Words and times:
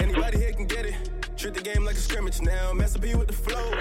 Anybody 0.00 0.38
here 0.38 0.52
can 0.52 0.66
get 0.66 0.86
it. 0.86 0.94
Treat 1.36 1.54
the 1.54 1.60
game 1.62 1.84
like 1.84 1.96
a 1.96 1.98
scrimmage 1.98 2.40
now. 2.40 2.72
Mess 2.72 2.96
up 2.96 3.04
you 3.04 3.18
with 3.18 3.28
the 3.28 3.34
flow. 3.34 3.74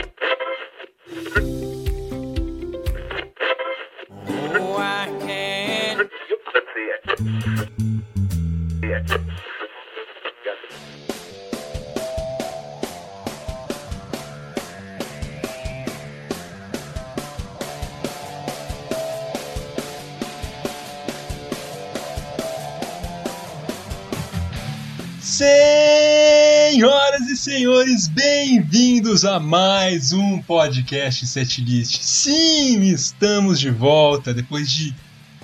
Bem-vindos 29.15 29.25
a 29.25 29.39
mais 29.39 30.11
um 30.11 30.41
podcast 30.41 31.25
Setlist. 31.25 32.01
Sim, 32.01 32.81
estamos 32.81 33.61
de 33.61 33.69
volta 33.69 34.33
depois 34.33 34.69
de 34.69 34.93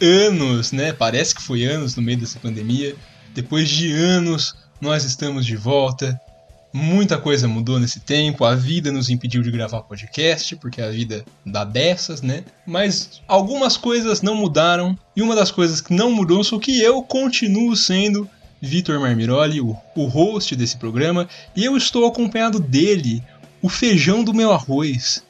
anos, 0.02 0.73
né? 0.73 0.91
Parece 0.91 1.34
que 1.34 1.41
foi 1.41 1.63
anos 1.63 1.95
no 1.95 2.02
meio 2.02 2.17
dessa 2.17 2.38
pandemia. 2.38 2.93
Depois 3.34 3.70
de 3.70 3.89
anos, 3.93 4.53
nós 4.81 5.05
estamos 5.05 5.45
de 5.45 5.55
volta. 5.55 6.20
Muita 6.73 7.17
coisa 7.17 7.48
mudou 7.48 7.79
nesse 7.79 8.02
tempo. 8.02 8.43
A 8.43 8.55
vida 8.55 8.91
nos 8.91 9.09
impediu 9.09 9.41
de 9.41 9.49
gravar 9.49 9.84
podcast, 9.84 10.53
porque 10.57 10.81
a 10.81 10.90
vida 10.90 11.23
dá 11.45 11.63
dessas, 11.63 12.21
né? 12.21 12.43
Mas 12.67 13.21
algumas 13.26 13.77
coisas 13.77 14.21
não 14.21 14.35
mudaram. 14.35 14.99
E 15.15 15.21
uma 15.21 15.35
das 15.35 15.49
coisas 15.49 15.79
que 15.79 15.93
não 15.93 16.12
mudou 16.12 16.43
sou 16.43 16.59
que 16.59 16.81
eu 16.81 17.01
continuo 17.03 17.73
sendo 17.77 18.29
Vitor 18.62 18.99
Marmiroli, 18.99 19.59
o, 19.59 19.76
o 19.95 20.05
host 20.05 20.55
desse 20.55 20.77
programa, 20.77 21.27
e 21.55 21.65
eu 21.65 21.76
estou 21.76 22.05
acompanhado 22.05 22.59
dele, 22.59 23.24
o 23.62 23.70
feijão 23.70 24.23
do 24.23 24.34
meu 24.34 24.51
arroz, 24.51 25.23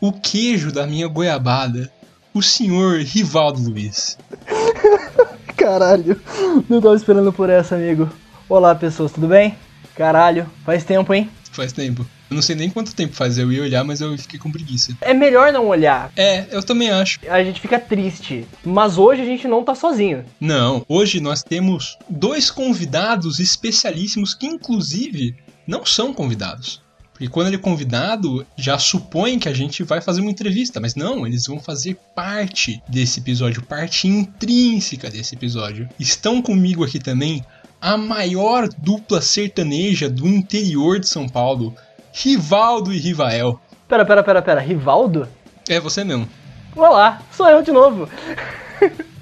o 0.00 0.12
queijo 0.12 0.72
da 0.72 0.86
minha 0.86 1.06
goiabada, 1.06 1.90
o 2.34 2.42
senhor 2.42 3.00
Rivaldo 3.00 3.62
Luiz. 3.62 4.18
Caralho, 5.56 6.20
não 6.68 6.80
tava 6.80 6.96
esperando 6.96 7.32
por 7.32 7.48
essa, 7.48 7.76
amigo. 7.76 8.10
Olá, 8.48 8.74
pessoas, 8.74 9.12
tudo 9.12 9.28
bem? 9.28 9.56
Caralho, 9.94 10.50
faz 10.64 10.84
tempo, 10.84 11.14
hein? 11.14 11.30
Faz 11.52 11.72
tempo. 11.72 12.06
Eu 12.28 12.34
não 12.34 12.42
sei 12.42 12.56
nem 12.56 12.68
quanto 12.68 12.94
tempo 12.94 13.14
faz 13.14 13.38
eu 13.38 13.50
ia 13.52 13.62
olhar, 13.62 13.84
mas 13.84 14.00
eu 14.00 14.18
fiquei 14.18 14.38
com 14.38 14.50
preguiça. 14.50 14.96
É 15.00 15.14
melhor 15.14 15.52
não 15.52 15.68
olhar. 15.68 16.10
É, 16.16 16.46
eu 16.50 16.62
também 16.62 16.90
acho. 16.90 17.20
A 17.28 17.42
gente 17.42 17.60
fica 17.60 17.78
triste. 17.78 18.46
Mas 18.64 18.98
hoje 18.98 19.22
a 19.22 19.24
gente 19.24 19.46
não 19.46 19.62
tá 19.62 19.74
sozinho. 19.74 20.24
Não, 20.40 20.84
hoje 20.88 21.20
nós 21.20 21.42
temos 21.42 21.96
dois 22.08 22.50
convidados 22.50 23.38
especialíssimos 23.38 24.34
que, 24.34 24.46
inclusive, 24.46 25.36
não 25.66 25.86
são 25.86 26.12
convidados. 26.12 26.84
Porque 27.16 27.28
quando 27.28 27.46
ele 27.46 27.56
é 27.56 27.58
convidado, 27.58 28.46
já 28.58 28.78
supõe 28.78 29.38
que 29.38 29.48
a 29.48 29.54
gente 29.54 29.82
vai 29.82 30.02
fazer 30.02 30.20
uma 30.20 30.30
entrevista, 30.30 30.78
mas 30.78 30.94
não, 30.94 31.26
eles 31.26 31.46
vão 31.46 31.58
fazer 31.58 31.96
parte 32.14 32.82
desse 32.86 33.20
episódio, 33.20 33.62
parte 33.62 34.06
intrínseca 34.06 35.08
desse 35.08 35.34
episódio. 35.34 35.88
Estão 35.98 36.42
comigo 36.42 36.84
aqui 36.84 36.98
também 36.98 37.42
a 37.80 37.96
maior 37.96 38.68
dupla 38.68 39.22
sertaneja 39.22 40.10
do 40.10 40.28
interior 40.28 41.00
de 41.00 41.08
São 41.08 41.26
Paulo, 41.26 41.74
Rivaldo 42.12 42.92
e 42.92 42.98
Rivael. 42.98 43.58
Pera, 43.88 44.04
pera, 44.04 44.22
pera, 44.22 44.42
pera. 44.42 44.60
Rivaldo? 44.60 45.26
É 45.66 45.80
você 45.80 46.04
mesmo. 46.04 46.28
Olá, 46.76 47.22
sou 47.32 47.48
eu 47.48 47.62
de 47.62 47.72
novo. 47.72 48.10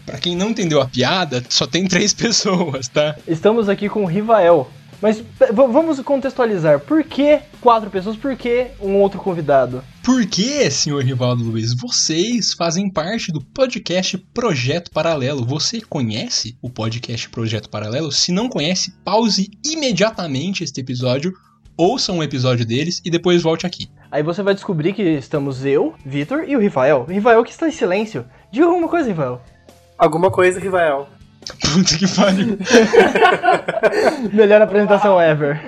Pra 0.05 0.19
quem 0.19 0.35
não 0.35 0.51
entendeu 0.51 0.83
a 0.83 0.89
piada, 0.89 1.45
só 1.49 1.65
tem 1.65 1.87
três 1.87 2.11
pessoas, 2.13 2.89
tá? 2.89 3.15
Estamos 3.29 3.69
aqui 3.69 3.89
com 3.89 4.03
o 4.03 4.07
Rivael. 4.07 4.69
Mas 5.05 5.23
vamos 5.53 6.01
contextualizar. 6.01 6.81
Por 6.81 7.05
que 7.05 7.39
quatro 7.61 7.91
pessoas? 7.91 8.17
Por 8.17 8.35
que 8.37 8.69
um 8.81 8.97
outro 8.97 9.21
convidado? 9.21 9.85
Por 10.03 10.25
que, 10.25 10.71
senhor 10.71 11.05
Rivaldo 11.05 11.45
Luiz, 11.45 11.75
vocês 11.75 12.55
fazem 12.55 12.89
parte 12.89 13.31
do 13.31 13.39
podcast 13.39 14.17
Projeto 14.33 14.91
Paralelo? 14.91 15.45
Você 15.45 15.83
conhece 15.83 16.57
o 16.63 16.71
podcast 16.71 17.29
Projeto 17.29 17.69
Paralelo? 17.69 18.11
Se 18.11 18.33
não 18.33 18.49
conhece, 18.49 18.95
pause 19.05 19.51
imediatamente 19.63 20.65
este 20.65 20.81
episódio, 20.81 21.35
ouça 21.77 22.11
um 22.11 22.23
episódio 22.23 22.65
deles 22.65 23.03
e 23.05 23.11
depois 23.11 23.43
volte 23.43 23.67
aqui. 23.67 23.91
Aí 24.11 24.23
você 24.23 24.43
vai 24.43 24.55
descobrir 24.55 24.95
que 24.95 25.03
estamos 25.03 25.67
eu, 25.67 25.93
Vitor 26.03 26.45
e 26.49 26.57
o 26.57 26.59
Rivael. 26.59 27.07
O 27.39 27.45
que 27.45 27.51
está 27.51 27.69
em 27.69 27.73
silêncio. 27.73 28.25
Diga 28.51 28.65
alguma 28.65 28.89
coisa, 28.89 29.07
Rivael. 29.07 29.43
Alguma 29.99 30.31
coisa, 30.31 30.59
Rivael. 30.59 31.11
Puta 31.53 31.99
que 31.99 32.09
pariu. 32.09 32.59
Melhor 34.33 34.63
apresentação 34.63 35.21
ever. 35.21 35.61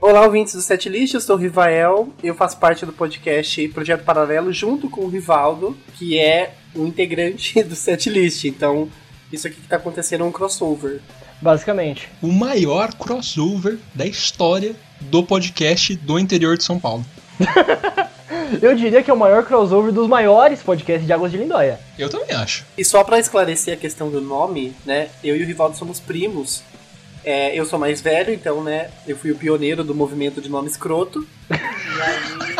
Olá, 0.00 0.22
ouvintes 0.22 0.54
do 0.54 0.60
Setlist, 0.60 1.14
eu 1.14 1.20
sou 1.20 1.36
o 1.36 1.38
Rivael, 1.38 2.12
eu 2.22 2.34
faço 2.34 2.58
parte 2.58 2.84
do 2.84 2.92
podcast 2.92 3.68
Projeto 3.68 4.04
Paralelo 4.04 4.52
junto 4.52 4.88
com 4.90 5.02
o 5.02 5.08
Rivaldo, 5.08 5.76
que 5.94 6.18
é 6.18 6.54
um 6.74 6.86
integrante 6.86 7.62
do 7.64 7.74
Setlist. 7.74 8.44
Então, 8.44 8.88
isso 9.32 9.46
aqui 9.46 9.60
que 9.60 9.68
tá 9.68 9.76
acontecendo 9.76 10.24
é 10.24 10.26
um 10.26 10.32
crossover. 10.32 11.00
Basicamente. 11.40 12.08
O 12.22 12.32
maior 12.32 12.94
crossover 12.94 13.78
da 13.94 14.06
história 14.06 14.74
do 15.00 15.22
podcast 15.22 15.94
do 15.96 16.18
interior 16.18 16.56
de 16.56 16.64
São 16.64 16.78
Paulo. 16.78 17.04
Eu 18.60 18.74
diria 18.74 19.02
que 19.02 19.10
é 19.10 19.14
o 19.14 19.16
maior 19.16 19.44
crossover 19.44 19.92
dos 19.92 20.08
maiores 20.08 20.62
podcasts 20.62 21.06
de 21.06 21.12
Águas 21.12 21.30
de 21.30 21.38
Lindóia. 21.38 21.78
Eu 21.98 22.08
também 22.08 22.34
acho. 22.34 22.64
E 22.76 22.84
só 22.84 23.02
pra 23.04 23.18
esclarecer 23.18 23.74
a 23.74 23.76
questão 23.76 24.10
do 24.10 24.20
nome, 24.20 24.74
né, 24.84 25.08
eu 25.22 25.36
e 25.36 25.42
o 25.42 25.46
Rivaldo 25.46 25.76
somos 25.76 26.00
primos. 26.00 26.62
É, 27.24 27.58
eu 27.58 27.64
sou 27.64 27.78
mais 27.78 28.00
velho, 28.02 28.34
então, 28.34 28.62
né, 28.62 28.90
eu 29.06 29.16
fui 29.16 29.30
o 29.30 29.36
pioneiro 29.36 29.82
do 29.82 29.94
movimento 29.94 30.40
de 30.40 30.48
nome 30.48 30.68
escroto. 30.68 31.26
E 31.50 31.54
aí, 32.02 32.54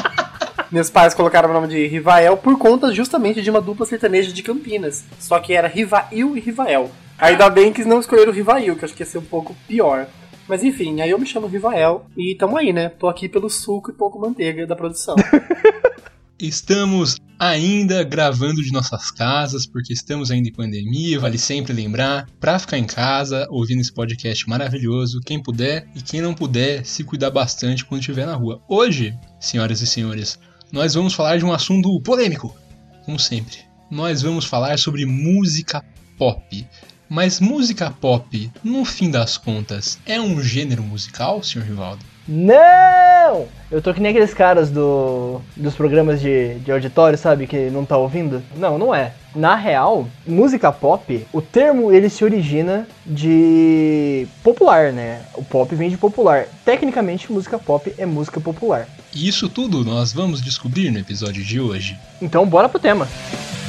meus 0.70 0.90
pais 0.90 1.14
colocaram 1.14 1.50
o 1.50 1.52
nome 1.52 1.68
de 1.68 1.86
Rivael 1.86 2.36
por 2.36 2.58
conta 2.58 2.92
justamente 2.92 3.42
de 3.42 3.50
uma 3.50 3.60
dupla 3.60 3.86
sertaneja 3.86 4.32
de 4.32 4.42
Campinas. 4.42 5.04
Só 5.20 5.38
que 5.38 5.52
era 5.52 5.68
Rivail 5.68 6.36
e 6.36 6.40
Rivael. 6.40 6.90
Ainda 7.18 7.48
bem 7.48 7.72
que 7.72 7.84
não 7.84 8.00
escolheram 8.00 8.32
o 8.32 8.34
Rivail, 8.34 8.74
que 8.74 8.82
eu 8.82 8.86
acho 8.86 8.94
que 8.94 9.02
ia 9.02 9.06
ser 9.06 9.18
um 9.18 9.24
pouco 9.24 9.54
pior. 9.68 10.08
Mas 10.48 10.62
enfim, 10.62 11.00
aí 11.00 11.10
eu 11.10 11.18
me 11.18 11.26
chamo 11.26 11.46
Rivael 11.46 12.06
e 12.16 12.34
tamo 12.34 12.56
aí, 12.56 12.72
né? 12.72 12.88
Tô 12.88 13.08
aqui 13.08 13.28
pelo 13.28 13.48
suco 13.48 13.90
e 13.90 13.94
pouco 13.94 14.18
manteiga 14.18 14.66
da 14.66 14.76
produção. 14.76 15.16
Estamos 16.38 17.16
ainda 17.38 18.02
gravando 18.02 18.62
de 18.62 18.72
nossas 18.72 19.10
casas, 19.10 19.66
porque 19.66 19.92
estamos 19.92 20.30
ainda 20.30 20.48
em 20.48 20.52
pandemia, 20.52 21.18
vale 21.18 21.38
sempre 21.38 21.72
lembrar, 21.72 22.28
pra 22.40 22.58
ficar 22.58 22.76
em 22.76 22.84
casa, 22.84 23.46
ouvindo 23.50 23.80
esse 23.80 23.92
podcast 23.92 24.48
maravilhoso, 24.48 25.20
quem 25.24 25.40
puder 25.40 25.88
e 25.94 26.02
quem 26.02 26.20
não 26.20 26.34
puder, 26.34 26.84
se 26.84 27.04
cuidar 27.04 27.30
bastante 27.30 27.84
quando 27.84 28.00
estiver 28.00 28.26
na 28.26 28.34
rua. 28.34 28.60
Hoje, 28.68 29.16
senhoras 29.38 29.80
e 29.80 29.86
senhores, 29.86 30.38
nós 30.72 30.94
vamos 30.94 31.14
falar 31.14 31.38
de 31.38 31.44
um 31.44 31.52
assunto 31.52 32.00
polêmico, 32.00 32.54
como 33.04 33.18
sempre. 33.18 33.58
Nós 33.90 34.22
vamos 34.22 34.44
falar 34.44 34.78
sobre 34.78 35.06
música 35.06 35.84
pop. 36.18 36.66
Mas 37.08 37.38
música 37.38 37.90
pop, 37.90 38.50
no 38.62 38.84
fim 38.84 39.10
das 39.10 39.36
contas, 39.36 39.98
é 40.06 40.20
um 40.20 40.40
gênero 40.42 40.82
musical, 40.82 41.42
senhor 41.42 41.66
Rivaldo? 41.66 42.04
Não! 42.26 43.46
Eu 43.70 43.82
tô 43.82 43.92
que 43.92 44.00
nem 44.00 44.10
aqueles 44.10 44.32
caras 44.32 44.70
do, 44.70 45.40
dos 45.54 45.74
programas 45.74 46.20
de, 46.20 46.54
de 46.60 46.72
auditório, 46.72 47.18
sabe? 47.18 47.46
Que 47.46 47.68
não 47.68 47.84
tá 47.84 47.98
ouvindo. 47.98 48.42
Não, 48.56 48.78
não 48.78 48.94
é. 48.94 49.12
Na 49.34 49.54
real, 49.54 50.08
música 50.26 50.72
pop, 50.72 51.26
o 51.32 51.42
termo 51.42 51.92
ele 51.92 52.08
se 52.08 52.24
origina 52.24 52.86
de 53.04 54.26
popular, 54.42 54.92
né? 54.92 55.22
O 55.34 55.44
pop 55.44 55.74
vem 55.74 55.90
de 55.90 55.98
popular. 55.98 56.46
Tecnicamente, 56.64 57.30
música 57.30 57.58
pop 57.58 57.92
é 57.98 58.06
música 58.06 58.40
popular. 58.40 58.88
E 59.12 59.28
isso 59.28 59.48
tudo 59.48 59.84
nós 59.84 60.12
vamos 60.12 60.40
descobrir 60.40 60.90
no 60.90 60.98
episódio 60.98 61.44
de 61.44 61.60
hoje. 61.60 61.98
Então, 62.22 62.46
bora 62.46 62.68
pro 62.68 62.80
tema. 62.80 63.06
Fly 63.06 63.63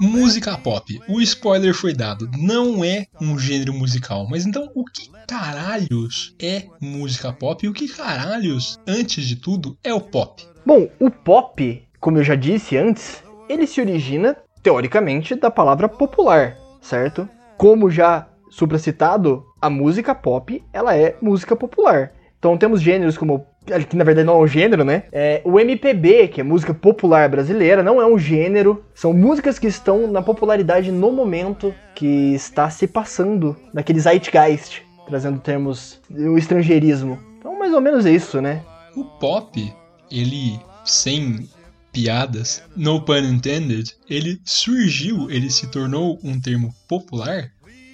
Música 0.00 0.56
pop. 0.56 1.00
O 1.08 1.20
spoiler 1.20 1.74
foi 1.74 1.92
dado. 1.92 2.30
Não 2.38 2.84
é 2.84 3.08
um 3.20 3.36
gênero 3.36 3.74
musical. 3.74 4.28
Mas 4.30 4.46
então, 4.46 4.70
o 4.76 4.84
que 4.84 5.10
caralhos 5.26 6.36
é 6.40 6.68
música 6.80 7.32
pop? 7.32 7.66
E 7.66 7.68
o 7.68 7.72
que 7.72 7.88
caralhos, 7.88 8.78
antes 8.86 9.24
de 9.24 9.34
tudo, 9.34 9.76
é 9.82 9.92
o 9.92 10.00
pop? 10.00 10.46
Bom, 10.64 10.88
o 11.00 11.10
pop, 11.10 11.82
como 11.98 12.18
eu 12.18 12.22
já 12.22 12.36
disse 12.36 12.76
antes, 12.76 13.24
ele 13.48 13.66
se 13.66 13.80
origina, 13.80 14.36
teoricamente, 14.62 15.34
da 15.34 15.50
palavra 15.50 15.88
popular, 15.88 16.56
certo? 16.80 17.28
Como 17.56 17.90
já 17.90 18.28
supracitado, 18.48 19.44
a 19.60 19.68
música 19.68 20.14
pop, 20.14 20.62
ela 20.72 20.96
é 20.96 21.16
música 21.20 21.56
popular. 21.56 22.12
Então 22.40 22.56
temos 22.56 22.80
gêneros 22.80 23.18
como 23.18 23.46
que 23.88 23.94
na 23.94 24.02
verdade 24.02 24.26
não 24.26 24.40
é 24.40 24.44
um 24.44 24.46
gênero, 24.46 24.82
né? 24.82 25.04
É, 25.12 25.42
o 25.44 25.60
MPB, 25.60 26.28
que 26.28 26.40
é 26.40 26.44
música 26.44 26.72
popular 26.72 27.28
brasileira, 27.28 27.82
não 27.82 28.00
é 28.00 28.06
um 28.06 28.18
gênero. 28.18 28.82
São 28.94 29.12
músicas 29.12 29.58
que 29.58 29.66
estão 29.66 30.10
na 30.10 30.22
popularidade 30.22 30.90
no 30.90 31.12
momento 31.12 31.74
que 31.94 32.34
está 32.34 32.70
se 32.70 32.86
passando 32.86 33.54
naquele 33.74 34.00
zeitgeist, 34.00 34.82
trazendo 35.06 35.38
termos 35.38 36.00
o 36.10 36.38
estrangeirismo. 36.38 37.18
Então, 37.38 37.58
mais 37.58 37.74
ou 37.74 37.80
menos 37.80 38.06
isso, 38.06 38.40
né? 38.40 38.62
O 38.96 39.04
pop, 39.04 39.72
ele 40.10 40.58
sem 40.82 41.46
piadas, 41.92 42.62
no 42.74 43.02
pun 43.02 43.18
intended, 43.18 43.94
ele 44.08 44.40
surgiu, 44.44 45.30
ele 45.30 45.50
se 45.50 45.66
tornou 45.70 46.18
um 46.24 46.40
termo 46.40 46.74
popular 46.88 47.50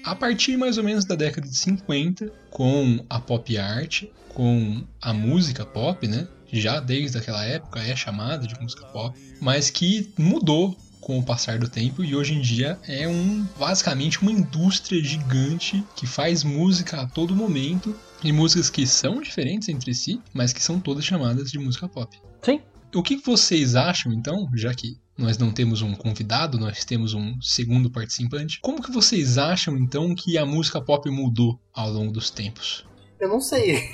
a 0.06 0.14
partir 0.14 0.56
mais 0.56 0.78
ou 0.78 0.84
menos 0.84 1.04
da 1.04 1.16
década 1.16 1.48
de 1.48 1.56
50, 1.56 2.32
com 2.48 3.04
a 3.10 3.18
pop 3.18 3.58
art, 3.58 4.04
com 4.28 4.84
a 5.02 5.12
música 5.12 5.66
pop, 5.66 6.06
né? 6.06 6.28
Já 6.52 6.78
desde 6.78 7.18
aquela 7.18 7.44
época 7.44 7.80
é 7.80 7.96
chamada 7.96 8.46
de 8.46 8.58
música 8.60 8.86
pop, 8.86 9.18
mas 9.40 9.68
que 9.68 10.12
mudou 10.16 10.78
com 11.00 11.18
o 11.18 11.24
passar 11.24 11.58
do 11.58 11.68
tempo 11.68 12.04
e 12.04 12.14
hoje 12.14 12.34
em 12.34 12.40
dia 12.40 12.78
é 12.86 13.08
um 13.08 13.44
basicamente 13.58 14.22
uma 14.22 14.30
indústria 14.30 15.02
gigante 15.02 15.84
que 15.96 16.06
faz 16.06 16.44
música 16.44 17.00
a 17.00 17.06
todo 17.06 17.34
momento 17.34 17.94
e 18.22 18.30
músicas 18.30 18.70
que 18.70 18.86
são 18.86 19.20
diferentes 19.20 19.68
entre 19.68 19.92
si, 19.92 20.20
mas 20.32 20.52
que 20.52 20.62
são 20.62 20.78
todas 20.78 21.04
chamadas 21.04 21.50
de 21.50 21.58
música 21.58 21.88
pop. 21.88 22.16
Sim. 22.42 22.60
O 22.94 23.02
que 23.02 23.16
vocês 23.16 23.74
acham 23.74 24.12
então, 24.12 24.48
já 24.54 24.72
que 24.72 24.96
nós 25.16 25.38
não 25.38 25.50
temos 25.50 25.82
um 25.82 25.94
convidado, 25.94 26.58
nós 26.58 26.84
temos 26.84 27.14
um 27.14 27.40
segundo 27.40 27.90
participante. 27.90 28.60
Como 28.60 28.82
que 28.82 28.90
vocês 28.90 29.38
acham 29.38 29.76
então 29.76 30.14
que 30.14 30.36
a 30.36 30.44
música 30.44 30.80
pop 30.80 31.08
mudou 31.10 31.58
ao 31.72 31.90
longo 31.90 32.12
dos 32.12 32.30
tempos? 32.30 32.86
Eu 33.18 33.28
não 33.28 33.40
sei. 33.40 33.90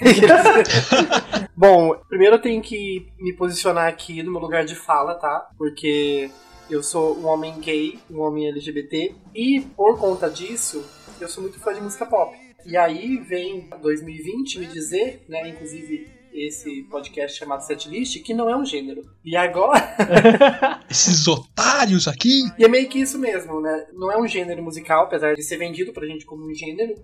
Bom, 1.56 1.94
primeiro 2.08 2.36
eu 2.36 2.42
tenho 2.42 2.60
que 2.60 3.06
me 3.19 3.32
posicionar 3.34 3.86
aqui 3.86 4.22
no 4.22 4.32
meu 4.32 4.40
lugar 4.40 4.64
de 4.64 4.74
fala, 4.74 5.14
tá? 5.14 5.48
Porque 5.56 6.28
eu 6.69 6.82
sou 6.82 7.16
um 7.19 7.26
homem 7.26 7.60
gay, 7.60 7.98
um 8.10 8.20
homem 8.20 8.48
LGBT, 8.48 9.14
e 9.34 9.60
por 9.76 9.98
conta 9.98 10.28
disso, 10.28 10.84
eu 11.20 11.28
sou 11.28 11.42
muito 11.42 11.60
fã 11.60 11.72
de 11.72 11.80
música 11.80 12.04
pop. 12.04 12.36
E 12.64 12.76
aí 12.76 13.18
vem 13.18 13.68
2020 13.80 14.58
me 14.58 14.66
dizer, 14.66 15.25
né, 15.28 15.48
inclusive 15.48 16.21
esse 16.34 16.82
podcast 16.84 17.38
chamado 17.38 17.61
Setlist, 17.61 18.23
que 18.23 18.34
não 18.34 18.49
é 18.49 18.56
um 18.56 18.64
gênero. 18.64 19.02
E 19.25 19.37
agora. 19.37 19.96
Esses 20.90 21.26
otários 21.26 22.08
aqui! 22.08 22.44
E 22.58 22.64
é 22.64 22.69
meio 22.69 22.88
que 22.88 23.00
isso 23.00 23.19
mesmo, 23.19 23.61
né? 23.61 23.87
Não 23.93 24.11
é 24.11 24.19
um 24.19 24.26
gênero 24.26 24.62
musical, 24.62 25.05
apesar 25.05 25.34
de 25.34 25.43
ser 25.43 25.56
vendido 25.56 25.93
pra 25.93 26.06
gente 26.06 26.25
como 26.25 26.44
um 26.44 26.55
gênero, 26.55 26.94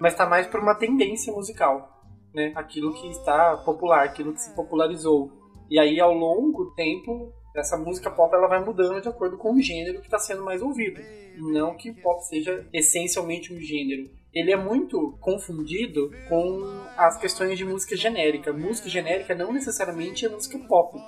mas 0.00 0.14
tá 0.14 0.26
mais 0.26 0.46
por 0.46 0.60
uma 0.60 0.74
tendência 0.74 1.32
musical. 1.32 2.02
Né? 2.34 2.52
Aquilo 2.54 2.92
que 2.94 3.08
está 3.08 3.56
popular, 3.58 4.04
aquilo 4.04 4.32
que 4.32 4.40
se 4.40 4.54
popularizou. 4.54 5.32
E 5.70 5.78
aí, 5.78 6.00
ao 6.00 6.12
longo 6.12 6.64
do 6.64 6.74
tempo, 6.74 7.32
essa 7.54 7.76
música 7.76 8.10
pop 8.10 8.34
ela 8.34 8.48
vai 8.48 8.64
mudando 8.64 9.00
de 9.00 9.08
acordo 9.08 9.36
com 9.36 9.54
o 9.54 9.60
gênero 9.60 10.00
que 10.00 10.06
está 10.06 10.18
sendo 10.18 10.44
mais 10.44 10.62
ouvido. 10.62 11.00
Não 11.36 11.76
que 11.76 11.90
o 11.90 11.94
pop 11.94 12.24
seja 12.24 12.66
essencialmente 12.72 13.52
um 13.52 13.60
gênero 13.60 14.10
ele 14.32 14.52
é 14.52 14.56
muito 14.56 15.16
confundido 15.20 16.10
com 16.28 16.62
as 16.96 17.16
questões 17.18 17.56
de 17.56 17.64
música 17.64 17.96
genérica. 17.96 18.52
Música 18.52 18.88
genérica 18.88 19.34
não 19.34 19.52
necessariamente 19.52 20.26
é 20.26 20.28
música 20.28 20.58
pop. 20.68 20.98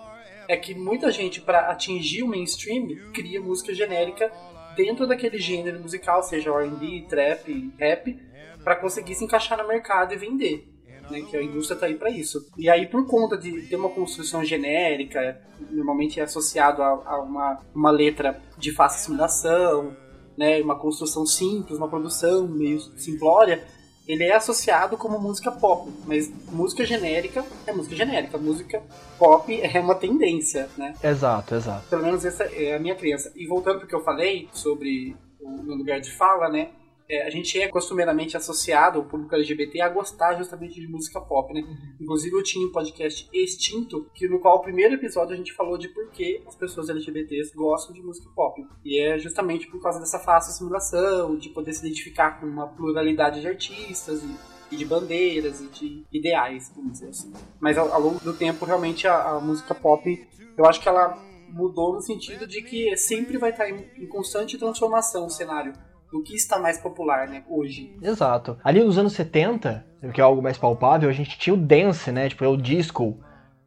É 0.49 0.57
que 0.57 0.75
muita 0.75 1.13
gente, 1.13 1.41
para 1.41 1.71
atingir 1.71 2.23
o 2.23 2.29
mainstream, 2.29 2.89
cria 3.13 3.41
música 3.41 3.75
genérica 3.75 4.33
dentro 4.75 5.07
daquele 5.07 5.39
gênero 5.39 5.81
musical, 5.81 6.23
seja 6.23 6.51
R&B, 6.51 7.07
trap, 7.09 7.73
rap, 7.79 8.19
para 8.65 8.77
conseguir 8.77 9.15
se 9.15 9.25
encaixar 9.25 9.59
no 9.59 9.69
mercado 9.69 10.15
e 10.15 10.17
vender. 10.17 10.67
Né, 11.11 11.23
que 11.23 11.37
a 11.37 11.43
indústria 11.43 11.75
está 11.75 11.87
aí 11.87 11.97
para 11.97 12.09
isso. 12.09 12.39
E 12.57 12.71
aí, 12.71 12.87
por 12.87 13.05
conta 13.05 13.37
de 13.37 13.63
ter 13.63 13.75
uma 13.75 13.89
construção 13.89 14.45
genérica, 14.45 15.41
normalmente 15.69 16.21
é 16.21 16.23
associado 16.23 16.83
a, 16.83 16.89
a 16.89 17.21
uma, 17.21 17.61
uma 17.75 17.91
letra 17.91 18.41
de 18.57 18.73
fácil 18.73 19.01
assimilação, 19.01 19.97
né, 20.37 20.61
uma 20.61 20.77
construção 20.77 21.27
simples, 21.27 21.79
uma 21.79 21.89
produção 21.89 22.47
meio 22.47 22.81
simplória, 22.99 23.65
ele 24.07 24.25
é 24.25 24.35
associado 24.35 24.97
como 24.97 25.21
música 25.21 25.53
pop, 25.53 25.89
mas 26.05 26.33
música 26.51 26.85
genérica 26.85 27.45
é 27.67 27.73
música 27.73 27.95
genérica, 27.95 28.39
música 28.39 28.83
pop 29.19 29.61
é 29.63 29.79
uma 29.79 29.95
tendência, 29.95 30.69
né? 30.77 30.95
Exato, 31.03 31.55
exato. 31.55 31.89
Pelo 31.89 32.03
menos 32.03 32.25
essa 32.25 32.45
é 32.45 32.75
a 32.75 32.81
minha 32.81 32.97
crença. 32.97 33.33
E 33.37 33.47
voltando 33.47 33.79
para 33.79 33.85
o 33.85 33.89
que 33.89 33.95
eu 33.95 34.03
falei 34.03 34.49
sobre 34.53 35.17
o 35.41 35.63
meu 35.63 35.77
lugar 35.77 36.01
de 36.01 36.11
fala, 36.11 36.49
né? 36.49 36.71
É, 37.11 37.27
a 37.27 37.31
gente 37.31 37.61
é 37.61 37.67
costumeiramente 37.67 38.37
associado, 38.37 39.01
o 39.01 39.05
público 39.05 39.35
LGBT, 39.35 39.81
a 39.81 39.89
gostar 39.89 40.37
justamente 40.37 40.81
de 40.81 40.87
música 40.87 41.21
pop, 41.21 41.53
né? 41.53 41.61
Uhum. 41.61 41.77
Inclusive 42.01 42.37
eu 42.37 42.43
tinha 42.45 42.65
um 42.65 42.71
podcast 42.71 43.29
Extinto, 43.33 44.09
que 44.15 44.29
no 44.29 44.39
qual 44.39 44.59
o 44.59 44.63
primeiro 44.63 44.95
episódio 44.95 45.35
a 45.35 45.37
gente 45.37 45.53
falou 45.53 45.77
de 45.77 45.89
por 45.89 46.09
que 46.11 46.41
as 46.47 46.55
pessoas 46.55 46.89
LGBTs 46.89 47.53
gostam 47.57 47.93
de 47.93 48.01
música 48.01 48.31
pop. 48.33 48.65
E 48.85 49.01
é 49.01 49.19
justamente 49.19 49.67
por 49.67 49.83
causa 49.83 49.99
dessa 49.99 50.21
fácil 50.21 50.53
assimilação, 50.53 51.37
de 51.37 51.49
poder 51.49 51.73
se 51.73 51.85
identificar 51.85 52.39
com 52.39 52.47
uma 52.47 52.69
pluralidade 52.69 53.41
de 53.41 53.49
artistas 53.49 54.23
e, 54.23 54.75
e 54.75 54.77
de 54.77 54.85
bandeiras 54.85 55.61
e 55.61 55.67
de 55.67 56.05
ideais, 56.13 56.71
vamos 56.77 56.93
dizer 56.93 57.09
assim. 57.09 57.33
Mas 57.59 57.77
ao, 57.77 57.93
ao 57.93 58.01
longo 58.01 58.21
do 58.21 58.33
tempo, 58.33 58.65
realmente, 58.65 59.09
a, 59.09 59.31
a 59.31 59.41
música 59.41 59.75
pop, 59.75 60.29
eu 60.57 60.65
acho 60.65 60.81
que 60.81 60.89
ela 60.89 61.19
mudou 61.49 61.93
no 61.93 62.01
sentido 62.01 62.47
de 62.47 62.63
que 62.63 62.97
sempre 62.97 63.37
vai 63.37 63.51
estar 63.51 63.69
em, 63.69 63.85
em 63.97 64.07
constante 64.07 64.57
transformação 64.57 65.27
o 65.27 65.31
cenário 65.31 65.73
do 66.13 66.23
que 66.23 66.35
está 66.35 66.59
mais 66.59 66.79
popular, 66.79 67.29
né, 67.29 67.45
hoje. 67.49 67.97
Exato. 68.03 68.59
Ali 68.65 68.83
nos 68.83 68.99
anos 68.99 69.13
70, 69.13 69.85
que 70.13 70.21
é 70.21 70.25
algo 70.25 70.43
mais 70.43 70.59
palpável, 70.59 71.09
a 71.09 71.13
gente 71.13 71.39
tinha 71.39 71.55
o 71.55 71.57
dance, 71.57 72.11
né, 72.11 72.29
tipo, 72.29 72.45
é 72.45 72.49
o 72.49 72.57
disco, 72.57 73.19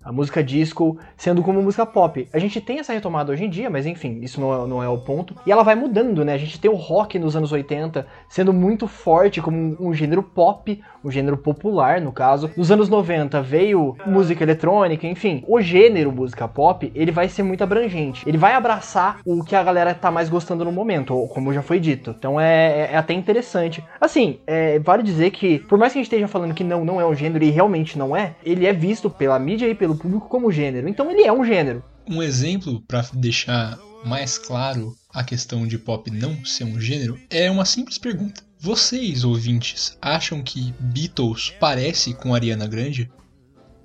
a 0.03 0.11
música 0.11 0.43
disco 0.43 0.97
sendo 1.15 1.41
como 1.41 1.61
música 1.61 1.85
pop. 1.85 2.27
A 2.33 2.39
gente 2.39 2.59
tem 2.59 2.79
essa 2.79 2.93
retomada 2.93 3.31
hoje 3.31 3.45
em 3.45 3.49
dia, 3.49 3.69
mas 3.69 3.85
enfim, 3.85 4.19
isso 4.21 4.39
não 4.39 4.53
é, 4.53 4.67
não 4.67 4.83
é 4.83 4.89
o 4.89 4.97
ponto. 4.97 5.35
E 5.45 5.51
ela 5.51 5.63
vai 5.63 5.75
mudando, 5.75 6.25
né? 6.25 6.33
A 6.33 6.37
gente 6.37 6.59
tem 6.59 6.69
o 6.69 6.75
rock 6.75 7.17
nos 7.17 7.35
anos 7.35 7.51
80 7.51 8.05
sendo 8.27 8.51
muito 8.51 8.87
forte 8.87 9.41
como 9.41 9.57
um, 9.57 9.77
um 9.79 9.93
gênero 9.93 10.23
pop, 10.23 10.81
um 11.03 11.11
gênero 11.11 11.37
popular, 11.37 12.01
no 12.01 12.11
caso. 12.11 12.51
Nos 12.55 12.71
anos 12.71 12.89
90 12.89 13.41
veio 13.41 13.95
música 14.05 14.43
eletrônica, 14.43 15.07
enfim. 15.07 15.43
O 15.47 15.61
gênero 15.61 16.11
música 16.11 16.47
pop, 16.47 16.91
ele 16.93 17.11
vai 17.11 17.27
ser 17.27 17.43
muito 17.43 17.63
abrangente. 17.63 18.27
Ele 18.27 18.37
vai 18.37 18.53
abraçar 18.53 19.19
o 19.25 19.43
que 19.43 19.55
a 19.55 19.63
galera 19.63 19.93
tá 19.93 20.11
mais 20.11 20.29
gostando 20.29 20.65
no 20.65 20.71
momento, 20.71 21.27
como 21.33 21.53
já 21.53 21.61
foi 21.61 21.79
dito. 21.79 22.15
Então 22.17 22.39
é, 22.39 22.91
é 22.91 22.97
até 22.97 23.13
interessante. 23.13 23.83
Assim, 23.99 24.39
é, 24.45 24.79
vale 24.79 25.03
dizer 25.03 25.31
que, 25.31 25.59
por 25.59 25.77
mais 25.77 25.93
que 25.93 25.99
a 25.99 26.01
gente 26.01 26.07
esteja 26.07 26.27
falando 26.27 26.53
que 26.53 26.63
não, 26.63 26.83
não 26.83 26.99
é 26.99 27.05
um 27.05 27.15
gênero 27.15 27.43
e 27.43 27.49
realmente 27.49 27.97
não 27.97 28.15
é, 28.15 28.35
ele 28.43 28.65
é 28.65 28.73
visto 28.73 29.09
pela 29.09 29.37
mídia 29.39 29.67
e 29.67 29.75
pelo 29.75 29.92
público 29.95 30.27
como 30.27 30.51
gênero. 30.51 30.87
Então 30.87 31.09
ele 31.09 31.23
é 31.23 31.31
um 31.31 31.45
gênero. 31.45 31.83
Um 32.07 32.21
exemplo 32.21 32.81
para 32.87 33.05
deixar 33.13 33.79
mais 34.05 34.37
claro 34.37 34.95
a 35.13 35.23
questão 35.23 35.65
de 35.65 35.77
pop 35.77 36.09
não 36.11 36.43
ser 36.43 36.65
um 36.65 36.79
gênero 36.79 37.19
é 37.29 37.49
uma 37.49 37.65
simples 37.65 37.97
pergunta. 37.97 38.41
Vocês, 38.59 39.23
ouvintes, 39.23 39.97
acham 40.01 40.41
que 40.41 40.73
Beatles 40.79 41.53
parece 41.59 42.13
com 42.13 42.33
Ariana 42.33 42.67
Grande? 42.67 43.11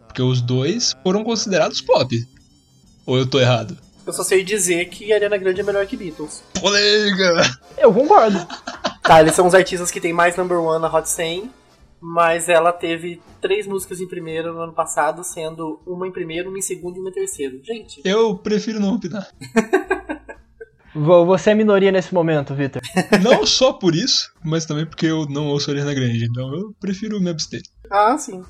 Porque 0.06 0.22
os 0.22 0.40
dois 0.40 0.96
foram 1.02 1.24
considerados 1.24 1.80
pop. 1.80 2.14
Ou 3.04 3.18
eu 3.18 3.26
tô 3.26 3.40
errado? 3.40 3.76
Eu 4.06 4.12
só 4.12 4.22
sei 4.22 4.42
dizer 4.42 4.88
que 4.88 5.12
Ariana 5.12 5.36
Grande 5.36 5.60
é 5.60 5.64
melhor 5.64 5.86
que 5.86 5.96
Beatles. 5.96 6.42
Polêmica! 6.60 7.58
Eu 7.76 7.92
concordo. 7.92 8.38
tá, 9.02 9.20
eles 9.20 9.34
são 9.34 9.46
os 9.46 9.54
artistas 9.54 9.90
que 9.90 10.00
tem 10.00 10.12
mais 10.12 10.36
number 10.36 10.58
one 10.58 10.80
na 10.80 10.88
Hot 10.92 11.08
100, 11.08 11.50
mas 12.00 12.48
ela 12.48 12.72
teve 12.72 13.20
três 13.40 13.66
músicas 13.66 14.00
em 14.00 14.06
primeiro 14.06 14.52
no 14.52 14.60
ano 14.60 14.72
passado, 14.72 15.24
sendo 15.24 15.80
uma 15.86 16.06
em 16.06 16.12
primeiro, 16.12 16.48
uma 16.48 16.58
em 16.58 16.62
segundo 16.62 16.96
e 16.96 17.00
uma 17.00 17.10
em 17.10 17.12
terceiro. 17.12 17.60
Gente. 17.64 18.00
Eu 18.04 18.36
prefiro 18.36 18.80
não 18.80 18.94
opinar. 18.94 19.28
Você 20.94 21.50
é 21.50 21.54
minoria 21.54 21.92
nesse 21.92 22.12
momento, 22.12 22.54
Victor. 22.54 22.82
Não 23.22 23.46
só 23.46 23.72
por 23.72 23.94
isso, 23.94 24.32
mas 24.42 24.64
também 24.64 24.86
porque 24.86 25.06
eu 25.06 25.26
não 25.26 25.46
ouço 25.46 25.70
Ariana 25.70 25.94
Grande, 25.94 26.24
então 26.24 26.52
eu 26.52 26.74
prefiro 26.80 27.20
me 27.20 27.30
abster. 27.30 27.60
Ah, 27.90 28.16
sim. 28.18 28.42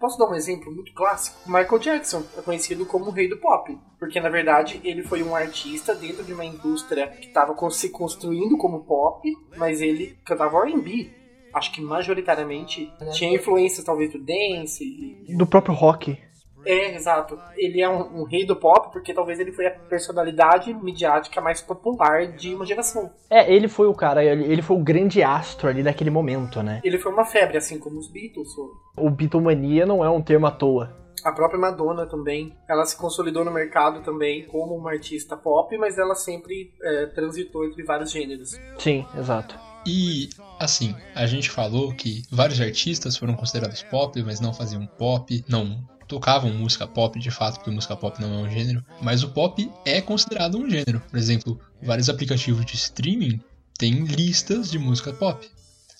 Posso 0.00 0.18
dar 0.18 0.30
um 0.30 0.34
exemplo 0.34 0.72
muito 0.72 0.94
clássico? 0.94 1.38
Michael 1.46 1.78
Jackson 1.78 2.22
é 2.38 2.40
conhecido 2.40 2.86
como 2.86 3.04
o 3.04 3.10
rei 3.10 3.28
do 3.28 3.36
pop, 3.36 3.78
porque 3.98 4.18
na 4.18 4.30
verdade 4.30 4.80
ele 4.82 5.02
foi 5.02 5.22
um 5.22 5.36
artista 5.36 5.94
dentro 5.94 6.24
de 6.24 6.32
uma 6.32 6.42
indústria 6.42 7.08
que 7.08 7.26
estava 7.26 7.54
se 7.70 7.90
construindo 7.90 8.56
como 8.56 8.84
pop, 8.84 9.30
mas 9.58 9.82
ele 9.82 10.16
cantava 10.24 10.56
R&B. 10.64 11.10
Acho 11.52 11.70
que 11.70 11.82
majoritariamente 11.82 12.90
tinha 13.12 13.34
influências 13.34 13.84
talvez 13.84 14.10
do 14.10 14.18
dance, 14.18 15.22
do 15.36 15.46
próprio 15.46 15.74
rock. 15.74 16.16
É, 16.64 16.94
exato. 16.94 17.38
Ele 17.56 17.80
é 17.80 17.88
um, 17.88 18.20
um, 18.20 18.24
rei 18.24 18.44
do 18.44 18.56
pop 18.56 18.92
porque 18.92 19.14
talvez 19.14 19.38
ele 19.40 19.52
foi 19.52 19.66
a 19.66 19.70
personalidade 19.70 20.72
midiática 20.74 21.40
mais 21.40 21.60
popular 21.60 22.32
de 22.32 22.54
uma 22.54 22.66
geração. 22.66 23.10
É, 23.28 23.52
ele 23.52 23.68
foi 23.68 23.86
o 23.86 23.94
cara, 23.94 24.24
ele, 24.24 24.44
ele 24.44 24.62
foi 24.62 24.76
o 24.76 24.82
grande 24.82 25.22
astro 25.22 25.68
ali 25.68 25.82
daquele 25.82 26.10
momento, 26.10 26.62
né? 26.62 26.80
Ele 26.84 26.98
foi 26.98 27.12
uma 27.12 27.24
febre, 27.24 27.56
assim 27.56 27.78
como 27.78 27.98
os 27.98 28.10
Beatles 28.10 28.52
foram. 28.54 28.72
O 28.96 29.10
Beatlemania 29.10 29.86
não 29.86 30.04
é 30.04 30.10
um 30.10 30.22
termo 30.22 30.46
à 30.46 30.50
toa. 30.50 30.96
A 31.24 31.32
própria 31.32 31.60
Madonna 31.60 32.06
também, 32.06 32.56
ela 32.68 32.84
se 32.86 32.96
consolidou 32.96 33.44
no 33.44 33.50
mercado 33.50 34.02
também 34.02 34.46
como 34.46 34.74
uma 34.74 34.92
artista 34.92 35.36
pop, 35.36 35.76
mas 35.76 35.98
ela 35.98 36.14
sempre 36.14 36.72
é, 36.82 37.06
transitou 37.06 37.64
entre 37.64 37.82
vários 37.82 38.10
gêneros. 38.10 38.58
Sim, 38.78 39.04
exato. 39.18 39.58
E 39.86 40.30
assim, 40.58 40.94
a 41.14 41.26
gente 41.26 41.50
falou 41.50 41.92
que 41.92 42.22
vários 42.30 42.60
artistas 42.60 43.16
foram 43.16 43.34
considerados 43.34 43.82
pop, 43.82 44.22
mas 44.22 44.40
não 44.40 44.52
faziam 44.52 44.86
pop, 44.86 45.44
não 45.48 45.82
tocavam 46.10 46.52
música 46.52 46.88
pop 46.88 47.16
de 47.20 47.30
fato, 47.30 47.58
porque 47.58 47.70
música 47.70 47.96
pop 47.96 48.20
não 48.20 48.34
é 48.34 48.42
um 48.42 48.50
gênero, 48.50 48.84
mas 49.00 49.22
o 49.22 49.28
pop 49.28 49.70
é 49.86 50.00
considerado 50.00 50.58
um 50.58 50.68
gênero. 50.68 51.00
Por 51.08 51.16
exemplo, 51.16 51.60
vários 51.80 52.08
aplicativos 52.08 52.66
de 52.66 52.74
streaming 52.74 53.40
têm 53.78 54.04
listas 54.04 54.68
de 54.68 54.78
música 54.78 55.12
pop. 55.12 55.48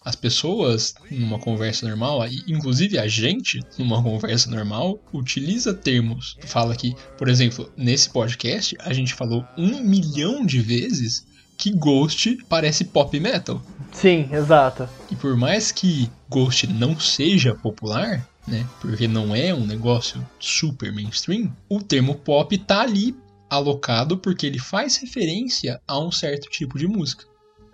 As 0.05 0.17
pessoas, 0.17 0.95
numa 1.11 1.39
conversa 1.39 1.87
normal, 1.87 2.27
e 2.27 2.43
inclusive 2.49 2.99
a 2.99 3.07
gente, 3.07 3.61
numa 3.79 4.03
conversa 4.03 4.51
normal, 4.51 4.99
utiliza 5.13 5.73
termos. 5.73 6.37
Fala 6.41 6.75
que, 6.75 6.97
por 7.17 7.29
exemplo, 7.29 7.71
nesse 7.77 8.11
podcast, 8.11 8.77
a 8.81 8.93
gente 8.93 9.15
falou 9.15 9.45
um 9.57 9.81
milhão 9.81 10.45
de 10.45 10.61
vezes 10.61 11.25
que 11.57 11.71
Ghost 11.71 12.37
parece 12.49 12.85
pop 12.85 13.21
metal. 13.21 13.63
Sim, 13.93 14.29
exato. 14.33 14.89
E 15.11 15.15
por 15.15 15.37
mais 15.37 15.71
que 15.71 16.11
Ghost 16.29 16.67
não 16.67 16.99
seja 16.99 17.55
popular, 17.55 18.27
né, 18.51 18.67
porque 18.81 19.07
não 19.07 19.35
é 19.35 19.55
um 19.55 19.65
negócio 19.65 20.27
super 20.39 20.93
mainstream, 20.93 21.51
o 21.69 21.81
termo 21.81 22.17
pop 22.17 22.57
tá 22.59 22.83
ali 22.83 23.17
alocado 23.49 24.19
porque 24.19 24.47
ele 24.47 24.59
faz 24.59 24.97
referência 24.97 25.81
a 25.87 25.99
um 25.99 26.11
certo 26.11 26.49
tipo 26.51 26.79
de 26.79 26.87
música. 26.87 27.25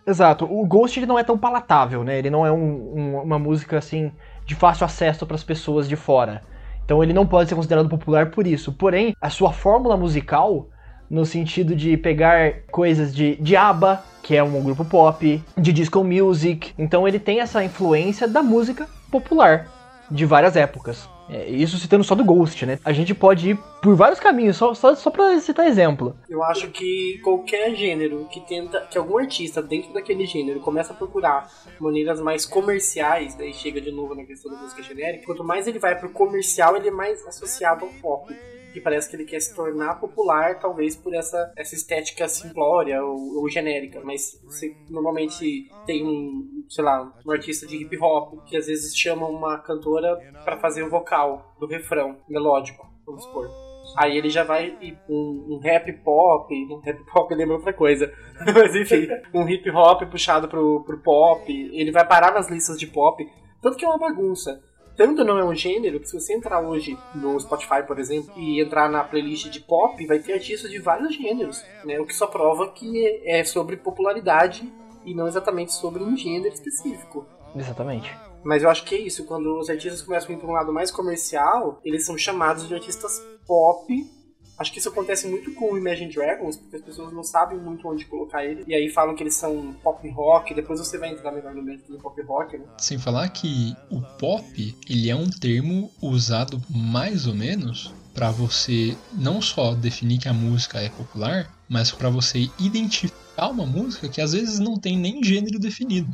Exato. 0.06 0.45
O 0.45 0.64
Ghost 0.64 0.99
ele 0.99 1.06
não 1.06 1.18
é 1.18 1.25
tão 1.25 1.37
palatável, 1.37 2.04
né? 2.04 2.18
Ele 2.18 2.30
não 2.30 2.47
é 2.47 2.52
um, 2.52 2.97
um, 2.97 3.23
uma 3.23 3.38
música 3.38 3.76
assim 3.78 4.12
de 4.47 4.54
fácil 4.54 4.87
acesso 4.87 5.26
para 5.26 5.35
as 5.35 5.42
pessoas 5.42 5.88
de 5.88 5.97
fora. 5.97 6.42
Então 6.85 7.02
ele 7.02 7.12
não 7.12 7.26
pode 7.26 7.49
ser 7.49 7.56
considerado 7.56 7.88
popular 7.88 8.30
por 8.30 8.47
isso. 8.47 8.73
Porém, 8.73 9.14
a 9.21 9.28
sua 9.28 9.52
fórmula 9.52 9.97
musical, 9.97 10.68
no 11.11 11.26
sentido 11.26 11.75
de 11.75 11.97
pegar 11.97 12.62
coisas 12.71 13.14
de, 13.14 13.35
de 13.37 13.56
ABBA, 13.56 14.02
que 14.23 14.37
é 14.37 14.42
um 14.42 14.62
grupo 14.62 14.85
pop, 14.85 15.42
de 15.59 15.73
disco 15.73 16.04
music, 16.04 16.73
então 16.78 17.06
ele 17.06 17.18
tem 17.18 17.40
essa 17.40 17.62
influência 17.64 18.28
da 18.28 18.42
música 18.42 18.88
popular 19.11 19.75
de 20.11 20.25
várias 20.25 20.57
épocas. 20.57 21.09
É, 21.29 21.49
isso 21.49 21.77
citando 21.79 22.05
só 22.05 22.15
do 22.15 22.25
Ghost, 22.25 22.65
né? 22.65 22.79
A 22.85 22.93
gente 22.93 23.13
pode 23.13 23.51
ir 23.51 23.59
por 23.83 23.97
vários 23.97 24.21
caminhos, 24.21 24.57
só, 24.57 24.73
só, 24.75 24.95
só 24.95 25.11
pra 25.11 25.39
citar 25.41 25.67
exemplo. 25.67 26.17
Eu 26.29 26.43
acho 26.45 26.69
que 26.69 27.21
qualquer 27.25 27.75
gênero 27.75 28.29
que 28.31 28.41
tenta, 28.41 28.81
que 28.89 28.97
algum 28.97 29.19
artista 29.19 29.61
dentro 29.61 29.93
daquele 29.93 30.25
gênero 30.25 30.61
começa 30.61 30.93
a 30.93 30.97
procurar 30.97 31.51
maneiras 31.81 32.21
mais 32.21 32.47
comerciais, 32.47 33.35
daí 33.35 33.53
chega 33.53 33.81
de 33.81 33.91
novo 33.91 34.15
na 34.15 34.25
questão 34.25 34.53
da 34.53 34.59
música 34.59 34.83
genérica, 34.83 35.27
quanto 35.27 35.43
mais 35.43 35.67
ele 35.67 35.81
vai 35.81 35.99
pro 35.99 36.11
comercial, 36.11 36.77
ele 36.77 36.89
é 36.89 36.93
mais 36.93 37.27
associado 37.27 37.85
ao 37.85 37.91
pop 38.01 38.33
que 38.76 38.80
parece 38.83 39.09
que 39.09 39.16
ele 39.16 39.25
quer 39.25 39.40
se 39.40 39.54
tornar 39.54 39.99
popular, 39.99 40.59
talvez 40.59 40.95
por 40.95 41.14
essa, 41.14 41.50
essa 41.56 41.75
estética 41.75 42.28
simplória 42.28 43.02
ou, 43.02 43.38
ou 43.40 43.49
genérica. 43.49 44.02
Mas 44.04 44.38
você 44.45 44.76
normalmente 44.90 45.71
tem 45.87 46.04
um, 46.04 46.66
sei 46.68 46.85
lá, 46.85 47.11
um 47.25 47.30
artista 47.30 47.66
de 47.66 47.76
hip 47.76 47.97
hop 47.97 48.45
que 48.45 48.54
às 48.54 48.66
vezes 48.66 48.95
chama 48.95 49.26
uma 49.26 49.56
cantora 49.56 50.14
para 50.45 50.59
fazer 50.59 50.83
o 50.83 50.90
vocal 50.90 51.56
do 51.59 51.66
refrão 51.66 52.18
melódico, 52.28 52.87
vamos 53.06 53.25
supor. 53.25 53.49
Aí 53.97 54.18
ele 54.18 54.28
já 54.28 54.45
vai 54.45 54.76
um, 55.09 55.54
um 55.54 55.59
rap 55.62 55.90
pop, 56.04 56.54
um 56.54 56.80
rap 56.80 57.02
pop 57.11 57.35
lembra 57.35 57.56
outra 57.56 57.73
coisa, 57.73 58.12
mas 58.54 58.75
enfim, 58.75 59.09
um 59.33 59.49
hip 59.49 59.71
hop 59.71 60.02
puxado 60.02 60.49
pro, 60.49 60.85
pro 60.85 60.99
pop, 60.99 61.50
ele 61.50 61.90
vai 61.90 62.06
parar 62.06 62.35
nas 62.35 62.50
listas 62.50 62.78
de 62.78 62.87
pop, 62.87 63.26
tanto 63.62 63.78
que 63.78 63.87
é 63.87 63.88
uma 63.88 63.99
bagunça 63.99 64.62
tanto 64.97 65.25
não 65.25 65.38
é 65.38 65.45
um 65.45 65.55
gênero 65.55 66.00
que 66.00 66.09
se 66.09 66.19
você 66.19 66.35
entrar 66.35 66.61
hoje 66.61 66.99
no 67.15 67.38
Spotify, 67.38 67.83
por 67.87 67.99
exemplo, 67.99 68.33
e 68.37 68.61
entrar 68.61 68.88
na 68.88 69.05
playlist 69.05 69.49
de 69.49 69.61
pop, 69.61 70.05
vai 70.07 70.19
ter 70.19 70.33
artistas 70.33 70.71
de 70.71 70.79
vários 70.79 71.15
gêneros, 71.15 71.62
né? 71.85 72.00
O 72.00 72.07
que 72.07 72.15
só 72.15 72.26
prova 72.26 72.73
que 72.73 73.23
é 73.25 73.45
sobre 73.45 73.76
popularidade 73.76 74.73
e 75.05 75.15
não 75.15 75.29
exatamente 75.29 75.73
sobre 75.73 76.03
um 76.03 76.17
gênero 76.17 76.53
específico. 76.53 77.26
Exatamente. 77.55 78.17
Mas 78.43 78.62
eu 78.62 78.71
acho 78.71 78.85
que 78.85 78.95
é 78.95 78.99
isso, 78.99 79.25
quando 79.25 79.59
os 79.59 79.69
artistas 79.69 80.03
começam 80.03 80.31
a 80.31 80.33
ir 80.33 80.38
para 80.38 80.49
um 80.49 80.53
lado 80.53 80.73
mais 80.73 80.91
comercial, 80.91 81.81
eles 81.85 82.07
são 82.07 82.17
chamados 82.17 82.69
de 82.69 82.75
artistas 82.75 83.21
pop 83.47 84.15
Acho 84.59 84.73
que 84.73 84.79
isso 84.79 84.89
acontece 84.89 85.27
muito 85.27 85.53
com 85.55 85.73
o 85.73 85.79
Imagine 85.79 86.13
Dragons, 86.13 86.57
porque 86.57 86.77
as 86.77 86.83
pessoas 86.83 87.13
não 87.13 87.23
sabem 87.23 87.59
muito 87.59 87.87
onde 87.87 88.05
colocar 88.07 88.45
ele. 88.45 88.65
E 88.67 88.75
aí 88.75 88.89
falam 88.89 89.15
que 89.15 89.23
eles 89.23 89.35
são 89.35 89.75
pop 89.83 90.09
rock, 90.11 90.55
depois 90.55 90.79
você 90.79 90.99
vai 90.99 91.11
entrar 91.11 91.33
melhor 91.33 91.55
no 91.55 91.63
método 91.63 91.97
do 91.97 92.03
pop 92.03 92.21
rock, 92.23 92.57
né? 92.57 92.65
Sem 92.79 92.99
falar 92.99 93.29
que 93.29 93.77
o 93.91 94.01
pop, 94.19 94.77
ele 94.89 95.11
é 95.11 95.17
um 95.17 95.29
termo 95.29 95.91
usado 96.01 96.63
mais 96.71 97.27
ou 97.27 97.35
menos 97.35 97.95
para 98.15 98.31
você 98.31 98.97
não 99.13 99.43
só 99.43 99.75
definir 99.75 100.19
que 100.19 100.29
a 100.29 100.33
música 100.33 100.81
é 100.81 100.89
popular, 100.89 101.53
mas 101.69 101.91
para 101.91 102.09
você 102.09 102.49
identificar 102.59 103.49
uma 103.49 103.67
música 103.67 104.09
que 104.09 104.23
às 104.23 104.33
vezes 104.33 104.59
não 104.59 104.79
tem 104.79 104.97
nem 104.97 105.23
gênero 105.23 105.59
definido. 105.59 106.09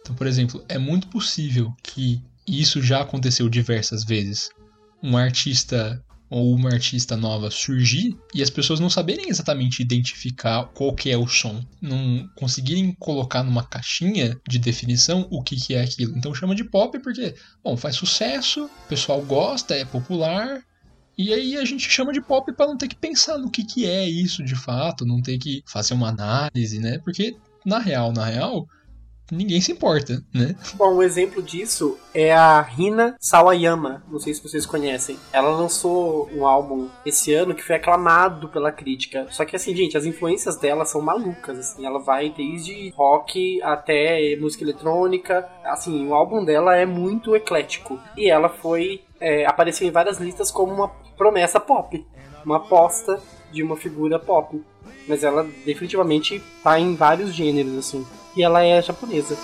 Então, 0.00 0.14
por 0.14 0.28
exemplo, 0.28 0.64
é 0.68 0.78
muito 0.78 1.08
possível 1.08 1.74
que 1.82 2.22
e 2.46 2.60
isso 2.60 2.80
já 2.80 3.02
aconteceu 3.02 3.48
diversas 3.48 4.04
vezes. 4.04 4.50
Um 5.02 5.16
artista 5.16 6.02
ou 6.28 6.54
uma 6.54 6.70
artista 6.70 7.16
nova 7.16 7.50
surgir 7.50 8.16
e 8.34 8.42
as 8.42 8.50
pessoas 8.50 8.80
não 8.80 8.90
saberem 8.90 9.28
exatamente 9.28 9.80
identificar 9.80 10.64
qual 10.74 10.94
que 10.94 11.10
é 11.10 11.16
o 11.16 11.26
som, 11.26 11.64
não 11.80 12.28
conseguirem 12.34 12.92
colocar 12.98 13.42
numa 13.42 13.64
caixinha 13.64 14.38
de 14.48 14.58
definição 14.58 15.26
o 15.30 15.42
que, 15.42 15.56
que 15.56 15.74
é 15.74 15.82
aquilo. 15.82 16.16
Então 16.16 16.34
chama 16.34 16.54
de 16.54 16.64
pop 16.64 16.98
porque, 16.98 17.34
bom, 17.62 17.76
faz 17.76 17.96
sucesso, 17.96 18.64
o 18.64 18.88
pessoal 18.88 19.22
gosta, 19.22 19.74
é 19.74 19.84
popular, 19.84 20.62
e 21.18 21.32
aí 21.32 21.56
a 21.56 21.64
gente 21.64 21.88
chama 21.88 22.12
de 22.12 22.20
pop 22.20 22.52
para 22.52 22.66
não 22.66 22.76
ter 22.76 22.88
que 22.88 22.96
pensar 22.96 23.38
no 23.38 23.50
que, 23.50 23.64
que 23.64 23.86
é 23.86 24.06
isso 24.06 24.44
de 24.44 24.54
fato, 24.54 25.06
não 25.06 25.22
ter 25.22 25.38
que 25.38 25.62
fazer 25.66 25.94
uma 25.94 26.08
análise, 26.08 26.78
né? 26.78 26.98
Porque 26.98 27.36
na 27.64 27.78
real, 27.78 28.12
na 28.12 28.26
real, 28.26 28.68
ninguém 29.30 29.60
se 29.60 29.72
importa, 29.72 30.22
né? 30.32 30.54
Bom, 30.74 30.96
um 30.96 31.02
exemplo 31.02 31.42
disso 31.42 31.98
é 32.14 32.32
a 32.32 32.60
Rina 32.60 33.16
Sawayama, 33.20 34.02
não 34.10 34.18
sei 34.18 34.34
se 34.34 34.42
vocês 34.42 34.64
conhecem. 34.64 35.18
Ela 35.32 35.50
lançou 35.50 36.30
um 36.34 36.46
álbum 36.46 36.88
esse 37.04 37.32
ano 37.34 37.54
que 37.54 37.62
foi 37.62 37.76
aclamado 37.76 38.48
pela 38.48 38.72
crítica. 38.72 39.26
Só 39.30 39.44
que 39.44 39.56
assim, 39.56 39.74
gente, 39.74 39.96
as 39.96 40.04
influências 40.04 40.56
dela 40.56 40.84
são 40.84 41.00
malucas, 41.00 41.58
assim, 41.58 41.86
ela 41.86 41.98
vai 41.98 42.30
desde 42.30 42.90
rock 42.90 43.60
até 43.62 44.36
música 44.36 44.64
eletrônica. 44.64 45.48
Assim, 45.64 46.06
o 46.06 46.14
álbum 46.14 46.44
dela 46.44 46.76
é 46.76 46.86
muito 46.86 47.34
eclético. 47.34 47.98
E 48.16 48.30
ela 48.30 48.48
foi 48.48 49.02
é, 49.20 49.46
apareceu 49.46 49.86
em 49.86 49.90
várias 49.90 50.18
listas 50.18 50.50
como 50.50 50.72
uma 50.72 50.88
promessa 51.16 51.58
pop, 51.58 52.04
uma 52.44 52.56
aposta 52.58 53.20
de 53.50 53.62
uma 53.62 53.76
figura 53.76 54.18
pop. 54.18 54.62
Mas 55.08 55.22
ela 55.22 55.46
definitivamente 55.64 56.42
tá 56.62 56.78
em 56.78 56.94
vários 56.94 57.32
gêneros, 57.32 57.76
assim 57.78 58.04
e 58.36 58.42
ela 58.42 58.62
é 58.62 58.82
japonesa. 58.82 59.36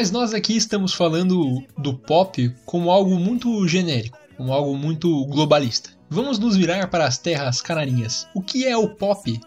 Mas 0.00 0.10
nós 0.10 0.32
aqui 0.32 0.56
estamos 0.56 0.94
falando 0.94 1.62
do 1.76 1.92
pop 1.92 2.50
como 2.64 2.90
algo 2.90 3.18
muito 3.18 3.68
genérico, 3.68 4.16
como 4.34 4.50
algo 4.50 4.74
muito 4.74 5.26
globalista. 5.26 5.90
Vamos 6.08 6.38
nos 6.38 6.56
virar 6.56 6.88
para 6.88 7.04
as 7.04 7.18
terras 7.18 7.60
canarinhas. 7.60 8.26
O 8.34 8.40
que 8.40 8.66
é 8.66 8.74
o 8.74 8.88
pop 8.88 9.38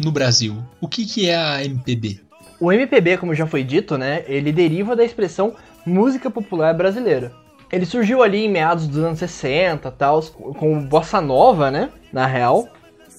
no 0.00 0.10
Brasil? 0.10 0.56
O 0.80 0.88
que, 0.88 1.06
que 1.06 1.28
é 1.28 1.36
a 1.36 1.64
MPB? 1.64 2.18
O 2.58 2.72
MPB, 2.72 3.16
como 3.16 3.32
já 3.32 3.46
foi 3.46 3.62
dito, 3.62 3.96
né, 3.96 4.24
ele 4.26 4.50
deriva 4.50 4.96
da 4.96 5.04
expressão 5.04 5.54
música 5.86 6.28
popular 6.28 6.74
brasileira. 6.74 7.32
Ele 7.70 7.86
surgiu 7.86 8.24
ali 8.24 8.46
em 8.46 8.50
meados 8.50 8.88
dos 8.88 9.04
anos 9.04 9.20
60, 9.20 9.88
tal, 9.92 10.20
com 10.20 10.84
bossa 10.84 11.20
nova, 11.20 11.70
né, 11.70 11.90
na 12.12 12.26
real. 12.26 12.66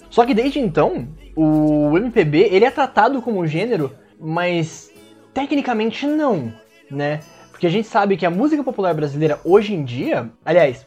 Só 0.09 0.25
que 0.25 0.33
desde 0.33 0.59
então, 0.59 1.07
o 1.33 1.97
MPB, 1.97 2.49
ele 2.51 2.65
é 2.65 2.71
tratado 2.71 3.21
como 3.21 3.47
gênero, 3.47 3.95
mas 4.19 4.91
tecnicamente 5.33 6.05
não 6.05 6.61
né? 6.93 7.19
Porque 7.51 7.67
a 7.67 7.69
gente 7.69 7.87
sabe 7.87 8.17
que 8.17 8.25
a 8.25 8.29
música 8.29 8.63
popular 8.63 8.93
brasileira 8.93 9.39
hoje 9.43 9.73
em 9.73 9.83
dia, 9.83 10.29
aliás, 10.43 10.85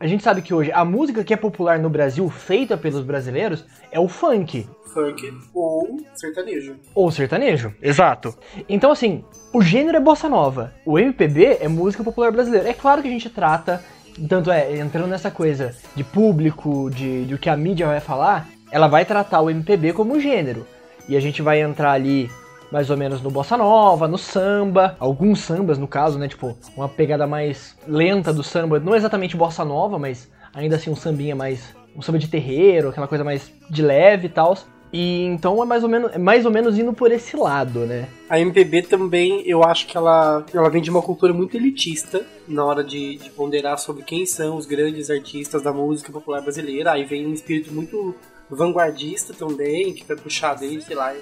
A 0.00 0.06
gente 0.06 0.22
sabe 0.22 0.42
que 0.42 0.54
hoje 0.54 0.70
a 0.72 0.84
música 0.84 1.24
que 1.24 1.34
é 1.34 1.36
popular 1.36 1.76
no 1.80 1.90
Brasil, 1.90 2.28
feita 2.30 2.76
pelos 2.76 3.02
brasileiros, 3.02 3.64
é 3.90 3.98
o 3.98 4.06
funk. 4.06 4.68
Funk 4.94 5.32
ou 5.52 5.98
sertanejo. 6.14 6.76
Ou 6.94 7.10
sertanejo, 7.10 7.74
exato. 7.82 8.32
Então, 8.68 8.92
assim, 8.92 9.24
o 9.52 9.60
gênero 9.60 9.96
é 9.96 10.00
bossa 10.00 10.28
nova. 10.28 10.72
O 10.86 11.00
MPB 11.00 11.58
é 11.60 11.66
música 11.66 12.04
popular 12.04 12.30
brasileira. 12.30 12.68
É 12.68 12.72
claro 12.72 13.02
que 13.02 13.08
a 13.08 13.10
gente 13.10 13.28
trata, 13.28 13.82
tanto 14.28 14.52
é, 14.52 14.78
entrando 14.78 15.08
nessa 15.08 15.32
coisa 15.32 15.74
de 15.96 16.04
público, 16.04 16.90
de, 16.90 17.24
de 17.24 17.34
o 17.34 17.38
que 17.38 17.50
a 17.50 17.56
mídia 17.56 17.88
vai 17.88 18.00
falar, 18.00 18.48
ela 18.70 18.86
vai 18.86 19.04
tratar 19.04 19.40
o 19.40 19.50
MPB 19.50 19.94
como 19.94 20.20
gênero. 20.20 20.64
E 21.08 21.16
a 21.16 21.20
gente 21.20 21.42
vai 21.42 21.60
entrar 21.60 21.90
ali 21.90 22.30
mais 22.70 22.90
ou 22.90 22.96
menos 22.96 23.20
no 23.22 23.30
bossa 23.30 23.56
nova, 23.56 24.06
no 24.06 24.18
samba, 24.18 24.96
alguns 24.98 25.40
sambas 25.40 25.78
no 25.78 25.88
caso, 25.88 26.18
né? 26.18 26.28
Tipo, 26.28 26.56
uma 26.76 26.88
pegada 26.88 27.26
mais 27.26 27.76
lenta 27.86 28.32
do 28.32 28.42
samba, 28.42 28.78
não 28.78 28.94
exatamente 28.94 29.36
bossa 29.36 29.64
nova, 29.64 29.98
mas 29.98 30.30
ainda 30.54 30.76
assim 30.76 30.90
um 30.90 30.96
sambinha 30.96 31.34
mais 31.34 31.74
um 31.96 32.02
samba 32.02 32.18
de 32.18 32.28
terreiro, 32.28 32.88
aquela 32.88 33.08
coisa 33.08 33.24
mais 33.24 33.52
de 33.68 33.82
leve 33.82 34.26
e 34.26 34.30
tal. 34.30 34.56
E 34.92 35.24
então 35.24 35.62
é 35.62 35.66
mais 35.66 35.82
ou 35.82 35.88
menos, 35.88 36.12
é 36.14 36.18
mais 36.18 36.46
ou 36.46 36.50
menos 36.50 36.78
indo 36.78 36.92
por 36.92 37.12
esse 37.12 37.36
lado, 37.36 37.80
né? 37.80 38.08
A 38.28 38.40
MPB 38.40 38.82
também, 38.82 39.42
eu 39.46 39.62
acho 39.62 39.86
que 39.86 39.96
ela, 39.96 40.44
ela 40.52 40.70
vem 40.70 40.80
de 40.80 40.90
uma 40.90 41.02
cultura 41.02 41.32
muito 41.32 41.56
elitista 41.56 42.24
na 42.46 42.64
hora 42.64 42.82
de, 42.82 43.16
de 43.16 43.30
ponderar 43.30 43.78
sobre 43.78 44.02
quem 44.02 44.24
são 44.24 44.56
os 44.56 44.64
grandes 44.64 45.10
artistas 45.10 45.62
da 45.62 45.72
música 45.72 46.10
popular 46.10 46.40
brasileira. 46.40 46.92
Aí 46.92 47.04
vem 47.04 47.26
um 47.26 47.34
espírito 47.34 47.72
muito 47.72 48.14
vanguardista 48.50 49.34
também, 49.34 49.92
que 49.92 50.04
foi 50.04 50.16
puxado 50.16 50.64
aí, 50.64 50.80
sei 50.80 50.96
lá, 50.96 51.14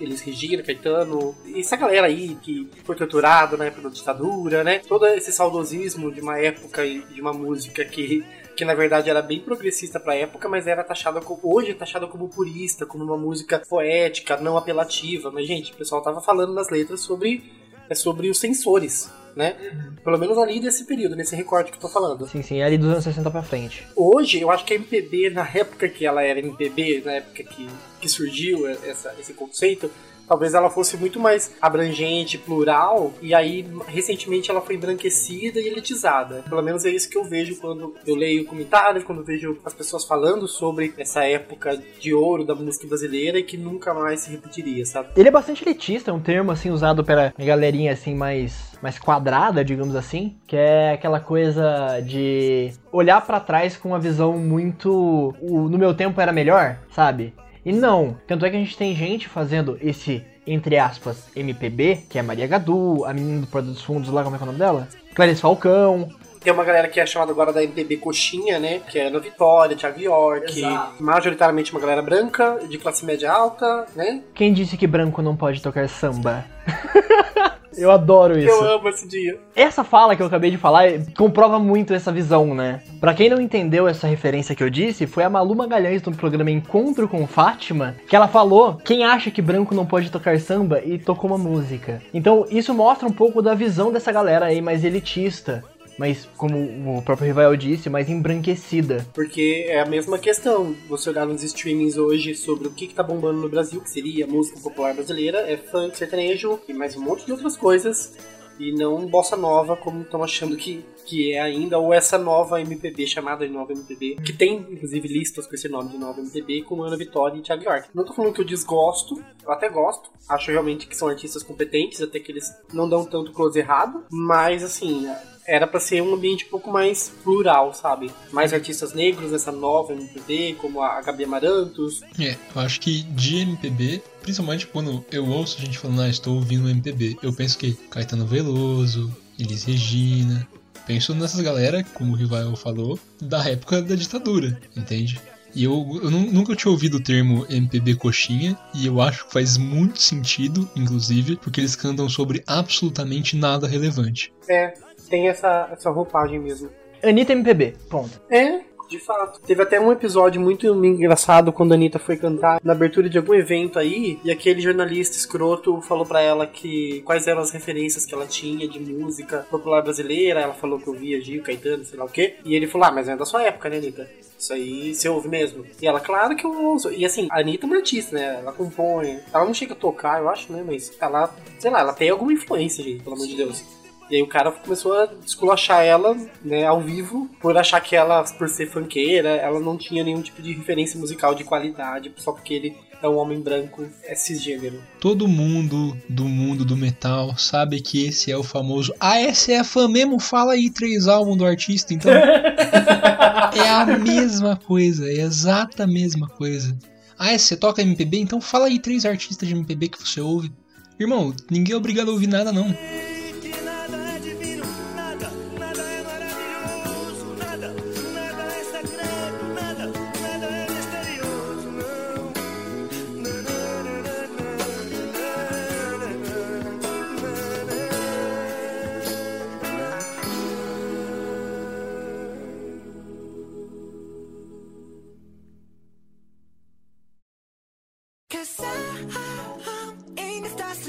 eles 0.00 0.20
Regina, 0.20 0.62
Caetano, 0.62 1.34
essa 1.54 1.76
galera 1.76 2.06
aí 2.06 2.36
que 2.36 2.70
foi 2.84 2.94
torturada 2.96 3.56
na 3.56 3.66
época 3.66 3.82
da 3.82 3.88
ditadura, 3.88 4.62
né? 4.62 4.78
Todo 4.78 5.06
esse 5.06 5.32
saudosismo 5.32 6.12
de 6.12 6.20
uma 6.20 6.38
época 6.38 6.84
e 6.84 7.00
de 7.02 7.20
uma 7.20 7.32
música 7.32 7.84
que 7.84 8.24
que 8.56 8.64
na 8.64 8.72
verdade 8.72 9.10
era 9.10 9.20
bem 9.20 9.40
progressista 9.40 9.98
pra 9.98 10.14
época, 10.14 10.48
mas 10.48 10.68
era 10.68 10.84
taxada 10.84 11.20
como, 11.20 11.40
hoje 11.42 11.72
é 11.72 11.74
taxada 11.74 12.06
como 12.06 12.28
purista, 12.28 12.86
como 12.86 13.02
uma 13.02 13.16
música 13.16 13.60
poética, 13.68 14.36
não 14.36 14.56
apelativa. 14.56 15.28
Mas, 15.32 15.48
gente, 15.48 15.72
o 15.72 15.76
pessoal 15.76 16.00
tava 16.00 16.20
falando 16.20 16.54
nas 16.54 16.70
letras 16.70 17.00
sobre, 17.00 17.50
é 17.90 17.96
sobre 17.96 18.30
os 18.30 18.38
sensores 18.38 19.10
né? 19.36 19.56
Pelo 20.02 20.18
menos 20.18 20.38
ali 20.38 20.60
desse 20.60 20.84
período, 20.84 21.16
nesse 21.16 21.34
recorte 21.34 21.70
que 21.70 21.76
eu 21.76 21.80
tô 21.80 21.88
falando. 21.88 22.26
Sim, 22.28 22.42
sim, 22.42 22.62
ali 22.62 22.78
dos 22.78 22.90
anos 22.90 23.04
60 23.04 23.30
pra 23.30 23.42
frente. 23.42 23.86
Hoje, 23.96 24.40
eu 24.40 24.50
acho 24.50 24.64
que 24.64 24.74
a 24.74 24.76
MPB, 24.76 25.30
na 25.30 25.48
época 25.52 25.88
que 25.88 26.06
ela 26.06 26.22
era 26.22 26.38
MPB, 26.38 27.02
na 27.04 27.12
época 27.12 27.42
que, 27.42 27.68
que 28.00 28.08
surgiu 28.08 28.66
essa, 28.66 29.14
esse 29.18 29.32
conceito, 29.34 29.90
talvez 30.26 30.54
ela 30.54 30.70
fosse 30.70 30.96
muito 30.96 31.18
mais 31.20 31.52
abrangente, 31.60 32.38
plural, 32.38 33.12
e 33.20 33.34
aí 33.34 33.66
recentemente 33.86 34.50
ela 34.50 34.60
foi 34.60 34.74
embranquecida 34.74 35.60
e 35.60 35.66
elitizada. 35.66 36.44
Pelo 36.48 36.62
menos 36.62 36.84
é 36.84 36.90
isso 36.90 37.08
que 37.08 37.18
eu 37.18 37.24
vejo 37.24 37.56
quando 37.56 37.94
eu 38.06 38.14
leio 38.14 38.44
comentários, 38.44 39.04
quando 39.04 39.24
vejo 39.24 39.58
as 39.64 39.72
pessoas 39.72 40.04
falando 40.04 40.46
sobre 40.46 40.92
essa 40.98 41.24
época 41.24 41.80
de 42.00 42.14
ouro 42.14 42.44
da 42.44 42.54
música 42.54 42.86
brasileira 42.86 43.38
e 43.38 43.42
que 43.42 43.56
nunca 43.56 43.94
mais 43.94 44.20
se 44.20 44.30
repetiria, 44.30 44.84
sabe? 44.84 45.08
Ele 45.16 45.28
é 45.28 45.32
bastante 45.32 45.64
elitista, 45.64 46.10
é 46.10 46.14
um 46.14 46.20
termo 46.20 46.50
assim 46.50 46.70
usado 46.70 47.04
pela 47.04 47.32
galerinha 47.38 47.92
assim 47.92 48.14
mais 48.14 48.74
mais 48.84 48.98
quadrada, 48.98 49.64
digamos 49.64 49.96
assim, 49.96 50.36
que 50.46 50.54
é 50.54 50.92
aquela 50.92 51.18
coisa 51.18 52.00
de 52.00 52.70
olhar 52.92 53.24
para 53.24 53.40
trás 53.40 53.78
com 53.78 53.88
uma 53.88 53.98
visão 53.98 54.36
muito 54.36 55.34
o, 55.40 55.70
no 55.70 55.78
meu 55.78 55.94
tempo 55.94 56.20
era 56.20 56.32
melhor, 56.32 56.76
sabe? 56.90 57.32
E 57.64 57.72
não, 57.72 58.16
tanto 58.26 58.44
é 58.44 58.50
que 58.50 58.56
a 58.56 58.58
gente 58.58 58.76
tem 58.76 58.94
gente 58.94 59.28
fazendo 59.28 59.78
esse, 59.80 60.22
entre 60.46 60.76
aspas, 60.78 61.28
MPB, 61.34 62.02
que 62.08 62.18
é 62.18 62.22
Maria 62.22 62.46
Gadu, 62.46 63.04
a 63.04 63.14
menina 63.14 63.40
do 63.40 63.46
Porta 63.46 63.68
dos 63.68 63.82
Fundos 63.82 64.10
lá, 64.10 64.22
como 64.22 64.36
é 64.36 64.38
que 64.38 64.44
é 64.44 64.46
o 64.46 64.48
nome 64.48 64.58
dela? 64.58 64.88
Clarice 65.14 65.40
Falcão, 65.40 66.10
tem 66.44 66.52
uma 66.52 66.62
galera 66.62 66.88
que 66.88 67.00
é 67.00 67.06
chamada 67.06 67.32
agora 67.32 67.54
da 67.54 67.64
MPB 67.64 67.96
Coxinha, 67.96 68.58
né? 68.58 68.82
Que 68.86 68.98
é 68.98 69.06
Ana 69.06 69.18
Vitória, 69.18 69.74
Thiago 69.74 69.98
York. 69.98 70.58
Exato. 70.58 71.02
Majoritariamente 71.02 71.72
uma 71.72 71.80
galera 71.80 72.02
branca, 72.02 72.58
de 72.68 72.76
classe 72.76 73.02
média 73.02 73.32
alta, 73.32 73.86
né? 73.96 74.20
Quem 74.34 74.52
disse 74.52 74.76
que 74.76 74.86
branco 74.86 75.22
não 75.22 75.34
pode 75.34 75.62
tocar 75.62 75.88
samba? 75.88 76.44
Eu 77.76 77.90
adoro 77.90 78.38
isso. 78.38 78.48
Eu 78.48 78.74
amo 78.76 78.88
esse 78.88 79.06
dia. 79.06 79.38
Essa 79.54 79.84
fala 79.84 80.16
que 80.16 80.22
eu 80.22 80.26
acabei 80.26 80.50
de 80.50 80.56
falar 80.56 80.84
comprova 81.16 81.58
muito 81.58 81.94
essa 81.94 82.12
visão, 82.12 82.54
né? 82.54 82.82
Pra 83.00 83.14
quem 83.14 83.28
não 83.28 83.40
entendeu 83.40 83.86
essa 83.86 84.06
referência 84.06 84.54
que 84.54 84.62
eu 84.62 84.70
disse, 84.70 85.06
foi 85.06 85.24
a 85.24 85.30
Malu 85.30 85.54
Magalhães 85.54 86.02
no 86.02 86.14
programa 86.14 86.50
Encontro 86.50 87.08
com 87.08 87.26
Fátima, 87.26 87.94
que 88.08 88.16
ela 88.16 88.28
falou: 88.28 88.76
quem 88.84 89.04
acha 89.04 89.30
que 89.30 89.42
branco 89.42 89.74
não 89.74 89.86
pode 89.86 90.10
tocar 90.10 90.38
samba 90.38 90.80
e 90.84 90.98
tocou 90.98 91.30
uma 91.30 91.38
música. 91.38 92.02
Então, 92.12 92.46
isso 92.50 92.74
mostra 92.74 93.08
um 93.08 93.12
pouco 93.12 93.42
da 93.42 93.54
visão 93.54 93.92
dessa 93.92 94.12
galera 94.12 94.46
aí 94.46 94.60
mais 94.60 94.84
elitista 94.84 95.64
mas 95.98 96.28
como 96.36 96.98
o 96.98 97.02
próprio 97.02 97.28
Rival 97.28 97.56
disse, 97.56 97.88
mais 97.88 98.08
embranquecida. 98.08 99.06
Porque 99.14 99.66
é 99.68 99.80
a 99.80 99.86
mesma 99.86 100.18
questão. 100.18 100.74
Você 100.88 101.10
olhar 101.10 101.26
nos 101.26 101.42
streamings 101.42 101.96
hoje 101.96 102.34
sobre 102.34 102.68
o 102.68 102.70
que, 102.70 102.86
que 102.86 102.94
tá 102.94 103.02
bombando 103.02 103.40
no 103.40 103.48
Brasil, 103.48 103.80
que 103.80 103.90
seria 103.90 104.26
música 104.26 104.60
popular 104.60 104.94
brasileira, 104.94 105.38
é 105.40 105.56
funk, 105.56 105.96
sertanejo 105.96 106.60
e 106.68 106.72
mais 106.72 106.96
um 106.96 107.00
monte 107.00 107.24
de 107.26 107.32
outras 107.32 107.56
coisas. 107.56 108.14
E 108.58 108.72
não 108.72 109.06
bossa 109.06 109.36
nova, 109.36 109.76
como 109.76 110.02
estão 110.02 110.22
achando 110.22 110.56
que, 110.56 110.84
que 111.04 111.32
é 111.32 111.40
ainda, 111.40 111.76
ou 111.76 111.92
essa 111.92 112.16
nova 112.16 112.60
MPB, 112.60 113.04
chamada 113.04 113.44
de 113.44 113.52
nova 113.52 113.72
MPB, 113.72 114.16
que 114.24 114.32
tem, 114.32 114.58
inclusive, 114.70 115.08
listas 115.08 115.44
com 115.46 115.54
esse 115.56 115.68
nome 115.68 115.90
de 115.90 115.98
nova 115.98 116.20
MPB, 116.20 116.62
com 116.62 116.80
Ana 116.82 116.96
Vitória 116.96 117.36
e 117.36 117.42
Thiago 117.42 117.64
York. 117.64 117.88
Não 117.92 118.04
tô 118.04 118.12
falando 118.12 118.32
que 118.32 118.40
eu 118.40 118.44
desgosto, 118.44 119.20
eu 119.44 119.50
até 119.50 119.68
gosto, 119.68 120.08
acho 120.28 120.52
realmente 120.52 120.86
que 120.86 120.96
são 120.96 121.08
artistas 121.08 121.42
competentes, 121.42 122.00
até 122.00 122.20
que 122.20 122.30
eles 122.30 122.54
não 122.72 122.88
dão 122.88 123.04
tanto 123.04 123.32
close 123.32 123.58
errado, 123.58 124.04
mas 124.08 124.62
assim, 124.62 125.08
era 125.46 125.66
para 125.66 125.80
ser 125.80 126.02
um 126.02 126.14
ambiente 126.14 126.46
um 126.46 126.50
pouco 126.50 126.70
mais 126.70 127.12
plural, 127.22 127.72
sabe? 127.74 128.10
Mais 128.32 128.52
artistas 128.52 128.92
negros 128.92 129.30
nessa 129.30 129.52
nova 129.52 129.92
MPB, 129.92 130.56
como 130.60 130.82
a 130.82 131.00
Gabi 131.02 131.24
Amarantos. 131.24 132.02
É, 132.18 132.36
eu 132.54 132.62
acho 132.62 132.80
que 132.80 133.02
de 133.02 133.38
MPB, 133.38 134.02
principalmente 134.22 134.66
quando 134.66 135.04
eu 135.10 135.26
ouço 135.26 135.58
a 135.58 135.64
gente 135.64 135.78
falando, 135.78 136.02
ah, 136.02 136.08
estou 136.08 136.36
ouvindo 136.36 136.68
MPB, 136.68 137.18
eu 137.22 137.32
penso 137.32 137.58
que 137.58 137.74
Caetano 137.90 138.26
Veloso, 138.26 139.14
Elis 139.38 139.64
Regina, 139.64 140.46
penso 140.86 141.14
nessas 141.14 141.40
galera, 141.40 141.84
como 141.94 142.12
o 142.12 142.16
Rival 142.16 142.56
falou, 142.56 142.98
da 143.20 143.48
época 143.48 143.82
da 143.82 143.94
ditadura, 143.94 144.60
entende? 144.76 145.20
E 145.54 145.62
eu, 145.62 146.00
eu 146.02 146.10
nunca 146.10 146.56
tinha 146.56 146.72
ouvido 146.72 146.96
o 146.96 147.02
termo 147.02 147.46
MPB 147.48 147.94
coxinha, 147.94 148.58
e 148.74 148.86
eu 148.86 149.00
acho 149.00 149.24
que 149.26 149.32
faz 149.32 149.56
muito 149.56 150.02
sentido, 150.02 150.68
inclusive, 150.74 151.36
porque 151.36 151.60
eles 151.60 151.76
cantam 151.76 152.08
sobre 152.08 152.42
absolutamente 152.44 153.36
nada 153.36 153.68
relevante. 153.68 154.32
É, 154.48 154.74
tem 155.14 155.28
essa, 155.28 155.68
essa 155.70 155.90
roupagem 155.90 156.40
mesmo. 156.40 156.68
Anitta 157.00 157.32
MPB, 157.32 157.74
ponto. 157.88 158.20
É, 158.28 158.62
de 158.88 158.98
fato. 158.98 159.40
Teve 159.40 159.62
até 159.62 159.80
um 159.80 159.92
episódio 159.92 160.40
muito 160.40 160.66
engraçado 160.66 161.52
quando 161.52 161.70
a 161.70 161.74
Anitta 161.76 162.00
foi 162.00 162.16
cantar 162.16 162.60
na 162.64 162.72
abertura 162.72 163.08
de 163.08 163.16
algum 163.16 163.32
evento 163.32 163.78
aí, 163.78 164.18
e 164.24 164.30
aquele 164.32 164.60
jornalista 164.60 165.16
escroto 165.16 165.80
falou 165.82 166.04
para 166.04 166.20
ela 166.20 166.48
que 166.48 167.00
quais 167.02 167.28
eram 167.28 167.40
as 167.40 167.52
referências 167.52 168.04
que 168.04 168.12
ela 168.12 168.26
tinha 168.26 168.66
de 168.66 168.80
música 168.80 169.46
popular 169.48 169.82
brasileira. 169.82 170.40
Ela 170.40 170.54
falou 170.54 170.80
que 170.80 170.90
ouvia 170.90 171.20
Gil, 171.20 171.42
Caetano, 171.42 171.84
sei 171.84 171.96
lá 171.96 172.06
o 172.06 172.08
quê. 172.08 172.36
E 172.44 172.56
ele 172.56 172.66
falou: 172.66 172.88
Ah, 172.88 172.92
mas 172.92 173.08
é 173.08 173.16
da 173.16 173.24
sua 173.24 173.44
época, 173.44 173.68
né, 173.68 173.76
Anitta? 173.76 174.10
Isso 174.36 174.52
aí 174.52 174.94
você 174.94 175.08
ouve 175.08 175.28
mesmo. 175.28 175.64
E 175.80 175.86
ela, 175.86 176.00
claro 176.00 176.34
que 176.34 176.44
eu 176.44 176.50
ouço. 176.50 176.90
E 176.90 177.04
assim, 177.04 177.28
a 177.30 177.38
Anitta 177.38 177.66
é 177.66 177.68
uma 177.68 177.76
artista, 177.76 178.16
né? 178.16 178.40
Ela 178.40 178.52
compõe. 178.52 179.20
Ela 179.32 179.44
não 179.44 179.54
chega 179.54 179.74
a 179.74 179.76
tocar, 179.76 180.20
eu 180.20 180.28
acho, 180.28 180.52
né? 180.52 180.64
Mas 180.66 180.92
ela, 181.00 181.32
sei 181.58 181.70
lá, 181.70 181.80
ela 181.80 181.92
tem 181.92 182.10
alguma 182.10 182.32
influência, 182.32 182.82
gente, 182.82 183.02
pelo 183.02 183.14
amor 183.14 183.26
de 183.26 183.36
Deus. 183.36 183.83
E 184.10 184.16
aí 184.16 184.22
o 184.22 184.26
cara 184.26 184.52
começou 184.52 184.92
a 184.92 185.08
esculachar 185.24 185.82
ela, 185.82 186.16
né, 186.44 186.66
ao 186.66 186.80
vivo, 186.80 187.28
por 187.40 187.56
achar 187.56 187.80
que 187.80 187.96
ela, 187.96 188.22
por 188.22 188.48
ser 188.48 188.70
funkeira, 188.70 189.30
ela 189.30 189.58
não 189.58 189.76
tinha 189.76 190.04
nenhum 190.04 190.20
tipo 190.20 190.42
de 190.42 190.52
referência 190.52 190.98
musical 190.98 191.34
de 191.34 191.44
qualidade, 191.44 192.12
só 192.16 192.32
porque 192.32 192.54
ele 192.54 192.76
é 193.02 193.08
um 193.08 193.16
homem 193.16 193.40
branco, 193.40 193.86
é 194.04 194.14
cisgênero. 194.14 194.82
Todo 195.00 195.28
mundo 195.28 195.96
do 196.08 196.24
mundo 196.24 196.64
do 196.64 196.76
metal 196.76 197.36
sabe 197.36 197.80
que 197.80 198.06
esse 198.06 198.30
é 198.30 198.36
o 198.36 198.42
famoso 198.42 198.94
Ah, 198.98 199.18
essa 199.18 199.52
é 199.52 199.58
a 199.58 199.64
fã 199.64 199.88
mesmo? 199.88 200.18
Fala 200.18 200.54
aí 200.54 200.70
três 200.70 201.06
álbuns 201.06 201.36
do 201.36 201.44
artista, 201.44 201.92
então. 201.92 202.10
é 202.12 203.68
a 203.68 203.86
mesma 203.98 204.56
coisa, 204.56 205.06
é 205.06 205.20
exata 205.20 205.86
mesma 205.86 206.28
coisa. 206.28 206.76
Ah, 207.18 207.36
você 207.36 207.56
toca 207.56 207.82
MPB? 207.82 208.18
Então 208.18 208.40
fala 208.40 208.66
aí 208.66 208.78
três 208.78 209.04
artistas 209.04 209.48
de 209.48 209.54
MPB 209.54 209.88
que 209.88 210.02
você 210.02 210.20
ouve. 210.20 210.50
Irmão, 210.98 211.34
ninguém 211.50 211.74
é 211.74 211.76
obrigado 211.76 212.08
a 212.08 212.12
ouvir 212.12 212.26
nada, 212.26 212.52
não. 212.52 212.74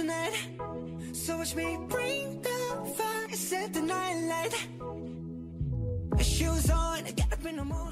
tonight. 0.05 1.13
So 1.13 1.37
watch 1.37 1.55
me 1.55 1.77
bring 1.89 2.41
the 2.41 2.57
fire, 2.95 3.35
set 3.35 3.73
the 3.73 3.81
night 3.81 4.27
light. 4.27 4.53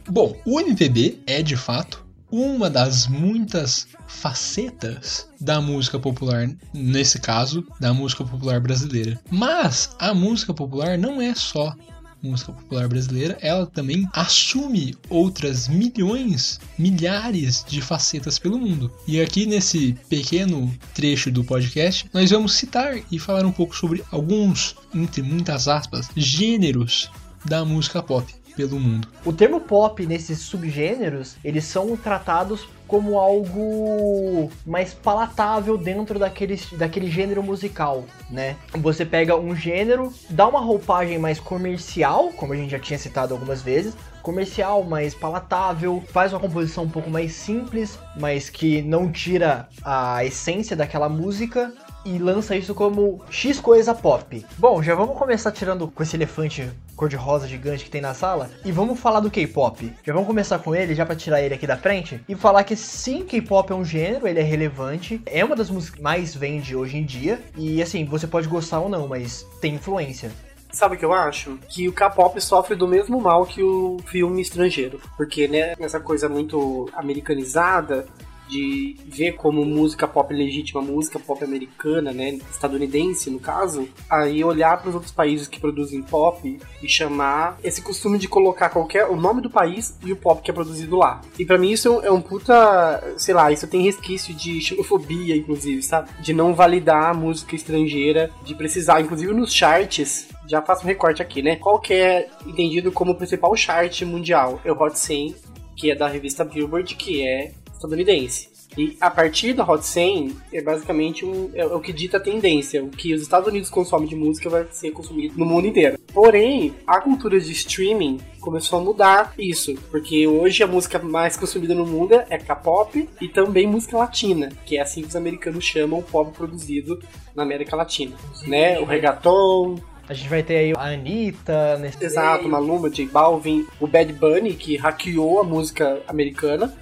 Bom, 0.09 0.35
o 0.45 0.59
MPB 0.59 1.23
é 1.25 1.41
de 1.41 1.55
fato 1.55 2.05
uma 2.31 2.69
das 2.69 3.07
muitas 3.07 3.87
facetas 4.07 5.27
da 5.39 5.59
música 5.61 5.99
popular, 5.99 6.49
nesse 6.73 7.19
caso, 7.19 7.65
da 7.79 7.93
música 7.93 8.23
popular 8.23 8.59
brasileira. 8.59 9.19
Mas 9.29 9.95
a 9.99 10.13
música 10.13 10.53
popular 10.53 10.97
não 10.97 11.21
é 11.21 11.33
só 11.35 11.75
música 12.23 12.53
popular 12.53 12.87
brasileira, 12.87 13.37
ela 13.41 13.65
também 13.65 14.07
assume 14.13 14.95
outras 15.09 15.67
milhões, 15.67 16.59
milhares 16.79 17.65
de 17.67 17.81
facetas 17.81 18.39
pelo 18.39 18.57
mundo. 18.57 18.91
E 19.05 19.19
aqui 19.19 19.45
nesse 19.45 19.93
pequeno 20.07 20.73
trecho 20.93 21.29
do 21.29 21.43
podcast, 21.43 22.09
nós 22.13 22.31
vamos 22.31 22.53
citar 22.53 22.97
e 23.11 23.19
falar 23.19 23.45
um 23.45 23.51
pouco 23.51 23.75
sobre 23.75 24.03
alguns, 24.09 24.75
entre 24.93 25.21
muitas 25.21 25.67
aspas, 25.67 26.09
gêneros 26.15 27.11
da 27.45 27.65
música 27.65 28.01
pop 28.01 28.33
pelo 28.55 28.79
mundo. 28.79 29.07
O 29.25 29.33
termo 29.33 29.59
pop 29.59 30.05
nesses 30.05 30.39
subgêneros, 30.39 31.35
eles 31.43 31.65
são 31.65 31.95
tratados 31.97 32.67
como 32.87 33.17
algo 33.17 34.51
mais 34.65 34.93
palatável 34.93 35.77
dentro 35.77 36.19
daquele, 36.19 36.59
daquele 36.73 37.09
gênero 37.09 37.41
musical, 37.41 38.03
né? 38.29 38.55
Você 38.73 39.03
pega 39.05 39.35
um 39.35 39.55
gênero, 39.55 40.13
dá 40.29 40.47
uma 40.47 40.59
roupagem 40.59 41.17
mais 41.17 41.39
comercial, 41.39 42.31
como 42.33 42.53
a 42.53 42.55
gente 42.55 42.71
já 42.71 42.79
tinha 42.79 42.99
citado 42.99 43.33
algumas 43.33 43.61
vezes, 43.61 43.95
comercial, 44.21 44.83
mais 44.83 45.13
palatável, 45.13 46.03
faz 46.09 46.31
uma 46.33 46.39
composição 46.39 46.85
um 46.85 46.89
pouco 46.89 47.09
mais 47.09 47.33
simples, 47.33 47.99
mas 48.17 48.49
que 48.49 48.81
não 48.81 49.11
tira 49.11 49.67
a 49.83 50.23
essência 50.23 50.75
daquela 50.75 51.09
música 51.09 51.73
e 52.05 52.17
lança 52.17 52.55
isso 52.55 52.73
como 52.73 53.21
X 53.29 53.59
coisa 53.59 53.93
pop. 53.93 54.45
Bom, 54.57 54.81
já 54.81 54.95
vamos 54.95 55.17
começar 55.17 55.51
tirando 55.51 55.87
com 55.87 56.03
esse 56.03 56.15
elefante 56.15 56.69
cor-de-rosa 56.95 57.47
gigante 57.47 57.85
que 57.85 57.89
tem 57.89 58.01
na 58.01 58.13
sala 58.13 58.49
e 58.63 58.71
vamos 58.71 58.99
falar 58.99 59.19
do 59.19 59.31
K-pop. 59.31 59.91
Já 60.03 60.13
vamos 60.13 60.27
começar 60.27 60.59
com 60.59 60.75
ele, 60.75 60.95
já 60.95 61.05
para 61.05 61.15
tirar 61.15 61.41
ele 61.41 61.53
aqui 61.53 61.67
da 61.67 61.77
frente 61.77 62.21
e 62.27 62.35
falar 62.35 62.63
que 62.63 62.75
sim, 62.75 63.23
K-pop 63.23 63.71
é 63.71 63.75
um 63.75 63.85
gênero, 63.85 64.27
ele 64.27 64.39
é 64.39 64.43
relevante, 64.43 65.21
é 65.25 65.43
uma 65.43 65.55
das 65.55 65.69
músicas 65.69 66.01
mais 66.01 66.35
vende 66.35 66.75
hoje 66.75 66.97
em 66.97 67.05
dia 67.05 67.41
e 67.57 67.81
assim, 67.81 68.05
você 68.05 68.27
pode 68.27 68.47
gostar 68.47 68.79
ou 68.79 68.89
não, 68.89 69.07
mas 69.07 69.45
tem 69.59 69.75
influência. 69.75 70.31
Sabe 70.73 70.95
o 70.95 70.97
que 70.97 71.05
eu 71.05 71.13
acho? 71.13 71.59
Que 71.69 71.87
o 71.87 71.93
K-pop 71.93 72.41
sofre 72.41 72.75
do 72.75 72.87
mesmo 72.87 73.21
mal 73.21 73.45
que 73.45 73.61
o 73.61 73.99
filme 74.07 74.41
estrangeiro. 74.41 74.99
Porque, 75.15 75.47
né, 75.47 75.75
essa 75.77 75.99
coisa 75.99 76.27
muito 76.27 76.89
americanizada, 76.95 78.07
de 78.47 78.95
ver 79.05 79.33
como 79.33 79.65
música 79.65 80.07
pop 80.07 80.33
legítima, 80.33 80.81
música 80.81 81.19
pop 81.19 81.43
americana, 81.43 82.11
né, 82.11 82.39
estadunidense 82.51 83.29
no 83.29 83.39
caso, 83.39 83.87
aí 84.09 84.43
olhar 84.43 84.77
para 84.79 84.89
os 84.89 84.95
outros 84.95 85.11
países 85.11 85.47
que 85.47 85.59
produzem 85.59 86.01
pop 86.01 86.59
e 86.81 86.87
chamar 86.87 87.57
esse 87.63 87.81
costume 87.81 88.17
de 88.17 88.27
colocar 88.27 88.69
qualquer 88.69 89.05
o 89.05 89.15
nome 89.15 89.41
do 89.41 89.49
país 89.49 89.97
e 90.03 90.11
o 90.11 90.15
pop 90.15 90.41
que 90.41 90.51
é 90.51 90.53
produzido 90.53 90.95
lá. 90.97 91.21
E 91.37 91.45
para 91.45 91.57
mim 91.57 91.71
isso 91.71 92.01
é 92.03 92.11
um 92.11 92.21
puta, 92.21 93.15
sei 93.17 93.33
lá, 93.33 93.51
isso 93.51 93.67
tem 93.67 93.81
resquício 93.81 94.33
de 94.33 94.61
xenofobia 94.61 95.35
inclusive, 95.35 95.81
sabe? 95.81 96.09
De 96.21 96.33
não 96.33 96.53
validar 96.53 97.11
a 97.11 97.13
música 97.13 97.55
estrangeira, 97.55 98.29
de 98.43 98.55
precisar, 98.55 99.01
inclusive 99.01 99.33
nos 99.33 99.53
charts, 99.53 100.27
já 100.47 100.61
faço 100.61 100.83
um 100.83 100.87
recorte 100.87 101.21
aqui, 101.21 101.41
né? 101.41 101.55
Qual 101.55 101.79
que 101.79 101.93
é 101.93 102.29
entendido 102.45 102.91
como 102.91 103.11
o 103.11 103.15
principal 103.15 103.55
chart 103.55 104.01
mundial? 104.03 104.59
É 104.63 104.71
o 104.71 104.79
Hot 104.79 104.97
100, 104.97 105.35
que 105.75 105.91
é 105.91 105.95
da 105.95 106.07
revista 106.07 106.43
Billboard, 106.43 106.95
que 106.95 107.25
é 107.25 107.51
estadunidense. 107.83 108.53
E 108.77 108.97
a 108.99 109.09
partir 109.09 109.53
da 109.53 109.63
Hot 109.63 109.85
100 109.85 110.35
é 110.51 110.61
basicamente 110.61 111.25
um, 111.25 111.51
é, 111.53 111.65
o 111.65 111.79
que 111.79 111.93
dita 111.93 112.17
a 112.17 112.19
tendência. 112.19 112.83
O 112.83 112.89
que 112.89 113.13
os 113.13 113.21
Estados 113.21 113.47
Unidos 113.47 113.69
consomem 113.69 114.07
de 114.07 114.15
música 114.15 114.49
vai 114.49 114.65
ser 114.71 114.91
consumido 114.91 115.37
no 115.37 115.45
mundo 115.45 115.67
inteiro. 115.67 115.97
Porém, 116.11 116.73
a 116.87 116.99
cultura 116.99 117.39
de 117.39 117.51
streaming 117.51 118.19
começou 118.39 118.79
a 118.79 118.83
mudar 118.83 119.33
isso, 119.37 119.75
porque 119.89 120.27
hoje 120.27 120.63
a 120.63 120.67
música 120.67 120.99
mais 120.99 121.37
consumida 121.37 121.73
no 121.73 121.85
mundo 121.85 122.15
é 122.29 122.37
K-pop 122.37 123.07
e 123.21 123.27
também 123.27 123.67
música 123.67 123.97
latina, 123.97 124.49
que 124.65 124.77
é 124.77 124.81
assim 124.81 125.01
que 125.01 125.07
os 125.07 125.15
americanos 125.15 125.63
chamam 125.63 125.99
o 125.99 126.03
pop 126.03 126.35
produzido 126.35 126.99
na 127.35 127.43
América 127.43 127.75
Latina, 127.75 128.15
né? 128.45 128.79
O 128.79 128.85
reggaeton, 128.85 129.79
a 130.07 130.13
gente 130.13 130.29
vai 130.29 130.43
ter 130.43 130.57
aí 130.57 130.73
a 130.75 130.93
Anitta, 130.93 131.77
nesse 131.77 132.03
Exato, 132.03 132.47
Maluma, 132.49 132.89
J 132.89 133.07
Balvin, 133.07 133.65
o 133.79 133.87
Bad 133.87 134.11
Bunny, 134.13 134.53
que 134.53 134.75
hackeou 134.75 135.39
a 135.39 135.43
música 135.43 136.01
americana 136.07 136.73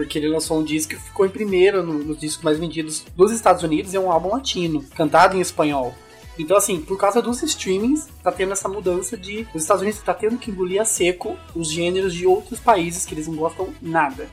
porque 0.00 0.18
ele 0.18 0.28
lançou 0.28 0.58
um 0.58 0.64
disco 0.64 0.94
que 0.94 0.98
ficou 0.98 1.26
em 1.26 1.28
primeiro 1.28 1.82
no, 1.82 1.92
nos 1.92 2.18
discos 2.18 2.42
mais 2.42 2.58
vendidos 2.58 3.04
dos 3.14 3.30
Estados 3.32 3.62
Unidos, 3.62 3.92
é 3.92 4.00
um 4.00 4.10
álbum 4.10 4.30
latino, 4.30 4.82
cantado 4.96 5.36
em 5.36 5.40
espanhol. 5.42 5.94
Então, 6.38 6.56
assim, 6.56 6.80
por 6.80 6.96
causa 6.96 7.20
dos 7.20 7.42
streamings, 7.42 8.08
tá 8.22 8.32
tendo 8.32 8.52
essa 8.52 8.66
mudança 8.66 9.14
de. 9.14 9.46
Os 9.54 9.60
Estados 9.60 9.82
Unidos 9.82 10.00
tá 10.00 10.14
tendo 10.14 10.38
que 10.38 10.50
engolir 10.50 10.80
a 10.80 10.86
seco 10.86 11.36
os 11.54 11.70
gêneros 11.70 12.14
de 12.14 12.26
outros 12.26 12.58
países 12.58 13.04
que 13.04 13.12
eles 13.12 13.28
não 13.28 13.36
gostam 13.36 13.68
nada. 13.82 14.26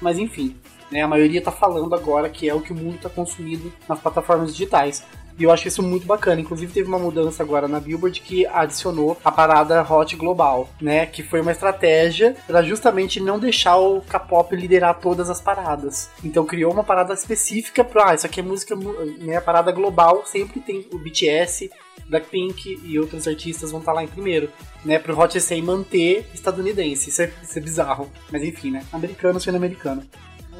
Mas 0.00 0.18
enfim, 0.18 0.56
né, 0.90 1.02
a 1.02 1.08
maioria 1.08 1.40
tá 1.40 1.52
falando 1.52 1.94
agora 1.94 2.28
que 2.28 2.48
é 2.48 2.54
o 2.54 2.60
que 2.60 2.72
o 2.72 2.76
mundo 2.76 2.98
tá 3.00 3.08
consumindo 3.08 3.72
nas 3.88 4.00
plataformas 4.00 4.50
digitais. 4.50 5.04
E 5.38 5.44
eu 5.44 5.50
acho 5.50 5.68
isso 5.68 5.82
muito 5.82 6.06
bacana. 6.06 6.40
Inclusive, 6.40 6.72
teve 6.72 6.88
uma 6.88 6.98
mudança 6.98 7.42
agora 7.42 7.66
na 7.66 7.80
Billboard 7.80 8.20
que 8.20 8.46
adicionou 8.46 9.16
a 9.24 9.30
parada 9.30 9.82
Hot 9.82 10.14
Global, 10.16 10.68
né? 10.80 11.06
Que 11.06 11.22
foi 11.22 11.40
uma 11.40 11.52
estratégia 11.52 12.36
para 12.46 12.62
justamente 12.62 13.20
não 13.20 13.38
deixar 13.38 13.76
o 13.76 14.00
K-pop 14.02 14.54
liderar 14.54 14.98
todas 15.00 15.30
as 15.30 15.40
paradas. 15.40 16.10
Então, 16.22 16.44
criou 16.44 16.72
uma 16.72 16.84
parada 16.84 17.14
específica 17.14 17.82
para, 17.84 18.10
ah, 18.10 18.14
isso 18.14 18.26
aqui 18.26 18.40
é 18.40 18.42
música, 18.42 18.76
né? 19.18 19.36
A 19.36 19.42
parada 19.42 19.72
global 19.72 20.24
sempre 20.26 20.60
tem 20.60 20.86
o 20.92 20.98
BTS, 20.98 21.70
Blackpink 22.06 22.80
e 22.84 22.98
outros 22.98 23.26
artistas 23.26 23.70
vão 23.70 23.80
estar 23.80 23.92
tá 23.92 23.96
lá 23.96 24.04
em 24.04 24.08
primeiro, 24.08 24.50
né? 24.84 24.98
Pro 24.98 25.18
Hot 25.18 25.40
100 25.40 25.62
manter 25.62 26.26
estadunidense. 26.34 27.10
Isso 27.10 27.22
é, 27.22 27.32
isso 27.42 27.58
é 27.58 27.62
bizarro. 27.62 28.10
Mas 28.30 28.42
enfim, 28.42 28.70
né? 28.70 28.84
Americano 28.92 29.40
sendo 29.40 29.56
americano 29.56 30.02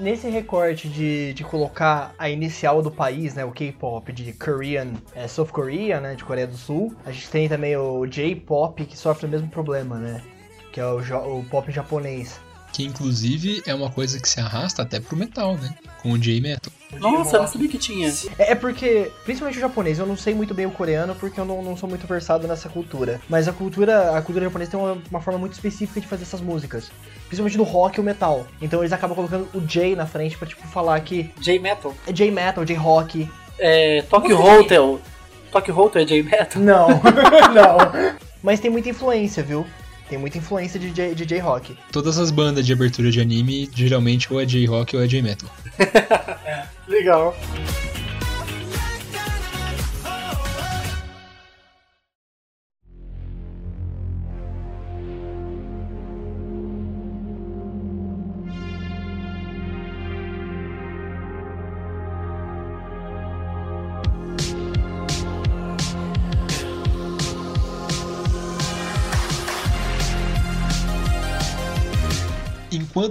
nesse 0.00 0.28
recorte 0.28 0.88
de, 0.88 1.32
de 1.34 1.44
colocar 1.44 2.14
a 2.18 2.28
inicial 2.28 2.82
do 2.82 2.90
país, 2.90 3.34
né, 3.34 3.44
o 3.44 3.52
K-pop 3.52 4.12
de 4.12 4.32
Korean, 4.32 4.92
é, 5.14 5.28
South 5.28 5.46
Korea, 5.46 6.00
né, 6.00 6.14
de 6.14 6.24
Coreia 6.24 6.46
do 6.46 6.56
Sul, 6.56 6.94
a 7.04 7.12
gente 7.12 7.30
tem 7.30 7.48
também 7.48 7.76
o 7.76 8.06
J-pop 8.06 8.84
que 8.84 8.96
sofre 8.96 9.26
o 9.26 9.28
mesmo 9.28 9.48
problema, 9.48 9.98
né, 9.98 10.22
que 10.72 10.80
é 10.80 10.86
o, 10.86 10.98
o 11.38 11.44
pop 11.44 11.70
japonês. 11.70 12.40
Que 12.72 12.84
inclusive 12.84 13.62
é 13.66 13.74
uma 13.74 13.90
coisa 13.90 14.18
que 14.18 14.28
se 14.28 14.40
arrasta 14.40 14.82
até 14.82 14.98
pro 14.98 15.16
metal, 15.16 15.56
né? 15.56 15.74
Com 16.02 16.12
o 16.12 16.18
J-Metal. 16.18 16.72
Nossa, 16.98 17.36
eu 17.36 17.42
não 17.42 17.48
sabia 17.48 17.68
que 17.68 17.78
tinha. 17.78 18.12
É, 18.38 18.52
é, 18.52 18.54
porque, 18.54 19.10
principalmente 19.24 19.58
o 19.58 19.60
japonês, 19.60 19.98
eu 19.98 20.06
não 20.06 20.16
sei 20.16 20.34
muito 20.34 20.52
bem 20.52 20.66
o 20.66 20.70
coreano 20.70 21.14
porque 21.14 21.38
eu 21.38 21.44
não, 21.44 21.62
não 21.62 21.76
sou 21.76 21.88
muito 21.88 22.06
versado 22.06 22.46
nessa 22.48 22.68
cultura. 22.68 23.20
Mas 23.28 23.48
a 23.48 23.52
cultura, 23.52 24.16
a 24.16 24.22
cultura 24.22 24.46
japonesa 24.46 24.72
tem 24.72 24.80
uma, 24.80 24.98
uma 25.10 25.20
forma 25.20 25.38
muito 25.38 25.52
específica 25.52 26.00
de 26.00 26.06
fazer 26.06 26.22
essas 26.24 26.40
músicas 26.40 26.90
principalmente 27.32 27.56
no 27.56 27.64
rock 27.64 27.98
e 27.98 28.00
o 28.00 28.04
metal. 28.04 28.46
Então 28.60 28.80
eles 28.80 28.92
acabam 28.92 29.16
colocando 29.16 29.48
o 29.54 29.60
J 29.60 29.96
na 29.96 30.06
frente 30.06 30.36
pra, 30.36 30.46
tipo, 30.46 30.66
falar 30.68 31.00
que... 31.00 31.30
J-Metal? 31.40 31.94
É 32.06 32.12
J-Metal, 32.12 32.62
J-Rock. 32.62 33.26
É... 33.58 34.02
Tokyo 34.02 34.38
Hotel. 34.38 35.00
Tokyo 35.50 35.78
Hotel 35.78 36.02
é 36.02 36.04
J-Metal? 36.04 36.62
Não, 36.62 36.88
não. 37.54 38.22
Mas 38.42 38.60
tem 38.60 38.70
muita 38.70 38.90
influência, 38.90 39.42
viu? 39.42 39.64
Tem 40.12 40.18
muita 40.18 40.36
influência 40.36 40.78
de, 40.78 40.90
J, 40.90 41.14
de 41.14 41.24
J-Rock. 41.24 41.74
Todas 41.90 42.18
as 42.18 42.30
bandas 42.30 42.66
de 42.66 42.72
abertura 42.74 43.10
de 43.10 43.18
anime, 43.18 43.70
geralmente 43.74 44.30
ou 44.30 44.38
é 44.38 44.44
J-Rock 44.44 44.94
ou 44.94 45.02
é 45.02 45.08
J-Metal. 45.08 45.48
Legal. 46.86 47.34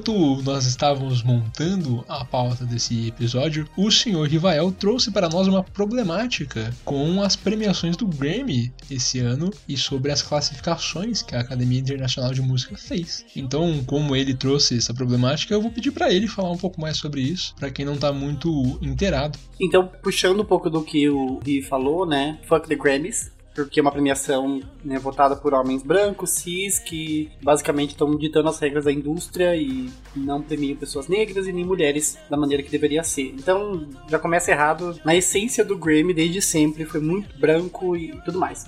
Enquanto 0.01 0.41
nós 0.41 0.65
estávamos 0.65 1.21
montando 1.21 2.03
a 2.09 2.25
pauta 2.25 2.65
desse 2.65 3.09
episódio, 3.09 3.67
o 3.77 3.91
senhor 3.91 4.27
Rivael 4.27 4.71
trouxe 4.71 5.11
para 5.11 5.29
nós 5.29 5.47
uma 5.47 5.63
problemática 5.63 6.73
com 6.83 7.21
as 7.21 7.35
premiações 7.35 7.95
do 7.95 8.07
Grammy 8.07 8.73
esse 8.89 9.19
ano 9.19 9.51
e 9.69 9.77
sobre 9.77 10.11
as 10.11 10.23
classificações 10.23 11.21
que 11.21 11.35
a 11.35 11.41
Academia 11.41 11.79
Internacional 11.79 12.33
de 12.33 12.41
Música 12.41 12.75
fez. 12.75 13.23
Então, 13.35 13.83
como 13.85 14.15
ele 14.15 14.33
trouxe 14.33 14.75
essa 14.75 14.91
problemática, 14.91 15.53
eu 15.53 15.61
vou 15.61 15.71
pedir 15.71 15.91
para 15.91 16.11
ele 16.11 16.27
falar 16.27 16.49
um 16.49 16.57
pouco 16.57 16.81
mais 16.81 16.97
sobre 16.97 17.21
isso, 17.21 17.53
para 17.59 17.69
quem 17.69 17.85
não 17.85 17.93
está 17.93 18.11
muito 18.11 18.79
inteirado. 18.81 19.37
Então, 19.61 19.87
puxando 20.01 20.39
um 20.39 20.45
pouco 20.45 20.67
do 20.67 20.83
que 20.83 21.07
o 21.09 21.37
Ri 21.45 21.61
falou, 21.61 22.07
né? 22.07 22.39
Fuck 22.47 22.67
the 22.67 22.75
Grammys 22.75 23.29
porque 23.53 23.79
é 23.79 23.83
uma 23.83 23.91
premiação 23.91 24.61
né, 24.83 24.97
votada 24.97 25.35
por 25.35 25.53
homens 25.53 25.83
brancos, 25.83 26.31
cis, 26.31 26.79
que 26.79 27.29
basicamente 27.41 27.91
estão 27.91 28.15
ditando 28.15 28.49
as 28.49 28.59
regras 28.59 28.85
da 28.85 28.91
indústria 28.91 29.55
e 29.55 29.89
não 30.15 30.41
premiam 30.41 30.77
pessoas 30.77 31.07
negras 31.07 31.47
e 31.47 31.53
nem 31.53 31.65
mulheres 31.65 32.17
da 32.29 32.37
maneira 32.37 32.63
que 32.63 32.71
deveria 32.71 33.03
ser. 33.03 33.33
Então 33.37 33.87
já 34.07 34.17
começa 34.17 34.51
errado. 34.51 34.99
Na 35.03 35.15
essência 35.15 35.63
do 35.65 35.77
Grammy, 35.77 36.13
desde 36.13 36.41
sempre, 36.41 36.85
foi 36.85 37.01
muito 37.01 37.37
branco 37.39 37.95
e 37.95 38.11
tudo 38.23 38.39
mais. 38.39 38.65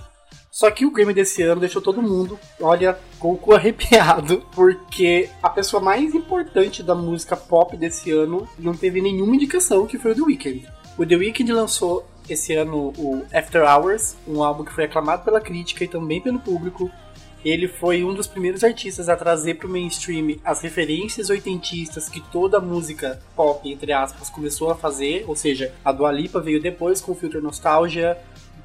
Só 0.53 0.69
que 0.69 0.85
o 0.85 0.91
Grammy 0.91 1.15
desse 1.15 1.41
ano 1.41 1.61
deixou 1.61 1.81
todo 1.81 1.99
mundo, 1.99 2.39
olha, 2.61 2.95
com 3.17 3.33
o 3.33 3.37
cu 3.37 3.55
arrepiado, 3.55 4.45
porque 4.53 5.27
a 5.41 5.49
pessoa 5.49 5.81
mais 5.81 6.13
importante 6.13 6.83
da 6.83 6.93
música 6.93 7.35
pop 7.35 7.75
desse 7.75 8.11
ano 8.11 8.47
não 8.59 8.75
teve 8.75 9.01
nenhuma 9.01 9.35
indicação, 9.35 9.87
que 9.87 9.97
foi 9.97 10.11
o 10.11 10.15
The 10.15 10.21
Weeknd. 10.21 10.67
O 10.95 11.03
The 11.03 11.15
Weeknd 11.15 11.51
lançou 11.51 12.05
esse 12.29 12.53
ano 12.53 12.93
o 12.97 13.25
After 13.33 13.63
Hours, 13.63 14.15
um 14.27 14.43
álbum 14.43 14.63
que 14.63 14.73
foi 14.73 14.85
aclamado 14.85 15.23
pela 15.23 15.41
crítica 15.41 15.83
e 15.83 15.87
também 15.87 16.21
pelo 16.21 16.39
público. 16.39 16.91
Ele 17.43 17.67
foi 17.67 18.05
um 18.05 18.13
dos 18.13 18.25
primeiros 18.25 18.63
artistas 18.63 19.09
a 19.09 19.17
trazer 19.17 19.55
para 19.55 19.67
o 19.67 19.69
mainstream 19.69 20.37
as 20.45 20.61
referências 20.61 21.29
oitentistas 21.29 22.07
que 22.07 22.21
toda 22.31 22.59
música 22.61 23.19
pop, 23.35 23.69
entre 23.69 23.91
aspas, 23.91 24.29
começou 24.29 24.71
a 24.71 24.75
fazer, 24.75 25.25
ou 25.27 25.35
seja, 25.35 25.73
a 25.83 25.91
Dua 25.91 26.09
Lipa 26.09 26.39
veio 26.39 26.61
depois 26.61 27.01
com 27.01 27.11
o 27.11 27.15
Filter 27.15 27.41
Nostalgia, 27.41 28.17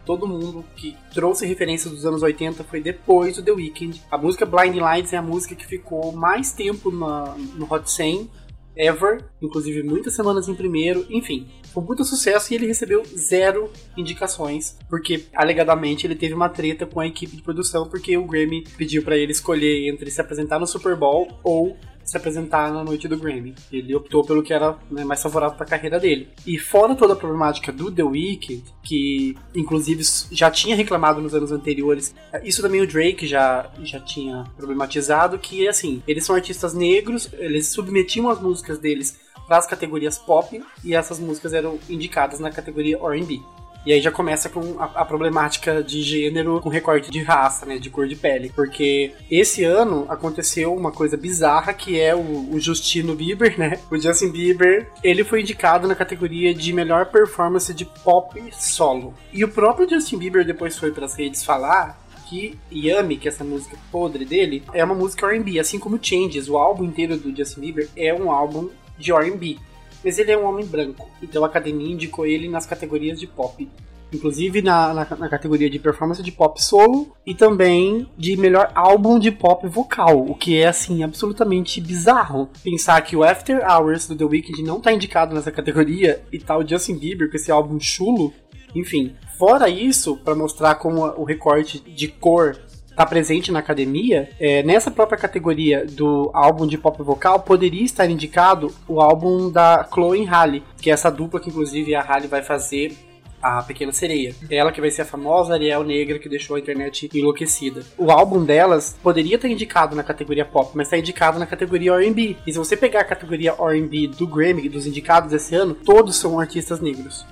todo 0.08 0.26
mundo 0.26 0.64
que 0.74 0.96
trouxe 1.12 1.44
referências 1.44 1.92
dos 1.92 2.06
anos 2.06 2.22
80 2.22 2.64
foi 2.64 2.80
depois 2.80 3.36
do 3.36 3.42
The 3.42 3.52
Weeknd. 3.52 4.00
A 4.10 4.16
música 4.16 4.46
Blind 4.46 4.76
Lights 4.76 5.12
é 5.12 5.18
a 5.18 5.22
música 5.22 5.54
que 5.54 5.66
ficou 5.66 6.12
mais 6.12 6.50
tempo 6.50 6.90
na, 6.90 7.34
no 7.56 7.70
Hot 7.70 7.90
100 7.90 8.30
ever, 8.78 9.24
inclusive 9.42 9.82
muitas 9.82 10.14
semanas 10.14 10.48
em 10.48 10.54
primeiro, 10.54 11.04
enfim. 11.10 11.48
Foi 11.74 11.82
puta 11.82 12.04
sucesso 12.04 12.52
e 12.52 12.56
ele 12.56 12.66
recebeu 12.66 13.02
zero 13.04 13.70
indicações, 13.96 14.78
porque 14.88 15.24
alegadamente 15.34 16.06
ele 16.06 16.14
teve 16.14 16.32
uma 16.32 16.48
treta 16.48 16.86
com 16.86 17.00
a 17.00 17.06
equipe 17.06 17.36
de 17.36 17.42
produção, 17.42 17.88
porque 17.88 18.16
o 18.16 18.26
Grammy 18.26 18.64
pediu 18.76 19.02
para 19.02 19.16
ele 19.16 19.32
escolher 19.32 19.88
entre 19.88 20.10
se 20.10 20.20
apresentar 20.20 20.58
no 20.58 20.66
Super 20.66 20.96
Bowl 20.96 21.28
ou 21.42 21.76
se 22.08 22.16
apresentar 22.16 22.72
na 22.72 22.82
noite 22.82 23.06
do 23.06 23.18
Grammy. 23.18 23.54
Ele 23.70 23.94
optou 23.94 24.24
pelo 24.24 24.42
que 24.42 24.54
era 24.54 24.76
né, 24.90 25.04
mais 25.04 25.22
favorável 25.22 25.56
para 25.56 25.66
a 25.66 25.68
carreira 25.68 26.00
dele. 26.00 26.28
E 26.46 26.58
fora 26.58 26.94
toda 26.94 27.12
a 27.12 27.16
problemática 27.16 27.70
do 27.70 27.92
The 27.92 28.02
Weeknd, 28.02 28.64
que 28.82 29.36
inclusive 29.54 30.02
já 30.32 30.50
tinha 30.50 30.74
reclamado 30.74 31.20
nos 31.20 31.34
anos 31.34 31.52
anteriores, 31.52 32.14
isso 32.42 32.62
também 32.62 32.80
o 32.80 32.86
Drake 32.86 33.26
já, 33.26 33.70
já 33.82 34.00
tinha 34.00 34.44
problematizado, 34.56 35.38
que 35.38 35.68
assim, 35.68 36.02
eles 36.08 36.24
são 36.24 36.34
artistas 36.34 36.72
negros, 36.72 37.28
eles 37.34 37.68
submetiam 37.68 38.30
as 38.30 38.40
músicas 38.40 38.78
deles 38.78 39.18
para 39.46 39.58
as 39.58 39.66
categorias 39.66 40.18
pop 40.18 40.62
e 40.82 40.94
essas 40.94 41.18
músicas 41.18 41.52
eram 41.52 41.78
indicadas 41.88 42.40
na 42.40 42.50
categoria 42.50 42.98
R&B. 42.98 43.40
E 43.88 43.92
aí 43.94 44.02
já 44.02 44.10
começa 44.10 44.50
com 44.50 44.78
a, 44.78 44.84
a, 44.84 45.02
problemática 45.02 45.82
de 45.82 46.02
gênero 46.02 46.60
com 46.60 46.68
recorte 46.68 47.10
de 47.10 47.22
raça, 47.22 47.64
né? 47.64 47.78
De 47.78 47.88
cor 47.88 48.06
de 48.06 48.14
pele. 48.14 48.52
Porque 48.54 49.14
esse 49.30 49.64
ano 49.64 50.04
aconteceu 50.10 50.74
uma 50.74 50.92
coisa 50.92 51.16
bizarra 51.16 51.72
que 51.72 51.98
é 51.98 52.14
o, 52.14 52.50
o 52.52 52.60
Justino 52.60 53.14
Bieber, 53.14 53.58
né? 53.58 53.80
O 53.90 53.96
Justin 53.96 54.28
Bieber, 54.30 54.90
ele 55.02 55.24
foi 55.24 55.40
indicado 55.40 55.88
na 55.88 55.94
categoria 55.94 56.52
de 56.54 56.70
melhor 56.70 57.06
performance 57.06 57.72
de 57.72 57.86
pop 57.86 58.38
solo. 58.52 59.14
E 59.32 59.42
o 59.42 59.48
próprio 59.48 59.88
Justin 59.88 60.18
Bieber 60.18 60.44
depois 60.44 60.76
foi 60.76 60.92
para 60.92 61.06
as 61.06 61.14
redes 61.14 61.42
falar 61.42 61.98
que 62.28 62.58
Yummy, 62.70 63.16
que 63.16 63.26
é 63.26 63.30
essa 63.30 63.42
música 63.42 63.74
podre 63.90 64.26
dele, 64.26 64.62
é 64.74 64.84
uma 64.84 64.94
música 64.94 65.26
R&B, 65.26 65.58
assim 65.58 65.78
como 65.78 65.98
Changes, 65.98 66.46
o 66.46 66.58
álbum 66.58 66.84
inteiro 66.84 67.16
do 67.16 67.34
Justin 67.34 67.60
Bieber 67.62 67.88
é 67.96 68.12
um 68.12 68.30
álbum 68.30 68.68
de 68.98 69.12
R&B 69.12 69.56
mas 70.04 70.18
ele 70.18 70.32
é 70.32 70.38
um 70.38 70.46
homem 70.46 70.64
branco, 70.64 71.08
então 71.22 71.44
a 71.44 71.46
academia 71.46 71.92
indicou 71.92 72.26
ele 72.26 72.48
nas 72.48 72.66
categorias 72.66 73.18
de 73.18 73.26
pop. 73.26 73.68
Inclusive 74.12 74.62
na, 74.62 74.94
na, 74.94 75.16
na, 75.16 75.28
categoria 75.28 75.68
de 75.68 75.78
performance 75.78 76.22
de 76.22 76.32
pop 76.32 76.62
solo 76.62 77.14
e 77.26 77.34
também 77.34 78.08
de 78.16 78.36
melhor 78.38 78.72
álbum 78.74 79.18
de 79.18 79.30
pop 79.30 79.66
vocal, 79.68 80.24
o 80.26 80.34
que 80.34 80.58
é 80.58 80.66
assim 80.66 81.02
absolutamente 81.02 81.78
bizarro. 81.80 82.48
Pensar 82.64 83.00
que 83.02 83.14
o 83.14 83.22
After 83.22 83.60
Hours 83.62 84.08
do 84.08 84.16
The 84.16 84.24
Weeknd 84.24 84.62
não 84.62 84.80
tá 84.80 84.92
indicado 84.92 85.34
nessa 85.34 85.52
categoria 85.52 86.22
e 86.32 86.38
tal 86.38 86.62
tá 86.62 86.68
Justin 86.68 86.96
Bieber 86.96 87.30
com 87.30 87.36
esse 87.36 87.50
álbum 87.50 87.78
chulo. 87.78 88.32
Enfim, 88.74 89.14
fora 89.38 89.68
isso, 89.68 90.16
para 90.16 90.34
mostrar 90.34 90.76
como 90.76 91.02
o 91.02 91.24
recorte 91.24 91.78
de 91.78 92.08
cor 92.08 92.56
está 92.98 93.06
presente 93.06 93.52
na 93.52 93.60
academia, 93.60 94.28
é, 94.40 94.60
nessa 94.64 94.90
própria 94.90 95.16
categoria 95.16 95.86
do 95.86 96.32
álbum 96.34 96.66
de 96.66 96.76
pop 96.76 97.00
vocal, 97.00 97.38
poderia 97.38 97.84
estar 97.84 98.10
indicado 98.10 98.74
o 98.88 99.00
álbum 99.00 99.48
da 99.48 99.86
Chloe 99.94 100.24
Halle, 100.24 100.64
que 100.82 100.90
é 100.90 100.92
essa 100.94 101.08
dupla 101.08 101.38
que 101.38 101.48
inclusive 101.48 101.94
a 101.94 102.02
Halle 102.02 102.26
vai 102.26 102.42
fazer 102.42 102.96
a 103.40 103.62
Pequena 103.62 103.92
Sereia. 103.92 104.34
Ela 104.50 104.72
que 104.72 104.80
vai 104.80 104.90
ser 104.90 105.02
a 105.02 105.04
famosa 105.04 105.54
Ariel 105.54 105.84
Negra 105.84 106.18
que 106.18 106.28
deixou 106.28 106.56
a 106.56 106.58
internet 106.58 107.08
enlouquecida. 107.14 107.84
O 107.96 108.10
álbum 108.10 108.44
delas 108.44 108.96
poderia 109.00 109.36
estar 109.36 109.48
indicado 109.48 109.94
na 109.94 110.02
categoria 110.02 110.44
pop, 110.44 110.72
mas 110.74 110.88
está 110.88 110.98
indicado 110.98 111.38
na 111.38 111.46
categoria 111.46 111.92
R&B. 111.92 112.36
E 112.44 112.52
se 112.52 112.58
você 112.58 112.76
pegar 112.76 113.02
a 113.02 113.04
categoria 113.04 113.54
R&B 113.56 114.08
do 114.08 114.26
Grammy, 114.26 114.68
dos 114.68 114.88
indicados 114.88 115.30
desse 115.30 115.54
ano, 115.54 115.72
todos 115.72 116.16
são 116.16 116.40
artistas 116.40 116.80
negros. 116.80 117.24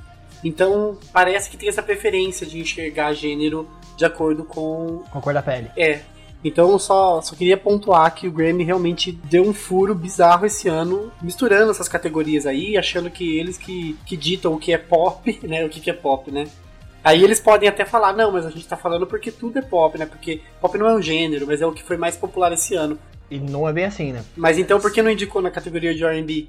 Então, 0.46 0.96
parece 1.12 1.50
que 1.50 1.56
tem 1.56 1.68
essa 1.68 1.82
preferência 1.82 2.46
de 2.46 2.60
enxergar 2.60 3.12
gênero 3.12 3.68
de 3.96 4.04
acordo 4.04 4.44
com. 4.44 5.02
Com 5.10 5.18
a 5.18 5.20
cor 5.20 5.34
da 5.34 5.42
pele. 5.42 5.72
É. 5.76 6.02
Então, 6.44 6.78
só, 6.78 7.20
só 7.20 7.34
queria 7.34 7.56
pontuar 7.56 8.14
que 8.14 8.28
o 8.28 8.30
Grammy 8.30 8.62
realmente 8.62 9.10
deu 9.10 9.42
um 9.42 9.52
furo 9.52 9.92
bizarro 9.92 10.46
esse 10.46 10.68
ano, 10.68 11.10
misturando 11.20 11.72
essas 11.72 11.88
categorias 11.88 12.46
aí, 12.46 12.76
achando 12.76 13.10
que 13.10 13.36
eles 13.36 13.58
que, 13.58 13.96
que 14.06 14.16
ditam 14.16 14.54
o 14.54 14.58
que 14.58 14.72
é 14.72 14.78
pop, 14.78 15.36
né? 15.42 15.64
O 15.64 15.68
que, 15.68 15.80
que 15.80 15.90
é 15.90 15.92
pop, 15.92 16.30
né? 16.30 16.46
Aí 17.02 17.24
eles 17.24 17.40
podem 17.40 17.68
até 17.68 17.84
falar, 17.84 18.12
não, 18.12 18.30
mas 18.30 18.46
a 18.46 18.50
gente 18.50 18.68
tá 18.68 18.76
falando 18.76 19.04
porque 19.04 19.32
tudo 19.32 19.58
é 19.58 19.62
pop, 19.62 19.98
né? 19.98 20.06
Porque 20.06 20.40
pop 20.60 20.78
não 20.78 20.86
é 20.86 20.94
um 20.94 21.02
gênero, 21.02 21.44
mas 21.44 21.60
é 21.60 21.66
o 21.66 21.72
que 21.72 21.82
foi 21.82 21.96
mais 21.96 22.16
popular 22.16 22.52
esse 22.52 22.76
ano. 22.76 22.96
E 23.28 23.40
não 23.40 23.68
é 23.68 23.72
bem 23.72 23.84
assim, 23.84 24.12
né? 24.12 24.24
Mas 24.36 24.58
então 24.58 24.78
por 24.78 24.92
que 24.92 25.02
não 25.02 25.10
indicou 25.10 25.42
na 25.42 25.50
categoria 25.50 25.92
de 25.92 26.04
R&B? 26.04 26.48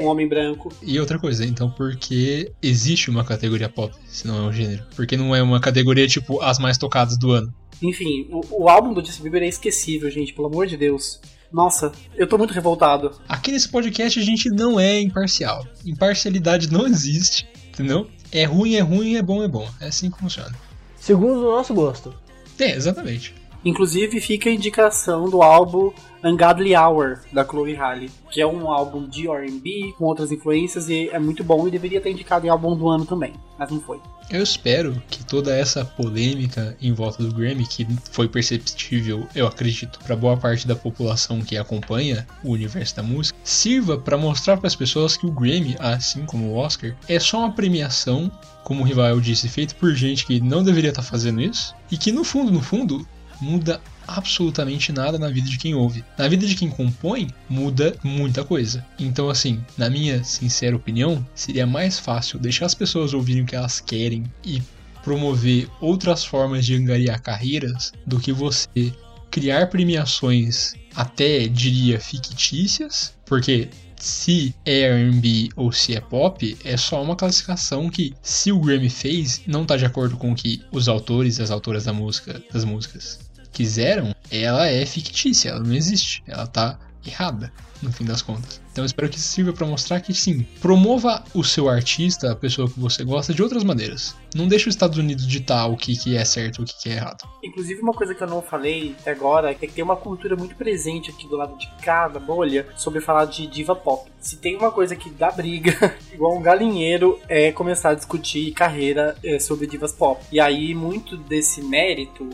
Um 0.00 0.06
homem 0.06 0.28
branco. 0.28 0.72
E 0.82 0.98
outra 0.98 1.18
coisa, 1.18 1.44
então 1.44 1.70
por 1.70 1.96
que 1.96 2.52
existe 2.62 3.10
uma 3.10 3.24
categoria 3.24 3.68
pop, 3.68 3.94
se 4.06 4.26
não 4.26 4.36
é 4.36 4.48
um 4.48 4.52
gênero? 4.52 4.84
Porque 4.94 5.16
não 5.16 5.34
é 5.34 5.42
uma 5.42 5.60
categoria 5.60 6.06
tipo 6.06 6.40
as 6.40 6.58
mais 6.58 6.78
tocadas 6.78 7.16
do 7.16 7.32
ano. 7.32 7.52
Enfim, 7.82 8.28
o, 8.30 8.64
o 8.64 8.68
álbum 8.68 8.92
do 8.92 9.04
Justin 9.04 9.22
Bieber 9.22 9.42
é 9.42 9.48
esquecível, 9.48 10.10
gente, 10.10 10.32
pelo 10.32 10.48
amor 10.48 10.66
de 10.66 10.76
Deus. 10.76 11.20
Nossa, 11.52 11.92
eu 12.14 12.26
tô 12.26 12.36
muito 12.36 12.52
revoltado. 12.52 13.12
Aqui 13.28 13.50
nesse 13.50 13.68
podcast 13.68 14.18
a 14.18 14.22
gente 14.22 14.50
não 14.50 14.78
é 14.78 15.00
imparcial. 15.00 15.66
Imparcialidade 15.84 16.70
não 16.70 16.86
existe, 16.86 17.48
entendeu? 17.68 18.08
É 18.30 18.44
ruim, 18.44 18.74
é 18.74 18.80
ruim, 18.80 19.16
é 19.16 19.22
bom, 19.22 19.42
é 19.42 19.48
bom. 19.48 19.68
É 19.80 19.86
assim 19.86 20.10
que 20.10 20.18
funciona. 20.18 20.54
Segundo 20.96 21.40
o 21.40 21.52
nosso 21.52 21.72
gosto. 21.72 22.14
É, 22.58 22.72
exatamente. 22.72 23.34
Inclusive 23.64 24.20
fica 24.20 24.48
a 24.48 24.52
indicação 24.52 25.28
do 25.28 25.42
álbum 25.42 25.92
Ungodly 26.22 26.74
Hour, 26.74 27.20
da 27.32 27.44
Chloe 27.44 27.74
Halle, 27.74 28.10
que 28.30 28.40
é 28.40 28.46
um 28.46 28.70
álbum 28.70 29.06
de 29.08 29.28
R&B 29.28 29.94
com 29.96 30.04
outras 30.04 30.32
influências 30.32 30.88
e 30.88 31.08
é 31.10 31.18
muito 31.18 31.44
bom 31.44 31.66
e 31.66 31.70
deveria 31.70 32.00
ter 32.00 32.10
indicado 32.10 32.46
em 32.46 32.48
álbum 32.48 32.76
do 32.76 32.88
ano 32.88 33.04
também, 33.06 33.34
mas 33.58 33.70
não 33.70 33.80
foi. 33.80 34.00
Eu 34.30 34.42
espero 34.42 35.00
que 35.08 35.24
toda 35.24 35.56
essa 35.56 35.84
polêmica 35.84 36.76
em 36.82 36.92
volta 36.92 37.22
do 37.22 37.32
Grammy, 37.32 37.66
que 37.66 37.86
foi 38.10 38.28
perceptível, 38.28 39.26
eu 39.34 39.46
acredito, 39.46 39.98
para 40.00 40.14
boa 40.14 40.36
parte 40.36 40.66
da 40.66 40.76
população 40.76 41.40
que 41.40 41.56
acompanha 41.56 42.26
o 42.44 42.52
universo 42.52 42.96
da 42.96 43.02
música, 43.02 43.38
sirva 43.42 43.96
para 43.96 44.18
mostrar 44.18 44.58
para 44.58 44.66
as 44.66 44.76
pessoas 44.76 45.16
que 45.16 45.26
o 45.26 45.32
Grammy, 45.32 45.76
assim 45.78 46.26
como 46.26 46.48
o 46.48 46.56
Oscar, 46.56 46.94
é 47.08 47.18
só 47.18 47.38
uma 47.38 47.52
premiação, 47.52 48.30
como 48.64 48.82
o 48.82 48.86
Rival 48.86 49.18
disse, 49.18 49.48
feito 49.48 49.74
por 49.76 49.94
gente 49.94 50.26
que 50.26 50.40
não 50.40 50.62
deveria 50.62 50.90
estar 50.90 51.02
tá 51.02 51.08
fazendo 51.08 51.40
isso, 51.40 51.74
e 51.90 51.96
que 51.96 52.12
no 52.12 52.22
fundo, 52.22 52.52
no 52.52 52.60
fundo, 52.60 53.06
muda 53.40 53.80
absolutamente 54.06 54.90
nada 54.90 55.18
na 55.18 55.28
vida 55.28 55.48
de 55.48 55.58
quem 55.58 55.74
ouve. 55.74 56.04
Na 56.16 56.26
vida 56.26 56.46
de 56.46 56.54
quem 56.54 56.70
compõe, 56.70 57.28
muda 57.48 57.94
muita 58.02 58.42
coisa. 58.42 58.84
Então, 58.98 59.28
assim, 59.28 59.62
na 59.76 59.90
minha 59.90 60.24
sincera 60.24 60.74
opinião, 60.74 61.24
seria 61.34 61.66
mais 61.66 61.98
fácil 61.98 62.38
deixar 62.38 62.66
as 62.66 62.74
pessoas 62.74 63.12
ouvirem 63.12 63.42
o 63.42 63.46
que 63.46 63.54
elas 63.54 63.80
querem 63.80 64.24
e 64.44 64.62
promover 65.02 65.68
outras 65.80 66.24
formas 66.24 66.64
de 66.64 66.74
angariar 66.74 67.20
carreiras 67.22 67.92
do 68.06 68.18
que 68.18 68.32
você 68.32 68.92
criar 69.30 69.68
premiações 69.68 70.74
até 70.94 71.46
diria 71.46 72.00
fictícias, 72.00 73.14
porque 73.24 73.68
se 73.96 74.54
é 74.64 74.80
R&B 74.82 75.48
ou 75.56 75.72
se 75.72 75.94
é 75.94 76.00
pop 76.00 76.56
é 76.64 76.76
só 76.76 77.02
uma 77.02 77.16
classificação 77.16 77.90
que 77.90 78.14
se 78.22 78.52
o 78.52 78.60
Grammy 78.60 78.88
fez 78.88 79.42
não 79.46 79.62
está 79.62 79.76
de 79.76 79.84
acordo 79.84 80.16
com 80.16 80.32
o 80.32 80.34
que 80.34 80.62
os 80.70 80.88
autores 80.88 81.38
e 81.38 81.42
as 81.42 81.50
autoras 81.50 81.84
da 81.84 81.92
música 81.92 82.42
das 82.52 82.64
músicas 82.64 83.27
quiseram, 83.58 84.14
ela 84.30 84.68
é 84.68 84.86
fictícia, 84.86 85.48
ela 85.50 85.58
não 85.58 85.74
existe, 85.74 86.22
ela 86.28 86.46
tá 86.46 86.78
errada 87.04 87.52
no 87.82 87.92
fim 87.92 88.04
das 88.04 88.22
contas. 88.22 88.60
Então 88.72 88.84
eu 88.84 88.86
espero 88.86 89.08
que 89.08 89.16
isso 89.16 89.28
sirva 89.28 89.52
para 89.52 89.66
mostrar 89.66 90.00
que 90.00 90.14
sim, 90.14 90.46
promova 90.60 91.24
o 91.34 91.42
seu 91.42 91.68
artista, 91.68 92.30
a 92.32 92.36
pessoa 92.36 92.68
que 92.68 92.78
você 92.78 93.04
gosta, 93.04 93.34
de 93.34 93.42
outras 93.42 93.64
maneiras. 93.64 94.14
Não 94.34 94.46
deixe 94.46 94.68
os 94.68 94.74
Estados 94.74 94.98
Unidos 94.98 95.26
ditar 95.26 95.68
o 95.68 95.76
que, 95.76 95.96
que 95.96 96.16
é 96.16 96.24
certo 96.24 96.60
e 96.60 96.62
o 96.62 96.66
que, 96.66 96.82
que 96.82 96.88
é 96.88 96.92
errado. 96.92 97.28
Inclusive, 97.42 97.80
uma 97.80 97.92
coisa 97.92 98.14
que 98.14 98.22
eu 98.22 98.28
não 98.28 98.40
falei 98.40 98.94
até 99.00 99.10
agora 99.10 99.50
é 99.50 99.54
que 99.54 99.66
tem 99.66 99.82
uma 99.82 99.96
cultura 99.96 100.36
muito 100.36 100.54
presente 100.54 101.10
aqui 101.10 101.26
do 101.26 101.36
lado 101.36 101.58
de 101.58 101.68
cada 101.82 102.20
bolha 102.20 102.66
sobre 102.76 103.00
falar 103.00 103.24
de 103.24 103.46
diva 103.46 103.74
pop. 103.74 104.10
Se 104.20 104.36
tem 104.36 104.56
uma 104.56 104.70
coisa 104.70 104.94
que 104.94 105.10
dá 105.10 105.30
briga, 105.30 105.96
igual 106.14 106.36
um 106.36 106.42
galinheiro, 106.42 107.18
é 107.28 107.50
começar 107.50 107.90
a 107.90 107.94
discutir 107.94 108.52
carreira 108.52 109.16
é, 109.24 109.38
sobre 109.38 109.66
divas 109.66 109.92
pop. 109.92 110.22
E 110.30 110.38
aí, 110.38 110.74
muito 110.74 111.16
desse 111.16 111.62
mérito 111.62 112.28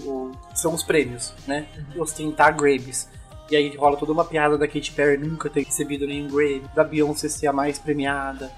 são 0.54 0.74
os 0.74 0.82
prêmios, 0.82 1.32
né? 1.46 1.66
Ostentar 1.96 2.54
Grammys. 2.54 3.08
E 3.50 3.56
aí 3.56 3.76
rola 3.76 3.96
toda 3.96 4.12
uma 4.12 4.24
piada 4.24 4.56
da 4.56 4.66
Katy 4.66 4.92
Perry 4.92 5.18
nunca 5.18 5.50
ter 5.50 5.64
recebido 5.64 6.06
nenhum 6.06 6.28
Grammy, 6.28 6.64
da 6.74 6.82
Beyoncé 6.82 7.28
ser 7.28 7.46
a 7.46 7.52
mais 7.52 7.78
premiada. 7.78 8.50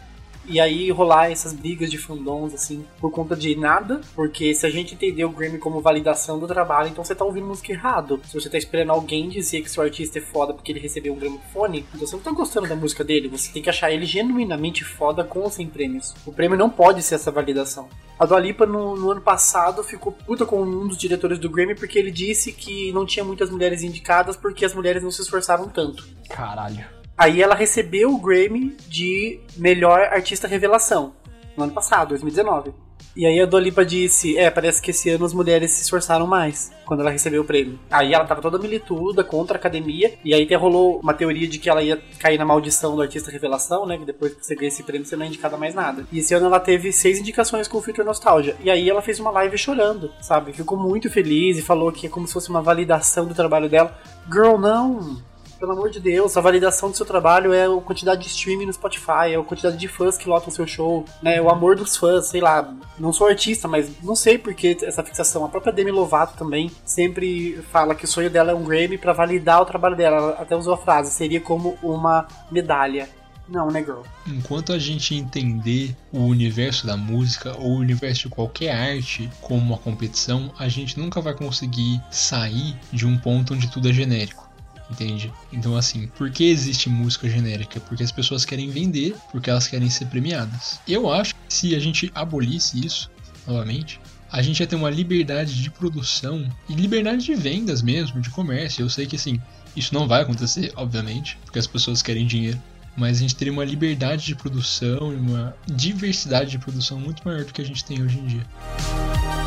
E 0.49 0.61
aí 0.61 0.91
rolar 0.91 1.31
essas 1.31 1.53
brigas 1.53 1.91
de 1.91 1.99
fandoms, 1.99 2.55
assim, 2.55 2.85
por 3.01 3.11
conta 3.11 3.35
de 3.37 3.57
nada, 3.57 4.01
porque 4.15 4.55
se 4.55 4.67
a 4.67 4.71
gente 4.71 4.95
entender 4.95 5.25
o 5.25 5.31
Grammy 5.31 5.59
como 5.59 5.81
validação 5.81 6.39
do 6.39 6.47
trabalho, 6.47 6.89
então 6.89 7.05
você 7.05 7.15
tá 7.15 7.25
ouvindo 7.25 7.47
música 7.47 7.73
errado. 7.73 8.21
Se 8.25 8.35
você 8.35 8.49
tá 8.49 8.59
esperando 8.59 8.91
alguém 8.91 9.29
dizer 9.29 9.63
que 9.63 9.71
seu 9.71 9.83
artista 9.83 10.19
é 10.19 10.23
foda 10.23 10.53
porque 10.53 10.73
ele 10.73 10.81
recebeu 10.81 11.13
um 11.13 11.19
gramofone, 11.19 11.85
então 11.89 12.07
você 12.07 12.17
não 12.17 12.23
tá 12.23 12.31
gostando 12.31 12.69
da 12.69 12.77
música 12.77 13.03
dele, 13.05 13.29
você 13.29 13.53
tem 13.53 13.63
que 13.63 13.71
achar 13.71 13.91
ele 13.91 14.07
genuinamente 14.07 14.85
foda 14.85 15.25
com 15.25 15.41
ou 15.41 15.51
sem 15.51 15.67
prêmios. 15.67 16.15
O 16.25 16.33
prêmio 16.33 16.59
não 16.59 16.71
pode 16.71 17.03
ser 17.03 17.17
essa 17.17 17.31
validação. 17.31 17.89
A 18.19 18.25
Dua 18.25 18.41
Lipa, 18.41 18.65
no, 18.65 18.97
no 18.97 19.11
ano 19.11 19.21
passado, 19.21 19.85
ficou 19.85 20.13
puta 20.13 20.47
com 20.47 20.63
um 20.63 20.89
dos 20.89 20.97
diretores 20.97 21.39
do 21.39 21.51
Grammy 21.51 21.75
porque 21.75 21.99
ele 21.99 22.11
disse 22.11 22.53
que 22.53 22.91
não 22.93 23.05
tinha 23.05 23.25
muitas 23.25 23.51
mulheres 23.51 23.83
indicadas 23.83 24.37
porque 24.37 24.65
as 24.65 24.75
mulheres 24.75 25.03
não 25.03 25.11
se 25.11 25.21
esforçaram 25.21 25.69
tanto. 25.69 26.07
Caralho. 26.29 26.96
Aí 27.17 27.43
ela 27.43 27.55
recebeu 27.55 28.13
o 28.13 28.21
Grammy 28.21 28.77
de 28.89 29.41
melhor 29.57 30.01
artista 30.01 30.47
revelação 30.47 31.15
no 31.57 31.65
ano 31.65 31.73
passado, 31.73 32.11
2019. 32.11 32.75
E 33.17 33.25
aí 33.25 33.41
a 33.41 33.47
Dua 33.47 33.61
Lipa 33.61 33.83
disse, 33.83 34.37
é, 34.37 34.51
parece 34.51 34.83
que 34.83 34.91
esse 34.91 35.09
ano 35.09 35.25
as 35.25 35.33
mulheres 35.33 35.71
se 35.71 35.81
esforçaram 35.81 36.27
mais 36.27 36.71
quando 36.85 37.01
ela 37.01 37.11
recebeu 37.11 37.41
o 37.41 37.47
prêmio. 37.47 37.79
Aí 37.91 38.13
ela 38.13 38.27
tava 38.27 38.43
toda 38.43 38.59
milituda 38.59 39.25
contra 39.25 39.57
a 39.57 39.59
academia, 39.59 40.13
e 40.23 40.35
aí 40.35 40.43
até 40.45 40.55
rolou 40.55 41.01
uma 41.03 41.15
teoria 41.15 41.49
de 41.49 41.59
que 41.59 41.71
ela 41.71 41.83
ia 41.83 41.99
cair 42.19 42.37
na 42.37 42.45
maldição 42.45 42.95
do 42.95 43.01
artista 43.01 43.31
revelação, 43.31 43.87
né, 43.87 43.97
que 43.97 44.05
depois 44.05 44.35
que 44.35 44.45
você 44.45 44.55
ganha 44.55 44.69
esse 44.69 44.83
prêmio 44.83 45.07
você 45.07 45.17
não 45.17 45.25
é 45.25 45.29
indicada 45.29 45.57
mais 45.57 45.75
nada. 45.75 46.07
E 46.13 46.19
esse 46.19 46.35
ano 46.35 46.45
ela 46.45 46.61
teve 46.61 46.93
seis 46.93 47.19
indicações 47.19 47.67
com 47.67 47.79
o 47.79 47.83
Filter 47.83 48.05
Nostalgia. 48.05 48.55
E 48.63 48.71
aí 48.71 48.89
ela 48.89 49.01
fez 49.01 49.19
uma 49.19 49.31
live 49.31 49.57
chorando, 49.57 50.13
sabe? 50.21 50.53
Ficou 50.53 50.77
muito 50.77 51.09
feliz 51.09 51.57
e 51.57 51.63
falou 51.63 51.91
que 51.91 52.07
é 52.07 52.11
como 52.11 52.27
se 52.27 52.35
fosse 52.35 52.51
uma 52.51 52.61
validação 52.61 53.25
do 53.25 53.35
trabalho 53.35 53.71
dela. 53.71 53.99
Girl, 54.31 54.59
não! 54.59 55.17
Pelo 55.59 55.73
amor 55.73 55.89
de 55.89 55.99
Deus, 55.99 56.37
a 56.37 56.41
validação 56.43 56.91
do 56.91 56.97
seu 56.97 57.07
trabalho 57.07 57.53
é 57.53 57.65
a 57.65 57.81
quantidade 57.81 58.23
de 58.23 58.29
streaming 58.29 58.67
no 58.67 58.73
Spotify, 58.73 59.33
é 59.33 59.37
a 59.37 59.43
quantidade 59.43 59.79
de 59.79 59.89
fãs 59.89 60.19
que 60.19 60.29
lotam 60.29 60.51
seu 60.51 60.67
show, 60.67 61.05
né? 61.23 61.41
O 61.41 61.49
amor 61.49 61.77
dos 61.77 61.97
fãs, 61.97 62.27
sei 62.27 62.43
lá. 62.43 62.75
Não 62.99 63.11
sou 63.11 63.27
artista, 63.27 63.67
mas 63.67 63.91
não 64.03 64.15
sei 64.15 64.37
por 64.37 64.53
que 64.53 64.77
essa 64.83 65.03
fixação. 65.03 65.47
A 65.47 65.49
própria 65.49 65.73
Demi 65.73 65.91
Lovato 65.91 66.37
também 66.37 66.71
sempre 66.85 67.63
fala 67.73 67.95
que 67.95 68.05
o 68.05 68.09
sonho 68.09 68.29
dela 68.29 68.53
é 68.53 68.55
um 68.55 68.65
Grammy 68.65 68.99
para 68.99 69.15
validar 69.15 69.63
o 69.63 69.65
trabalho 69.65 69.97
dela. 69.97 70.17
Ela 70.17 70.31
até 70.33 70.55
usou 70.55 70.75
a 70.75 70.79
frase, 70.79 71.11
seria 71.11 71.41
como 71.41 71.79
uma 71.83 72.27
medalha. 72.51 73.09
Não, 73.49 73.71
né, 73.71 73.81
girl? 73.81 74.03
Enquanto 74.27 74.73
a 74.73 74.79
gente 74.79 75.15
entender 75.15 75.97
o 76.13 76.25
universo 76.25 76.87
da 76.87 76.97
música 76.97 77.57
ou 77.59 77.71
o 77.71 77.79
universo 77.79 78.29
de 78.29 78.35
qualquer 78.35 78.73
arte 78.73 79.31
como 79.41 79.63
uma 79.63 79.79
competição, 79.79 80.53
a 80.59 80.69
gente 80.69 80.99
nunca 80.99 81.21
vai 81.21 81.33
conseguir 81.33 82.03
sair 82.11 82.77
de 82.93 83.07
um 83.07 83.17
ponto 83.17 83.55
onde 83.55 83.71
tudo 83.71 83.89
é 83.89 83.93
genérico 83.93 84.46
entende? 84.91 85.33
Então, 85.53 85.77
assim, 85.77 86.09
por 86.17 86.31
que 86.31 86.45
existe 86.45 86.89
música 86.89 87.29
genérica? 87.29 87.81
Porque 87.81 88.03
as 88.03 88.13
pessoas 88.13 88.45
querem 88.45 88.71
vender, 88.71 89.15
porque 89.31 89.51
elas 89.51 89.67
querem 89.67 89.91
ser 89.91 90.07
premiadas. 90.07 90.81
Eu 90.87 91.11
acho 91.11 91.35
que 91.35 91.55
se 91.55 91.75
a 91.75 91.79
gente 91.79 92.11
abolisse 92.15 92.85
isso, 92.85 93.11
novamente, 93.47 94.01
a 94.31 94.43
gente 94.43 94.61
ia 94.61 94.67
ter 94.67 94.77
uma 94.77 94.91
liberdade 94.91 95.63
de 95.63 95.71
produção 95.71 96.49
e 96.69 96.75
liberdade 96.75 97.25
de 97.25 97.35
vendas 97.35 97.83
mesmo, 97.83 98.21
de 98.21 98.31
comércio. 98.31 98.83
Eu 98.83 98.91
sei 98.91 99.07
que, 99.07 99.17
assim, 99.17 99.41
isso 99.75 99.95
não 99.95 100.09
vai 100.09 100.23
acontecer, 100.23 100.73
obviamente, 100.77 101.39
porque 101.45 101.59
as 101.59 101.67
pessoas 101.67 102.03
querem 102.03 102.27
dinheiro. 102.27 102.61
Mas 102.97 103.19
a 103.19 103.21
gente 103.21 103.37
teria 103.37 103.53
uma 103.53 103.65
liberdade 103.65 104.25
de 104.25 104.35
produção 104.35 105.13
e 105.13 105.17
uma 105.17 105.55
diversidade 105.67 106.51
de 106.51 106.59
produção 106.59 106.99
muito 106.99 107.23
maior 107.25 107.45
do 107.45 107.53
que 107.53 107.61
a 107.61 107.65
gente 107.65 107.85
tem 107.85 108.03
hoje 108.03 108.19
em 108.19 108.27
dia. 108.27 109.46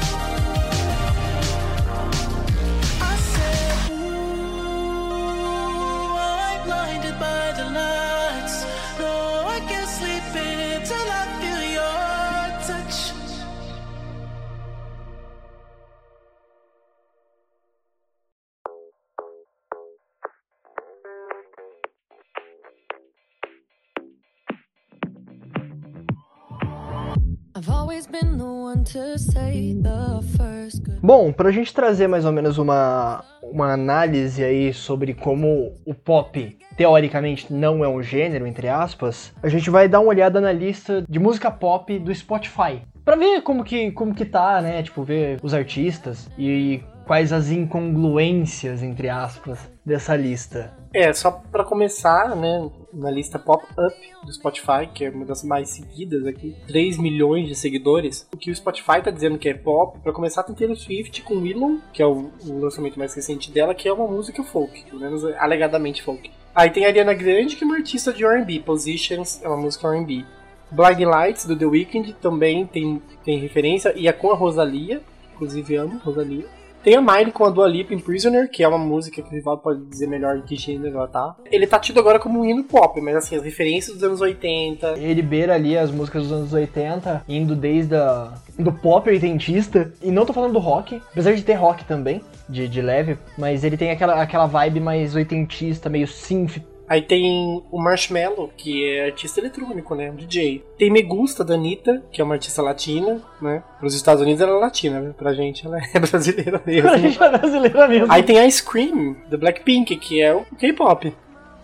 Bom, 31.02 31.32
pra 31.32 31.52
gente 31.52 31.74
trazer 31.74 32.08
mais 32.08 32.26
ou 32.26 32.32
menos 32.32 32.58
uma, 32.58 33.24
uma 33.42 33.74
análise 33.74 34.44
aí 34.44 34.74
sobre 34.74 35.14
como 35.14 35.74
o 35.86 35.94
pop 35.94 36.58
teoricamente 36.78 37.52
não 37.52 37.84
é 37.84 37.88
um 37.90 38.02
gênero, 38.02 38.48
entre 38.48 38.70
aspas, 38.70 39.34
a 39.44 39.50
gente 39.50 39.70
vai 39.70 39.90
dar 39.90 40.00
uma 40.00 40.10
olhada 40.10 40.40
na 40.40 40.52
lista 40.52 41.04
de 41.10 41.20
música 41.20 41.52
pop 41.52 42.00
do 42.00 42.14
Spotify. 42.14 42.82
Pra 43.04 43.16
ver 43.16 43.42
como 43.42 43.64
que, 43.64 43.92
como 43.92 44.14
que 44.14 44.24
tá, 44.24 44.62
né? 44.62 44.84
Tipo, 44.84 45.04
ver 45.04 45.40
os 45.42 45.54
artistas 45.54 46.30
e 46.38 46.82
quais 47.06 47.34
as 47.34 47.50
incongruências, 47.50 48.84
entre 48.84 49.10
aspas, 49.10 49.60
dessa 49.84 50.16
lista. 50.16 50.72
É, 50.94 51.12
só 51.12 51.32
para 51.52 51.64
começar, 51.64 52.36
né, 52.36 52.70
na 52.94 53.10
lista 53.10 53.38
Pop-Up 53.38 53.96
do 54.24 54.32
Spotify, 54.32 54.88
que 54.94 55.06
é 55.06 55.10
uma 55.10 55.26
das 55.26 55.44
mais 55.44 55.70
seguidas 55.70 56.26
aqui, 56.26 56.56
3 56.68 56.98
milhões 56.98 57.48
de 57.48 57.56
seguidores. 57.56 58.28
O 58.34 58.38
que 58.38 58.52
o 58.52 58.56
Spotify 58.56 59.02
tá 59.04 59.12
dizendo 59.12 59.38
que 59.38 59.50
é 59.50 59.54
pop, 59.54 60.00
para 60.00 60.12
começar 60.12 60.44
tem 60.44 60.56
Taylor 60.56 60.76
Swift 60.76 61.22
com 61.24 61.36
Willow, 61.36 61.80
que 61.94 62.02
é 62.02 62.06
o, 62.06 62.32
o, 62.46 62.60
lançamento 62.60 62.98
mais 62.98 63.14
recente 63.14 63.52
dela, 63.52 63.74
que 63.74 63.88
é 63.88 63.94
uma 63.94 64.08
música 64.08 64.44
folk, 64.44 64.86
pelo 64.86 65.02
menos 65.02 65.24
alegadamente 65.24 66.04
folk. 66.04 66.32
Aí 66.54 66.70
tem 66.70 66.86
a 66.86 66.88
Ariana 66.88 67.14
Grande, 67.14 67.56
que 67.56 67.64
é 67.64 67.68
uma 67.68 67.78
artista 67.78 68.12
de 68.12 68.26
R&B, 68.26 68.62
Positions 68.62 69.42
é 69.44 69.48
uma 69.48 69.58
música 69.58 69.88
R&B. 69.88 70.26
Blind 70.72 71.00
Lights, 71.00 71.46
do 71.46 71.56
The 71.56 71.66
Weeknd, 71.66 72.14
também 72.22 72.66
tem, 72.66 73.02
tem 73.24 73.40
referência, 73.40 73.94
e 73.96 74.08
é 74.08 74.12
com 74.12 74.32
a 74.32 74.36
Rosalia, 74.36 75.02
inclusive 75.34 75.76
amo 75.76 76.00
Rosalia. 76.00 76.59
Tem 76.84 76.96
a 76.96 77.02
Miley 77.02 77.32
com 77.32 77.44
a 77.44 77.50
Dua 77.50 77.68
Lipa 77.68 77.94
em 77.94 78.00
Prisoner, 78.00 78.50
que 78.50 78.64
é 78.64 78.68
uma 78.68 78.78
música 78.78 79.22
que 79.22 79.28
o 79.28 79.32
Rivaldo 79.32 79.62
pode 79.62 79.84
dizer 79.86 80.08
melhor 80.08 80.38
em 80.38 80.42
que 80.42 80.56
gênero 80.56 80.96
ela 80.98 81.08
tá. 81.08 81.36
Ele 81.52 81.68
tá 81.68 81.78
tido 81.78 82.00
agora 82.00 82.20
como 82.20 82.40
um 82.40 82.46
hino 82.46 82.64
pop, 82.64 83.00
mas 83.02 83.18
assim, 83.18 83.36
as 83.36 83.44
referências 83.44 83.96
dos 83.96 84.04
anos 84.04 84.22
80. 84.22 84.98
Ele 84.98 85.22
beira 85.22 85.56
ali 85.56 85.78
as 85.78 85.92
músicas 85.92 86.24
dos 86.24 86.32
anos 86.32 86.54
80, 86.54 87.26
indo 87.28 87.54
desde 87.54 87.96
a, 87.96 88.34
do 88.58 88.72
pop 88.72 89.10
oitentista. 89.10 89.92
E 90.02 90.10
não 90.10 90.26
tô 90.26 90.32
falando 90.32 90.54
do 90.54 90.60
rock, 90.60 91.02
apesar 91.12 91.34
de 91.34 91.44
ter 91.44 91.56
rock 91.56 91.84
também, 91.84 92.22
de, 92.48 92.68
de 92.68 92.82
leve, 92.82 93.18
mas 93.38 93.66
ele 93.66 93.76
tem 93.76 93.92
aquela, 93.92 94.22
aquela 94.22 94.46
vibe 94.46 94.80
mais 94.80 95.16
oitentista, 95.16 95.90
meio 95.90 96.08
synth 96.08 96.62
Aí 96.90 97.04
tem 97.04 97.64
o 97.72 97.80
Marshmello, 97.80 98.50
que 98.58 98.84
é 98.84 99.06
artista 99.06 99.40
eletrônico, 99.40 99.94
né? 99.94 100.10
Um 100.10 100.16
DJ. 100.16 100.66
Tem 100.76 100.90
Me 100.90 101.04
Gusta, 101.04 101.44
da 101.44 101.54
Anitta, 101.54 102.04
que 102.12 102.20
é 102.20 102.24
uma 102.24 102.34
artista 102.34 102.64
latina, 102.64 103.22
né? 103.40 103.64
Para 103.78 103.88
os 103.88 103.94
Estados 103.94 104.24
Unidos 104.24 104.42
ela 104.42 104.54
é 104.54 104.60
latina, 104.60 105.00
né? 105.00 105.14
Pra 105.16 105.32
gente 105.34 105.68
ela 105.68 105.78
é 105.78 106.00
brasileira 106.02 106.60
mesmo. 106.66 106.90
pra 106.90 106.98
gente 106.98 107.24
é 107.24 107.30
brasileira 107.38 107.88
mesmo. 107.88 108.12
Aí 108.12 108.24
tem 108.24 108.44
Ice 108.48 108.64
Cream, 108.64 109.16
da 109.30 109.38
Blackpink, 109.38 109.96
que 109.98 110.20
é 110.20 110.34
o 110.34 110.44
K-pop. 110.58 111.14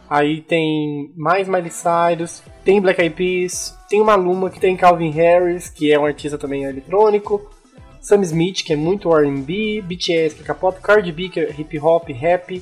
Aí 0.07 0.41
tem 0.41 1.11
mais 1.17 1.47
Miley 1.47 1.71
Cyrus, 1.71 2.43
tem 2.63 2.79
Black 2.79 3.01
Eyed 3.01 3.15
Peas, 3.15 3.75
tem 3.89 3.99
uma 3.99 4.15
Luma 4.15 4.51
que 4.51 4.59
tem 4.59 4.77
Calvin 4.77 5.09
Harris, 5.09 5.69
que 5.69 5.91
é 5.91 5.99
um 5.99 6.05
artista 6.05 6.37
também 6.37 6.65
eletrônico. 6.65 7.49
Sam 7.99 8.21
Smith, 8.21 8.63
que 8.63 8.71
é 8.71 8.75
muito 8.75 9.11
R&B, 9.11 9.81
BTS, 9.81 10.35
que 10.35 10.43
é 10.43 10.45
K-pop, 10.45 10.79
Cardi 10.79 11.11
B, 11.11 11.29
que 11.29 11.39
é 11.39 11.49
hip 11.57 11.79
hop, 11.79 12.07
rap, 12.09 12.61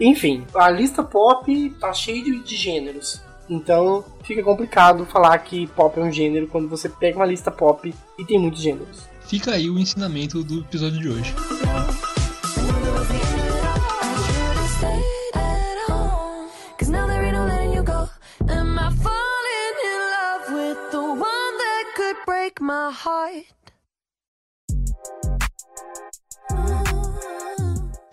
enfim, 0.00 0.44
a 0.54 0.70
lista 0.70 1.02
pop 1.02 1.70
tá 1.80 1.92
cheia 1.92 2.22
de, 2.22 2.38
de 2.40 2.56
gêneros. 2.56 3.20
Então 3.48 4.04
fica 4.24 4.42
complicado 4.42 5.04
falar 5.06 5.36
que 5.38 5.66
pop 5.68 5.98
é 5.98 6.02
um 6.02 6.12
gênero 6.12 6.46
quando 6.46 6.68
você 6.68 6.88
pega 6.88 7.18
uma 7.18 7.26
lista 7.26 7.50
pop 7.50 7.92
e 8.18 8.24
tem 8.24 8.38
muitos 8.38 8.62
gêneros. 8.62 9.08
Fica 9.26 9.52
aí 9.52 9.68
o 9.68 9.78
ensinamento 9.78 10.42
do 10.42 10.60
episódio 10.60 11.00
de 11.00 11.08
hoje. 11.08 11.34
my 22.62 22.90
heart 22.92 23.52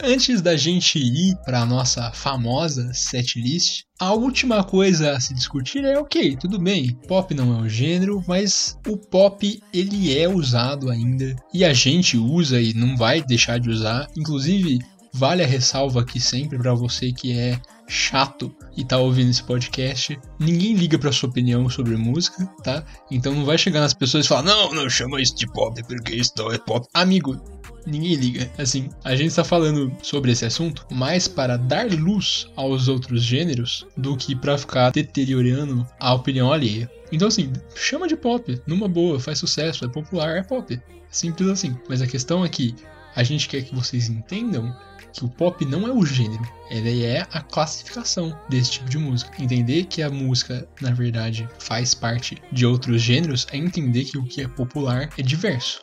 Antes 0.02 0.42
da 0.42 0.56
gente 0.56 0.98
ir 0.98 1.36
para 1.44 1.60
a 1.60 1.66
nossa 1.66 2.10
famosa 2.14 2.94
setlist, 2.94 3.84
a 4.00 4.14
última 4.14 4.64
coisa 4.64 5.12
a 5.12 5.20
se 5.20 5.34
discutir 5.34 5.84
é 5.84 6.00
ok, 6.00 6.38
tudo 6.38 6.58
bem, 6.58 6.96
pop 7.06 7.34
não 7.36 7.54
é 7.54 7.58
um 7.64 7.68
gênero, 7.68 8.24
mas 8.26 8.78
o 8.88 8.96
pop 8.96 9.62
ele 9.74 10.18
é 10.18 10.30
usado 10.30 10.90
ainda 10.90 11.36
e 11.54 11.66
a 11.66 11.74
gente 11.74 12.16
usa 12.16 12.62
e 12.62 12.74
não 12.74 12.96
vai 12.96 13.22
deixar 13.22 13.60
de 13.60 13.70
usar. 13.70 14.08
Inclusive, 14.18 14.80
vale 15.14 15.44
a 15.44 15.48
ressalva 15.48 16.00
aqui 16.00 16.20
sempre 16.22 16.58
para 16.58 16.74
você 16.74 17.12
que 17.12 17.38
é 17.38 17.60
chato 17.86 18.56
e 18.78 18.86
tá 18.86 18.98
ouvindo 18.98 19.32
esse 19.32 19.44
podcast, 19.44 20.18
ninguém 20.40 20.76
liga 20.76 20.98
pra 20.98 21.12
sua 21.12 21.28
opinião 21.28 21.68
sobre 21.70 21.98
música, 21.98 22.46
tá? 22.64 22.86
Então 23.12 23.34
não 23.34 23.44
vai 23.44 23.58
chegar 23.58 23.82
nas 23.82 23.94
pessoas 23.94 24.26
e 24.26 24.30
falar, 24.30 24.44
não, 24.44 24.74
não 24.74 24.90
chama 24.90 25.22
isso 25.22 25.36
de 25.36 25.46
pop 25.48 25.84
porque 25.84 26.16
isso 26.16 26.32
não 26.38 26.52
é 26.54 26.58
pop. 26.58 26.88
Amigo, 26.94 27.59
ninguém 27.86 28.16
liga. 28.16 28.50
Assim, 28.58 28.90
a 29.04 29.16
gente 29.16 29.28
está 29.28 29.44
falando 29.44 29.92
sobre 30.02 30.32
esse 30.32 30.46
assunto 30.46 30.86
mais 30.92 31.28
para 31.28 31.58
dar 31.58 31.90
luz 31.92 32.48
aos 32.56 32.88
outros 32.88 33.24
gêneros 33.24 33.86
do 33.96 34.16
que 34.16 34.36
para 34.36 34.58
ficar 34.58 34.92
deteriorando 34.92 35.88
a 36.00 36.14
opinião 36.14 36.52
alheia. 36.52 36.90
Então, 37.12 37.28
assim, 37.28 37.52
chama 37.76 38.08
de 38.08 38.16
pop, 38.16 38.62
numa 38.68 38.88
boa, 38.88 39.20
faz 39.20 39.40
sucesso, 39.40 39.86
é 39.86 39.88
popular, 39.88 40.38
é 40.38 40.44
pop. 40.44 40.80
Simples 41.10 41.50
assim. 41.50 41.76
Mas 41.88 42.02
a 42.02 42.08
questão 42.08 42.46
é 42.46 42.50
que 42.50 42.76
a 43.16 43.24
gente 43.24 43.50
quer 43.50 43.64
que 43.64 43.74
vocês 43.74 44.10
entendam 44.10 44.76
que 45.12 45.26
o 45.26 45.30
pop 45.30 45.66
não 45.66 45.88
é 45.88 45.92
o 45.92 46.06
gênero, 46.06 46.48
ele 46.70 47.04
é 47.04 47.26
a 47.32 47.42
classificação 47.42 48.38
desse 48.48 48.72
tipo 48.72 48.90
de 48.90 48.98
música. 48.98 49.42
Entender 49.42 49.86
que 49.86 50.02
a 50.02 50.10
música, 50.10 50.68
na 50.82 50.92
verdade, 50.92 51.50
faz 51.60 51.94
parte 51.94 52.38
de 52.52 52.66
outros 52.66 53.02
gêneros 53.02 53.48
é 53.52 53.58
entender 53.58 54.06
que 54.06 54.18
o 54.18 54.24
que 54.24 54.42
é 54.42 54.48
popular 54.48 55.10
é 55.18 55.22
diverso. 55.22 55.82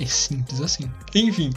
É 0.00 0.06
simples 0.06 0.60
assim. 0.60 0.90
Enfim, 1.14 1.50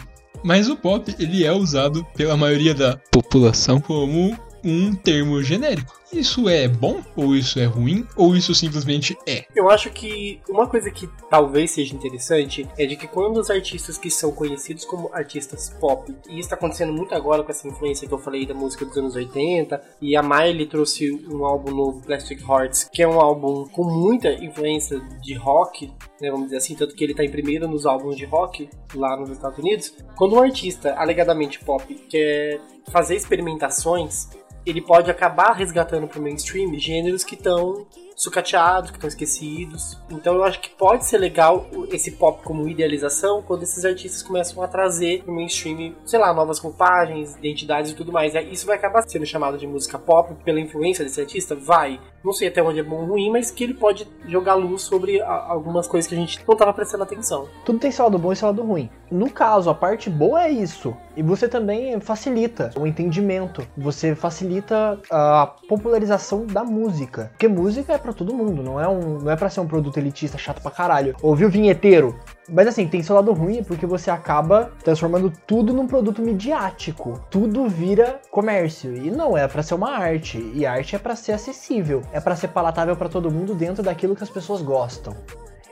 mas 0.43 0.69
o 0.69 0.75
pop 0.75 1.15
ele 1.19 1.43
é 1.43 1.51
usado 1.51 2.05
pela 2.15 2.37
maioria 2.37 2.73
da 2.73 2.97
população 3.11 3.79
como 3.79 4.37
um 4.67 4.93
termo 4.93 5.41
genérico. 5.41 5.95
Isso 6.11 6.47
é 6.47 6.67
bom? 6.67 7.01
Ou 7.15 7.35
isso 7.35 7.59
é 7.59 7.65
ruim? 7.65 8.05
Ou 8.15 8.35
isso 8.35 8.55
simplesmente 8.55 9.17
é? 9.27 9.45
Eu 9.55 9.69
acho 9.69 9.89
que 9.89 10.39
uma 10.49 10.67
coisa 10.67 10.89
que 10.89 11.09
talvez 11.29 11.71
seja 11.71 11.93
interessante 11.93 12.67
é 12.77 12.85
de 12.85 12.95
que 12.95 13.07
quando 13.07 13.37
os 13.37 13.49
artistas 13.49 13.97
que 13.97 14.09
são 14.09 14.31
conhecidos 14.31 14.85
como 14.85 15.09
artistas 15.13 15.69
pop, 15.79 16.13
e 16.29 16.31
isso 16.31 16.39
está 16.39 16.55
acontecendo 16.55 16.93
muito 16.93 17.13
agora 17.13 17.43
com 17.43 17.51
essa 17.51 17.67
influência 17.67 18.07
que 18.07 18.13
eu 18.13 18.19
falei 18.19 18.45
da 18.45 18.53
música 18.53 18.85
dos 18.85 18.97
anos 18.97 19.15
80, 19.15 19.81
e 20.01 20.15
a 20.15 20.23
Miley 20.23 20.65
trouxe 20.65 21.11
um 21.29 21.45
álbum 21.45 21.71
novo, 21.71 22.01
Plastic 22.01 22.41
Hearts, 22.41 22.89
que 22.91 23.01
é 23.03 23.07
um 23.07 23.19
álbum 23.19 23.65
com 23.67 23.83
muita 23.83 24.31
influência 24.31 24.99
de 25.21 25.33
rock, 25.33 25.91
né, 26.21 26.31
vamos 26.31 26.45
dizer 26.45 26.57
assim, 26.57 26.75
tanto 26.75 26.95
que 26.95 27.03
ele 27.03 27.13
está 27.13 27.23
em 27.23 27.31
primeiro 27.31 27.67
nos 27.67 27.85
álbuns 27.85 28.15
de 28.15 28.25
rock 28.25 28.69
lá 28.95 29.17
nos 29.17 29.29
Estados 29.29 29.57
Unidos. 29.59 29.93
Quando 30.15 30.35
um 30.35 30.41
artista 30.41 30.93
alegadamente 30.95 31.59
pop 31.59 31.93
quer 32.09 32.61
fazer 32.89 33.15
experimentações, 33.15 34.29
ele 34.69 34.81
pode 34.81 35.09
acabar 35.09 35.53
resgatando 35.53 36.07
pro 36.07 36.21
mainstream 36.21 36.77
gêneros 36.77 37.23
que 37.23 37.35
estão 37.35 37.85
sucateados, 38.17 38.89
que 38.89 38.97
estão 38.97 39.07
esquecidos. 39.07 39.97
Então 40.09 40.33
eu 40.33 40.43
acho 40.43 40.59
que 40.59 40.71
pode 40.71 41.05
ser 41.05 41.19
legal 41.19 41.67
esse 41.91 42.11
pop 42.13 42.43
como 42.43 42.67
idealização 42.67 43.43
quando 43.43 43.61
esses 43.61 43.85
artistas 43.85 44.23
começam 44.23 44.63
a 44.63 44.67
trazer 44.67 45.23
pro 45.23 45.33
mainstream, 45.33 45.93
sei 46.03 46.19
lá, 46.19 46.33
novas 46.33 46.57
roupagens, 46.57 47.35
identidades 47.35 47.91
e 47.91 47.95
tudo 47.95 48.11
mais. 48.11 48.33
Isso 48.51 48.65
vai 48.65 48.75
acabar 48.75 49.07
sendo 49.07 49.25
chamado 49.25 49.57
de 49.57 49.67
música 49.67 49.99
pop 49.99 50.33
pela 50.43 50.59
influência 50.59 51.05
desse 51.05 51.21
artista? 51.21 51.55
Vai. 51.55 52.01
Não 52.25 52.33
sei 52.33 52.47
até 52.47 52.61
onde 52.61 52.79
é 52.79 52.83
bom 52.83 53.01
ou 53.01 53.05
ruim, 53.05 53.29
mas 53.29 53.51
que 53.51 53.63
ele 53.63 53.75
pode 53.75 54.07
jogar 54.27 54.55
luz 54.55 54.81
sobre 54.81 55.21
algumas 55.21 55.87
coisas 55.87 56.09
que 56.09 56.15
a 56.15 56.17
gente 56.17 56.43
não 56.45 56.53
estava 56.53 56.73
prestando 56.73 57.03
atenção. 57.03 57.47
Tudo 57.63 57.79
tem 57.79 57.91
seu 57.91 58.05
lado 58.05 58.17
bom 58.17 58.33
e 58.33 58.35
seu 58.35 58.47
lado 58.47 58.63
ruim. 58.63 58.89
No 59.09 59.29
caso, 59.29 59.69
a 59.69 59.75
parte 59.75 60.09
boa 60.09 60.43
é 60.43 60.49
isso. 60.49 60.97
E 61.15 61.23
você 61.23 61.47
também 61.47 61.99
facilita 62.01 62.71
o 62.75 62.85
entendimento. 62.85 63.65
Você 63.77 64.13
facilita 64.13 64.99
a 65.09 65.55
popularização 65.69 66.45
da 66.45 66.63
música. 66.63 67.29
Porque 67.31 67.47
música 67.47 67.93
é 67.93 67.97
para 68.07 68.13
todo 68.13 68.33
mundo, 68.33 68.63
não 68.63 68.79
é 68.79 68.87
um, 68.87 69.19
não 69.19 69.29
é 69.29 69.35
para 69.35 69.49
ser 69.49 69.59
um 69.59 69.67
produto 69.67 69.97
elitista 69.97 70.37
chato 70.37 70.61
pra 70.61 70.71
caralho. 70.71 71.13
Ouviu 71.21 71.49
vinheteiro? 71.49 72.17
Mas 72.49 72.65
assim, 72.65 72.87
tem 72.87 73.03
seu 73.03 73.13
lado 73.13 73.33
ruim 73.33 73.61
porque 73.61 73.85
você 73.85 74.09
acaba 74.09 74.71
transformando 74.81 75.29
tudo 75.45 75.73
num 75.73 75.85
produto 75.85 76.21
midiático. 76.21 77.21
Tudo 77.29 77.67
vira 77.67 78.21
comércio 78.31 78.95
e 78.95 79.11
não 79.11 79.37
é 79.37 79.45
para 79.45 79.61
ser 79.61 79.73
uma 79.73 79.91
arte. 79.91 80.39
E 80.55 80.65
arte 80.65 80.95
é 80.95 80.99
para 80.99 81.17
ser 81.17 81.33
acessível, 81.33 82.01
é 82.13 82.21
para 82.21 82.37
ser 82.37 82.47
palatável 82.47 82.95
para 82.95 83.09
todo 83.09 83.29
mundo 83.29 83.53
dentro 83.53 83.83
daquilo 83.83 84.15
que 84.15 84.23
as 84.23 84.29
pessoas 84.29 84.61
gostam. 84.61 85.13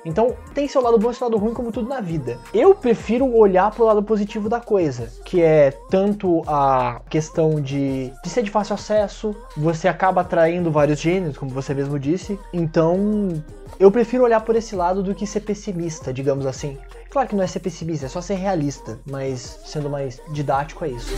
Então, 0.06 0.36
tem 0.54 0.68
seu 0.68 0.82
lado 0.82 1.00
bom 1.00 1.10
e 1.10 1.16
seu 1.16 1.28
lado 1.28 1.38
ruim, 1.38 1.54
como 1.54 1.72
tudo 1.72 1.90
na 1.90 2.00
vida. 2.00 2.38
Eu 2.54 2.76
prefiro 2.76 3.26
olhar 3.36 3.72
pro 3.72 3.86
lado 3.86 4.04
positivo 4.04 4.48
da 4.48 4.62
coisa, 4.62 5.12
que 5.26 5.42
é 5.42 5.72
tanto 5.90 6.44
a 6.48 7.02
questão 7.10 7.60
de, 7.60 8.14
de 8.24 8.30
ser 8.30 8.44
de 8.44 8.52
fácil 8.52 8.76
acesso, 8.76 9.36
você 9.58 9.88
acaba 9.88 10.22
atraindo 10.22 10.72
vários 10.72 11.00
gêneros, 11.00 11.38
como 11.38 11.52
você 11.52 11.74
mesmo 11.74 11.98
disse. 11.98 12.40
Então, 12.54 13.44
eu 13.80 13.92
prefiro 13.92 14.24
olhar 14.24 14.42
por 14.42 14.56
esse 14.56 14.76
lado 14.76 15.02
do 15.02 15.16
que 15.16 15.26
ser 15.26 15.42
pessimista, 15.42 16.14
digamos 16.14 16.46
assim. 16.46 16.78
Claro 17.10 17.28
que 17.28 17.36
não 17.36 17.44
é 17.44 17.48
ser 17.48 17.60
pessimista, 17.60 18.06
é 18.06 18.10
só 18.10 18.22
ser 18.22 18.36
realista, 18.36 19.00
mas 19.10 19.60
sendo 19.66 19.90
mais 19.90 20.22
didático 20.32 20.86
é 20.86 20.90
isso. 20.90 21.16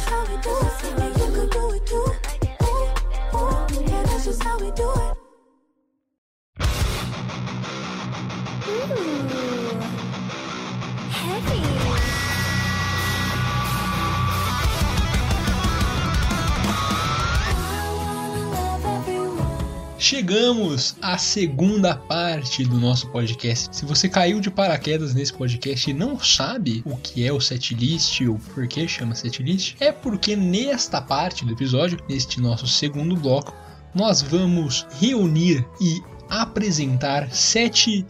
Chegamos 19.99 20.95
à 21.01 21.17
segunda 21.17 21.95
parte 21.95 22.63
do 22.63 22.79
nosso 22.79 23.09
podcast. 23.09 23.75
Se 23.75 23.85
você 23.85 24.07
caiu 24.07 24.39
de 24.39 24.49
paraquedas 24.49 25.13
nesse 25.13 25.33
podcast 25.33 25.89
e 25.89 25.93
não 25.93 26.17
sabe 26.17 26.81
o 26.85 26.95
que 26.95 27.25
é 27.25 27.33
o 27.33 27.41
setlist 27.41 28.21
ou 28.21 28.39
por 28.53 28.67
que 28.67 28.87
chama 28.87 29.15
setlist, 29.15 29.75
é 29.81 29.91
porque 29.91 30.35
nesta 30.35 31.01
parte 31.01 31.43
do 31.43 31.51
episódio, 31.51 31.99
neste 32.07 32.39
nosso 32.39 32.67
segundo 32.67 33.17
bloco, 33.17 33.53
nós 33.93 34.21
vamos 34.21 34.85
reunir 34.99 35.65
e 35.81 36.01
apresentar 36.29 37.29
sete 37.31 38.05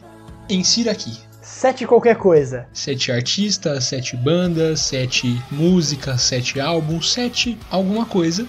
em 0.50 0.64
aqui. 0.90 1.18
Sete 1.42 1.88
qualquer 1.88 2.18
coisa. 2.18 2.68
Sete 2.74 3.12
artistas, 3.12 3.86
sete 3.86 4.16
bandas, 4.16 4.82
sete 4.82 5.42
músicas, 5.50 6.22
sete 6.22 6.60
álbuns, 6.60 7.12
sete 7.12 7.58
alguma 7.70 8.06
coisa 8.06 8.46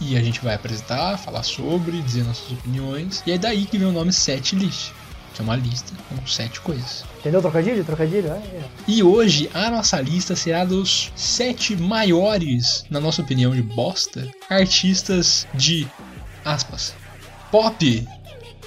e 0.00 0.16
a 0.16 0.22
gente 0.22 0.40
vai 0.40 0.54
apresentar, 0.54 1.16
falar 1.16 1.42
sobre, 1.44 2.00
dizer 2.02 2.24
nossas 2.24 2.50
opiniões. 2.50 3.22
E 3.26 3.32
é 3.32 3.38
daí 3.38 3.64
que 3.64 3.78
vem 3.78 3.86
o 3.86 3.92
nome 3.92 4.12
Set 4.12 4.56
List, 4.56 4.90
que 5.32 5.40
é 5.40 5.44
uma 5.44 5.54
lista 5.54 5.92
com 6.08 6.26
sete 6.26 6.60
coisas. 6.60 7.04
Entendeu 7.20 7.40
trocadilho? 7.40 7.84
Trocadilho? 7.84 8.28
É, 8.32 8.36
é. 8.36 8.64
E 8.88 9.02
hoje 9.02 9.48
a 9.54 9.70
nossa 9.70 10.00
lista 10.00 10.34
será 10.34 10.64
dos 10.64 11.12
sete 11.14 11.76
maiores, 11.76 12.84
na 12.90 12.98
nossa 13.00 13.22
opinião, 13.22 13.54
de 13.54 13.62
bosta, 13.62 14.28
artistas 14.50 15.46
de 15.54 15.86
aspas. 16.44 16.94
Pop, 17.50 18.08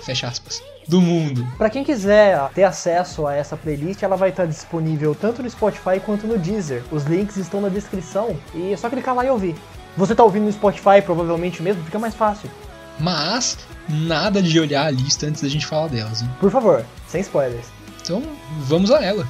fecha 0.01 0.27
aspas 0.27 0.61
do 0.87 1.01
mundo. 1.01 1.45
Para 1.57 1.69
quem 1.69 1.83
quiser 1.83 2.49
ter 2.53 2.63
acesso 2.63 3.25
a 3.27 3.33
essa 3.33 3.57
playlist, 3.57 4.03
ela 4.03 4.15
vai 4.15 4.29
estar 4.29 4.45
disponível 4.45 5.15
tanto 5.15 5.41
no 5.41 5.49
Spotify 5.49 5.99
quanto 6.03 6.27
no 6.27 6.37
Deezer. 6.37 6.83
Os 6.91 7.03
links 7.05 7.37
estão 7.37 7.61
na 7.61 7.69
descrição 7.69 8.35
e 8.53 8.73
é 8.73 8.77
só 8.77 8.89
clicar 8.89 9.15
lá 9.15 9.25
e 9.25 9.29
ouvir. 9.29 9.55
Você 9.97 10.13
tá 10.13 10.23
ouvindo 10.23 10.45
no 10.45 10.51
Spotify, 10.51 11.01
provavelmente 11.03 11.63
mesmo, 11.63 11.83
fica 11.83 11.97
mais 11.97 12.13
fácil. 12.13 12.49
Mas 12.99 13.57
nada 13.87 14.41
de 14.41 14.59
olhar 14.59 14.85
a 14.85 14.91
lista 14.91 15.25
antes 15.25 15.41
da 15.41 15.49
gente 15.49 15.65
falar 15.65 15.87
delas, 15.87 16.21
hein? 16.21 16.29
Por 16.39 16.51
favor, 16.51 16.85
sem 17.07 17.21
spoilers. 17.21 17.67
Então, 18.01 18.21
vamos 18.59 18.91
a 18.91 19.03
ela. 19.03 19.27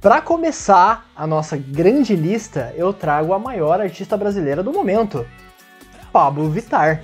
Para 0.00 0.22
começar 0.22 1.06
a 1.14 1.26
nossa 1.26 1.58
grande 1.58 2.16
lista, 2.16 2.72
eu 2.74 2.90
trago 2.90 3.34
a 3.34 3.38
maior 3.38 3.80
artista 3.82 4.16
brasileira 4.16 4.62
do 4.62 4.72
momento, 4.72 5.26
Pablo 6.10 6.48
vê 6.48 6.60
é 6.60 7.00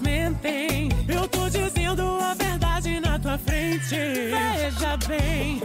mentem. 0.00 0.90
Eu 1.08 1.26
tô 1.28 1.48
dizendo 1.48 2.02
a 2.02 2.34
verdade 2.34 3.00
na 3.00 3.18
tua 3.18 3.38
frente. 3.38 3.96
Veja 3.96 4.96
bem, 5.06 5.62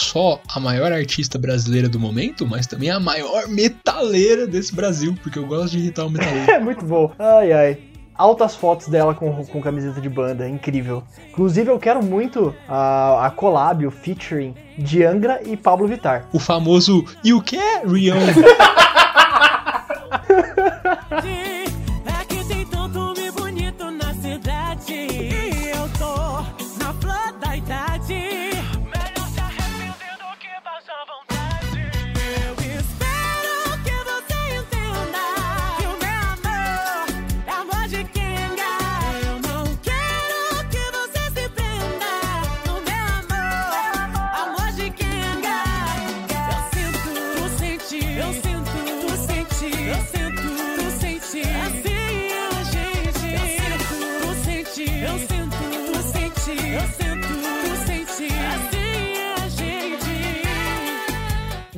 só 0.00 0.40
a 0.54 0.60
maior 0.60 0.92
artista 0.92 1.38
brasileira 1.38 1.88
do 1.88 1.98
momento, 1.98 2.46
mas 2.46 2.66
também 2.66 2.90
a 2.90 2.98
maior 3.00 3.48
metaleira 3.48 4.46
desse 4.46 4.74
Brasil, 4.74 5.14
porque 5.22 5.38
eu 5.38 5.46
gosto 5.46 5.72
de 5.72 5.78
irritar 5.78 6.06
o 6.06 6.10
metaleiro. 6.10 6.50
É 6.50 6.58
muito 6.58 6.84
bom. 6.84 7.12
Ai, 7.18 7.52
ai. 7.52 7.78
Altas 8.14 8.56
fotos 8.56 8.88
dela 8.88 9.14
com, 9.14 9.44
com 9.44 9.60
camiseta 9.62 10.00
de 10.00 10.08
banda, 10.08 10.48
incrível. 10.48 11.04
Inclusive, 11.30 11.70
eu 11.70 11.78
quero 11.78 12.02
muito 12.02 12.52
a, 12.68 13.26
a 13.26 13.30
collab, 13.30 13.86
o 13.86 13.90
featuring 13.92 14.54
de 14.76 15.04
Angra 15.04 15.40
e 15.44 15.56
Pablo 15.56 15.86
Vittar. 15.86 16.26
o 16.32 16.38
famoso 16.40 17.04
E 17.22 17.32
o 17.32 17.40
que, 17.40 17.58
Rion? 17.86 18.16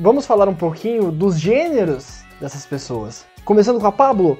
Vamos 0.03 0.24
falar 0.24 0.48
um 0.48 0.55
pouquinho 0.55 1.12
dos 1.12 1.38
gêneros 1.38 2.22
dessas 2.40 2.64
pessoas. 2.64 3.26
Começando 3.44 3.78
com 3.78 3.86
a 3.86 3.92
Pablo, 3.92 4.38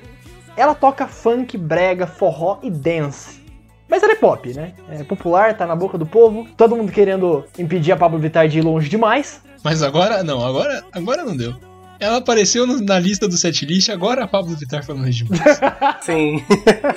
ela 0.57 0.75
toca 0.75 1.07
funk, 1.07 1.59
brega, 1.59 2.07
forró 2.07 2.59
e 2.63 2.71
dance. 2.71 3.43
Mas 3.87 4.03
ela 4.03 4.13
é 4.13 4.17
pop, 4.17 4.55
né? 4.55 4.73
É 4.89 5.05
popular, 5.05 5.55
tá 5.55 5.67
na 5.67 5.77
boca 5.77 5.99
do 5.99 6.07
povo. 6.07 6.49
Todo 6.57 6.75
mundo 6.75 6.91
querendo 6.91 7.45
impedir 7.59 7.93
a 7.93 7.97
Pablo 7.99 8.19
Vittar 8.19 8.49
de 8.49 8.59
ir 8.59 8.63
longe 8.63 8.89
demais. 8.89 9.43
Mas 9.63 9.83
agora, 9.83 10.23
não, 10.23 10.43
agora, 10.43 10.83
agora 10.93 11.25
não 11.25 11.37
deu. 11.37 11.55
Ela 12.01 12.17
apareceu 12.17 12.67
no- 12.67 12.81
na 12.81 12.99
lista 12.99 13.29
do 13.29 13.37
setlist, 13.37 13.91
agora 13.91 14.25
a 14.25 14.29
Pablo 14.29 14.57
Vittar 14.57 14.85
falando 14.85 15.09
de 15.11 15.23
demais. 15.25 15.61
Sim. 16.01 16.43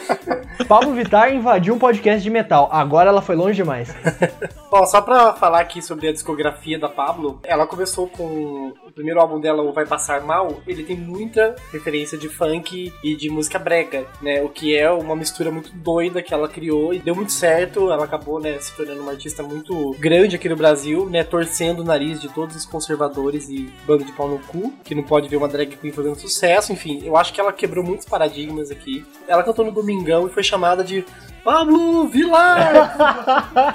Pablo 0.67 0.93
Vittar 0.93 1.33
invadiu 1.33 1.73
um 1.73 1.79
podcast 1.79 2.23
de 2.23 2.29
metal. 2.29 2.69
Agora 2.71 3.09
ela 3.09 3.21
foi 3.21 3.35
longe 3.35 3.55
demais. 3.55 3.93
Bom, 4.71 4.85
só 4.85 5.01
pra 5.01 5.33
falar 5.33 5.59
aqui 5.59 5.81
sobre 5.81 6.07
a 6.07 6.11
discografia 6.13 6.79
da 6.79 6.89
Pablo, 6.89 7.39
ela 7.43 7.67
começou 7.67 8.07
com 8.07 8.73
o 8.87 8.91
primeiro 8.91 9.19
álbum 9.19 9.39
dela, 9.39 9.61
O 9.61 9.71
Vai 9.73 9.85
Passar 9.85 10.21
Mal, 10.21 10.61
ele 10.65 10.83
tem 10.83 10.95
muita 10.97 11.55
referência 11.71 12.17
de 12.17 12.27
funk 12.27 12.91
e 13.03 13.15
de 13.15 13.29
música 13.29 13.59
brega, 13.59 14.05
né? 14.21 14.41
O 14.41 14.49
que 14.49 14.75
é 14.75 14.89
uma 14.89 15.15
mistura 15.15 15.51
muito 15.51 15.71
doida 15.75 16.23
que 16.23 16.33
ela 16.33 16.47
criou 16.47 16.91
e 16.93 16.99
deu 16.99 17.13
muito 17.15 17.31
certo. 17.31 17.91
Ela 17.91 18.05
acabou, 18.05 18.39
né, 18.39 18.57
se 18.59 18.75
tornando 18.75 19.01
uma 19.01 19.11
artista 19.11 19.43
muito 19.43 19.95
grande 19.99 20.35
aqui 20.37 20.49
no 20.49 20.55
Brasil, 20.55 21.07
né? 21.09 21.23
Torcendo 21.23 21.81
o 21.81 21.83
nariz 21.83 22.19
de 22.19 22.29
todos 22.29 22.55
os 22.55 22.65
conservadores 22.65 23.49
e 23.49 23.69
bando 23.85 24.03
de 24.05 24.11
pau 24.13 24.27
no 24.27 24.39
cu, 24.39 24.73
que 24.83 24.92
não 24.95 25.03
pode 25.03 25.27
ver 25.27 25.37
uma 25.37 25.47
drag 25.47 25.75
queen 25.75 25.91
fazendo 25.91 26.15
sucesso. 26.15 26.71
Enfim, 26.71 27.01
eu 27.03 27.15
acho 27.15 27.33
que 27.33 27.39
ela 27.39 27.53
quebrou 27.53 27.83
muitos 27.83 28.05
paradigmas 28.05 28.71
aqui. 28.71 29.05
Ela 29.27 29.43
cantou 29.43 29.65
no 29.65 29.71
Domingão 29.71 30.27
e 30.27 30.29
foi 30.29 30.43
chamada 30.43 30.83
de 30.83 31.05
Pablo 31.43 32.07
Vilar! 32.07 32.95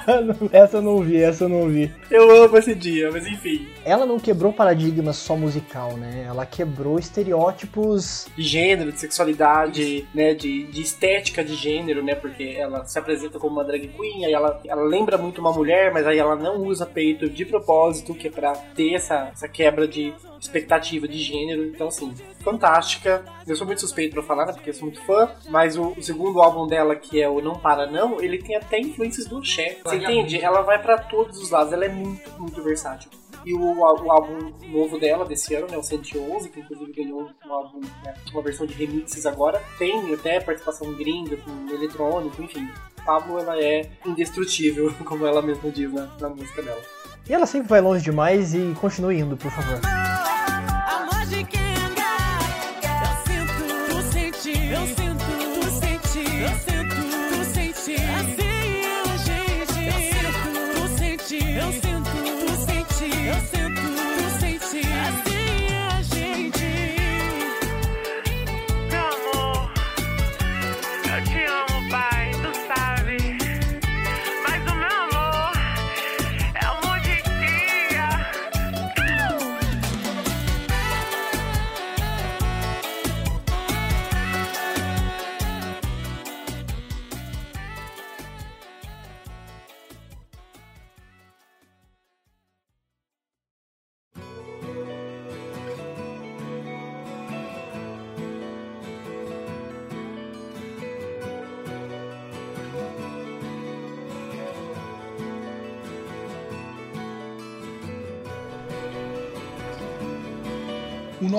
essa 0.51 0.77
eu 0.77 0.81
não 0.81 0.93
ouvi, 0.95 1.21
essa 1.21 1.43
eu 1.43 1.49
não 1.49 1.61
ouvi. 1.61 1.91
Eu 2.09 2.43
amo 2.43 2.57
esse 2.57 2.73
dia, 2.73 3.11
mas 3.11 3.27
enfim. 3.27 3.67
Ela 3.85 4.07
não 4.07 4.19
quebrou 4.19 4.51
paradigmas 4.51 5.17
só 5.17 5.35
musical, 5.35 5.95
né? 5.95 6.25
Ela 6.27 6.47
quebrou 6.47 6.97
estereótipos. 6.97 8.27
De 8.35 8.41
gênero, 8.41 8.91
de 8.91 8.99
sexualidade, 8.99 10.07
né? 10.15 10.33
De, 10.33 10.63
de 10.63 10.81
estética 10.81 11.43
de 11.43 11.53
gênero, 11.53 12.03
né? 12.03 12.15
Porque 12.15 12.55
ela 12.57 12.83
se 12.85 12.97
apresenta 12.97 13.37
como 13.37 13.53
uma 13.53 13.63
drag 13.63 13.87
queen, 13.87 14.25
aí 14.25 14.33
ela, 14.33 14.59
ela 14.65 14.83
lembra 14.83 15.15
muito 15.19 15.39
uma 15.39 15.53
mulher, 15.53 15.93
mas 15.93 16.07
aí 16.07 16.17
ela 16.17 16.35
não 16.35 16.63
usa 16.63 16.87
peito 16.87 17.29
de 17.29 17.45
propósito, 17.45 18.15
que 18.15 18.29
é 18.29 18.31
pra 18.31 18.53
ter 18.53 18.95
essa, 18.95 19.29
essa 19.31 19.47
quebra 19.47 19.87
de 19.87 20.11
expectativa 20.39 21.07
de 21.07 21.19
gênero. 21.19 21.65
Então, 21.65 21.89
assim, 21.89 22.13
fantástica. 22.43 23.23
Eu 23.45 23.55
sou 23.55 23.67
muito 23.67 23.81
suspeito 23.81 24.13
pra 24.13 24.23
falar, 24.23 24.47
né? 24.47 24.53
Porque 24.53 24.71
eu 24.71 24.73
sou 24.73 24.87
muito 24.87 25.01
fã. 25.05 25.29
Mas 25.49 25.77
o, 25.77 25.93
o 25.97 26.01
segundo 26.01 26.41
álbum 26.41 26.65
dela, 26.65 26.95
que 26.95 27.21
é 27.21 27.29
o 27.29 27.41
Não 27.41 27.58
Para 27.61 27.85
Não, 27.85 28.21
ele 28.21 28.37
tem 28.37 28.55
até 28.55 28.79
influências 28.79 29.25
do 29.25 29.43
Cher. 29.43 29.79
Você 29.83 29.97
entende? 29.97 30.39
Ela 30.39 30.61
vai 30.61 30.81
pra 30.81 30.97
todos 30.97 31.41
os 31.41 31.49
lados. 31.49 31.73
Ela 31.73 31.85
é 31.85 31.89
muito, 31.89 32.29
muito 32.39 32.61
versátil. 32.63 33.09
E 33.45 33.53
o, 33.53 33.59
o 33.59 34.11
álbum 34.11 34.51
novo 34.67 34.99
dela 34.99 35.25
desse 35.25 35.55
ano, 35.55 35.67
né, 35.69 35.77
o 35.77 35.83
111, 35.83 36.49
que 36.49 36.59
inclusive 36.59 36.91
ganhou 36.91 37.29
um 37.45 37.53
álbum, 37.53 37.79
né, 38.03 38.13
uma 38.31 38.41
versão 38.41 38.65
de 38.65 38.73
remixes 38.73 39.25
agora, 39.25 39.61
tem 39.77 40.13
até 40.13 40.39
participação 40.41 40.93
gringa, 40.93 41.37
com 41.37 41.73
eletrônico, 41.73 42.41
enfim. 42.41 42.67
Pablo, 43.05 43.39
ela 43.39 43.57
é 43.59 43.89
indestrutível, 44.05 44.93
como 45.05 45.25
ela 45.25 45.41
mesma 45.41 45.71
diz 45.71 45.91
na, 45.91 46.07
na 46.19 46.29
música 46.29 46.61
dela. 46.61 46.81
E 47.27 47.33
ela 47.33 47.45
sempre 47.45 47.69
vai 47.69 47.79
longe 47.79 48.03
demais 48.03 48.53
e 48.53 48.75
continue 48.79 49.19
indo, 49.19 49.37
por 49.37 49.51
favor. 49.51 49.79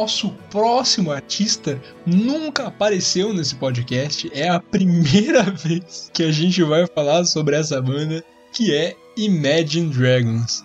Nosso 0.00 0.30
próximo 0.50 1.12
artista 1.12 1.78
nunca 2.06 2.68
apareceu 2.68 3.34
nesse 3.34 3.54
podcast. 3.54 4.30
É 4.32 4.48
a 4.48 4.58
primeira 4.58 5.42
vez 5.52 6.10
que 6.14 6.22
a 6.22 6.32
gente 6.32 6.62
vai 6.62 6.86
falar 6.86 7.24
sobre 7.26 7.54
essa 7.56 7.82
banda, 7.82 8.24
que 8.50 8.74
é 8.74 8.96
Imagine 9.14 9.90
Dragons. 9.90 10.64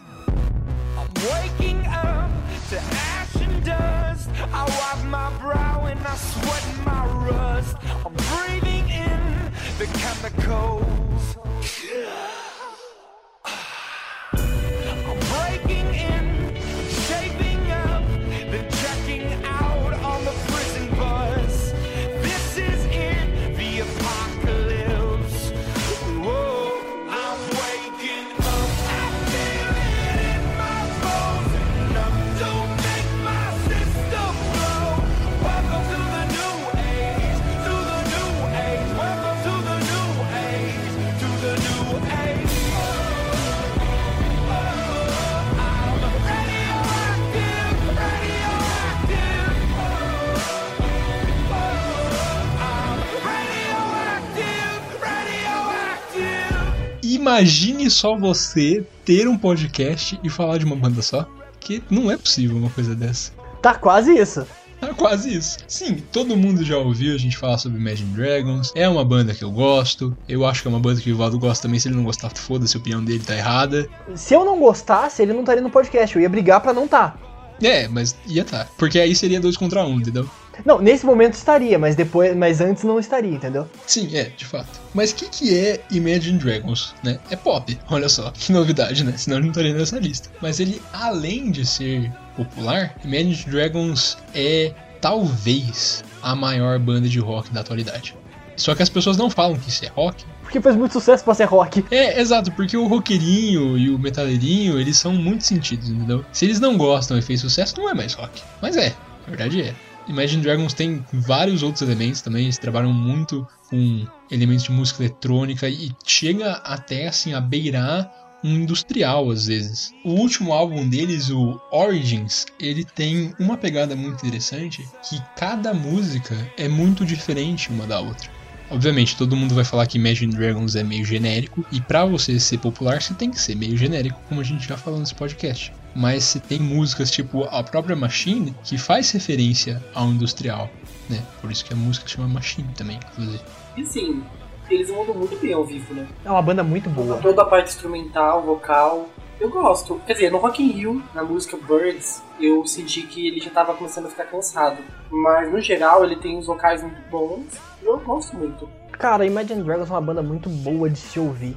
Imagine 57.36 57.89
só 57.91 58.17
você 58.17 58.86
ter 59.03 59.27
um 59.27 59.38
podcast 59.38 60.17
e 60.23 60.29
falar 60.29 60.57
de 60.57 60.65
uma 60.65 60.75
banda 60.75 61.01
só. 61.01 61.27
Que 61.59 61.83
não 61.89 62.09
é 62.09 62.15
possível 62.15 62.55
uma 62.55 62.69
coisa 62.69 62.95
dessa. 62.95 63.31
Tá 63.61 63.73
quase 63.73 64.17
isso. 64.17 64.47
É 64.81 64.93
quase 64.93 65.36
isso. 65.36 65.57
Sim, 65.67 65.97
todo 66.13 66.38
mundo 66.38 66.63
já 66.63 66.77
ouviu 66.77 67.13
a 67.13 67.17
gente 67.17 67.36
falar 67.36 67.57
sobre 67.57 67.79
Imagine 67.79 68.13
Dragons. 68.13 68.71
É 68.75 68.88
uma 68.88 69.03
banda 69.03 69.33
que 69.33 69.43
eu 69.43 69.51
gosto. 69.51 70.15
Eu 70.29 70.45
acho 70.45 70.61
que 70.61 70.67
é 70.67 70.71
uma 70.71 70.79
banda 70.79 71.01
que 71.01 71.11
o 71.11 71.17
Valdo 71.17 71.39
gosta 71.39 71.63
também. 71.63 71.79
Se 71.79 71.89
ele 71.89 71.95
não 71.95 72.03
gostar, 72.03 72.29
foda-se, 72.29 72.77
a 72.77 72.79
opinião 72.79 73.03
dele 73.03 73.23
tá 73.25 73.36
errada. 73.36 73.88
Se 74.15 74.33
eu 74.33 74.45
não 74.45 74.59
gostasse, 74.59 75.21
ele 75.21 75.33
não 75.33 75.41
estaria 75.41 75.61
no 75.61 75.69
podcast. 75.69 76.15
Eu 76.15 76.21
ia 76.21 76.29
brigar 76.29 76.61
pra 76.61 76.73
não 76.73 76.88
tá. 76.88 77.17
É, 77.61 77.88
mas 77.88 78.15
ia 78.27 78.45
tá. 78.45 78.67
Porque 78.77 78.99
aí 78.99 79.15
seria 79.15 79.41
dois 79.41 79.57
contra 79.57 79.83
um, 79.83 79.97
entendeu? 79.99 80.29
Não, 80.63 80.79
nesse 80.79 81.05
momento 81.05 81.33
estaria, 81.33 81.77
mas 81.77 81.95
depois, 81.95 82.35
mas 82.35 82.61
antes 82.61 82.83
não 82.83 82.99
estaria, 82.99 83.31
entendeu? 83.31 83.67
Sim, 83.85 84.15
é, 84.15 84.25
de 84.25 84.45
fato. 84.45 84.79
Mas 84.93 85.11
o 85.11 85.15
que, 85.15 85.29
que 85.29 85.57
é 85.57 85.81
Imagine 85.91 86.37
Dragons, 86.37 86.93
né? 87.03 87.19
É 87.29 87.35
pop, 87.35 87.77
olha 87.89 88.07
só, 88.07 88.31
que 88.31 88.51
novidade, 88.51 89.03
né? 89.03 89.13
Senão 89.17 89.37
ele 89.37 89.45
não 89.45 89.51
estaria 89.51 89.73
nessa 89.73 89.99
lista. 89.99 90.29
Mas 90.41 90.59
ele, 90.59 90.81
além 90.93 91.51
de 91.51 91.65
ser 91.65 92.11
popular, 92.35 92.95
Imagine 93.03 93.35
Dragons 93.47 94.17
é 94.33 94.73
talvez 95.01 96.03
a 96.21 96.35
maior 96.35 96.79
banda 96.79 97.07
de 97.07 97.19
rock 97.19 97.51
da 97.51 97.61
atualidade. 97.61 98.15
Só 98.55 98.73
que 98.73 98.81
as 98.81 98.89
pessoas 98.89 99.17
não 99.17 99.29
falam 99.29 99.57
que 99.57 99.69
isso 99.69 99.83
é 99.85 99.89
rock. 99.89 100.25
Porque 100.41 100.61
faz 100.61 100.75
muito 100.75 100.93
sucesso 100.93 101.23
pra 101.23 101.33
ser 101.33 101.45
rock. 101.45 101.83
É, 101.91 102.19
exato, 102.21 102.51
porque 102.51 102.77
o 102.77 102.87
roqueirinho 102.87 103.77
e 103.77 103.89
o 103.89 103.99
metaleirinho, 103.99 104.79
eles 104.79 104.97
são 104.97 105.11
muito 105.11 105.43
sentidos, 105.43 105.89
entendeu? 105.89 106.23
Se 106.31 106.45
eles 106.45 106.59
não 106.59 106.77
gostam 106.77 107.17
e 107.17 107.21
fez 107.21 107.41
sucesso, 107.41 107.75
não 107.77 107.89
é 107.89 107.93
mais 107.93 108.13
rock. 108.13 108.41
Mas 108.61 108.77
é, 108.77 108.89
na 109.25 109.35
verdade 109.35 109.61
é. 109.61 109.75
Imagine 110.07 110.43
Dragons 110.43 110.73
tem 110.73 111.03
vários 111.11 111.63
outros 111.63 111.81
elementos 111.81 112.21
também, 112.21 112.43
eles 112.43 112.57
trabalham 112.57 112.93
muito 112.93 113.47
com 113.69 114.05
elementos 114.29 114.65
de 114.65 114.71
música 114.71 115.03
eletrônica 115.03 115.67
e 115.67 115.91
chega 116.05 116.53
até 116.63 117.07
assim 117.07 117.33
a 117.33 117.41
beirar 117.41 118.11
um 118.43 118.49
industrial 118.49 119.31
às 119.31 119.47
vezes. 119.47 119.91
O 120.03 120.11
último 120.11 120.53
álbum 120.53 120.87
deles, 120.87 121.29
o 121.29 121.59
Origins, 121.71 122.45
ele 122.59 122.85
tem 122.85 123.33
uma 123.39 123.57
pegada 123.57 123.95
muito 123.95 124.23
interessante 124.23 124.87
que 125.09 125.19
cada 125.35 125.73
música 125.73 126.35
é 126.57 126.67
muito 126.67 127.03
diferente 127.03 127.71
uma 127.71 127.87
da 127.87 127.99
outra. 127.99 128.29
Obviamente, 128.69 129.15
todo 129.15 129.35
mundo 129.35 129.53
vai 129.53 129.63
falar 129.63 129.85
que 129.87 129.97
Imagine 129.97 130.35
Dragons 130.35 130.75
é 130.75 130.83
meio 130.83 131.05
genérico, 131.05 131.65
e 131.71 131.79
pra 131.79 132.03
você 132.05 132.39
ser 132.39 132.57
popular, 132.57 133.01
você 133.01 133.13
tem 133.13 133.29
que 133.29 133.39
ser 133.39 133.55
meio 133.55 133.77
genérico, 133.77 134.19
como 134.27 134.41
a 134.41 134.43
gente 134.43 134.67
já 134.67 134.75
falou 134.75 134.99
nesse 134.99 135.13
podcast. 135.13 135.71
Mas 135.95 136.25
você 136.25 136.39
tem 136.39 136.59
músicas 136.59 137.09
tipo 137.09 137.45
a 137.45 137.63
própria 137.63 137.95
Machine 137.95 138.53
que 138.63 138.77
faz 138.77 139.11
referência 139.11 139.81
ao 139.93 140.07
industrial, 140.07 140.69
né? 141.09 141.23
Por 141.39 141.51
isso 141.51 141.63
que 141.63 141.73
a 141.73 141.77
música 141.77 142.07
chama 142.07 142.27
Machine 142.27 142.67
também, 142.75 142.99
inclusive. 143.11 143.41
E 143.77 143.85
sim, 143.85 144.21
eles 144.69 144.89
mandam 144.89 145.15
muito 145.15 145.37
bem 145.39 145.53
ao 145.53 145.65
vivo, 145.65 145.93
né? 145.93 146.07
É 146.23 146.29
uma 146.29 146.41
banda 146.41 146.63
muito 146.63 146.89
boa. 146.89 147.17
Toda 147.17 147.43
a 147.43 147.45
parte 147.45 147.69
instrumental, 147.69 148.43
vocal. 148.43 149.07
Eu 149.39 149.49
gosto. 149.49 150.01
Quer 150.05 150.13
dizer, 150.13 150.31
no 150.31 150.37
Rock 150.37 150.63
in 150.63 150.71
Rio, 150.71 151.03
na 151.13 151.23
música 151.23 151.57
Birds, 151.57 152.21
eu 152.39 152.65
senti 152.65 153.01
que 153.03 153.27
ele 153.27 153.39
já 153.39 153.49
tava 153.51 153.73
começando 153.73 154.07
a 154.07 154.09
ficar 154.09 154.25
cansado. 154.25 154.81
Mas 155.11 155.51
no 155.51 155.59
geral, 155.59 156.03
ele 156.03 156.15
tem 156.15 156.37
uns 156.37 156.45
vocais 156.47 156.81
muito 156.81 157.01
bons. 157.09 157.45
e 157.81 157.85
Eu 157.85 157.99
gosto 157.99 158.35
muito. 158.35 158.67
Cara, 158.93 159.25
Imagine 159.25 159.61
Dragons 159.63 159.89
é 159.89 159.93
uma 159.93 160.01
banda 160.01 160.23
muito 160.23 160.49
boa 160.49 160.89
de 160.89 160.97
se 160.97 161.19
ouvir. 161.19 161.55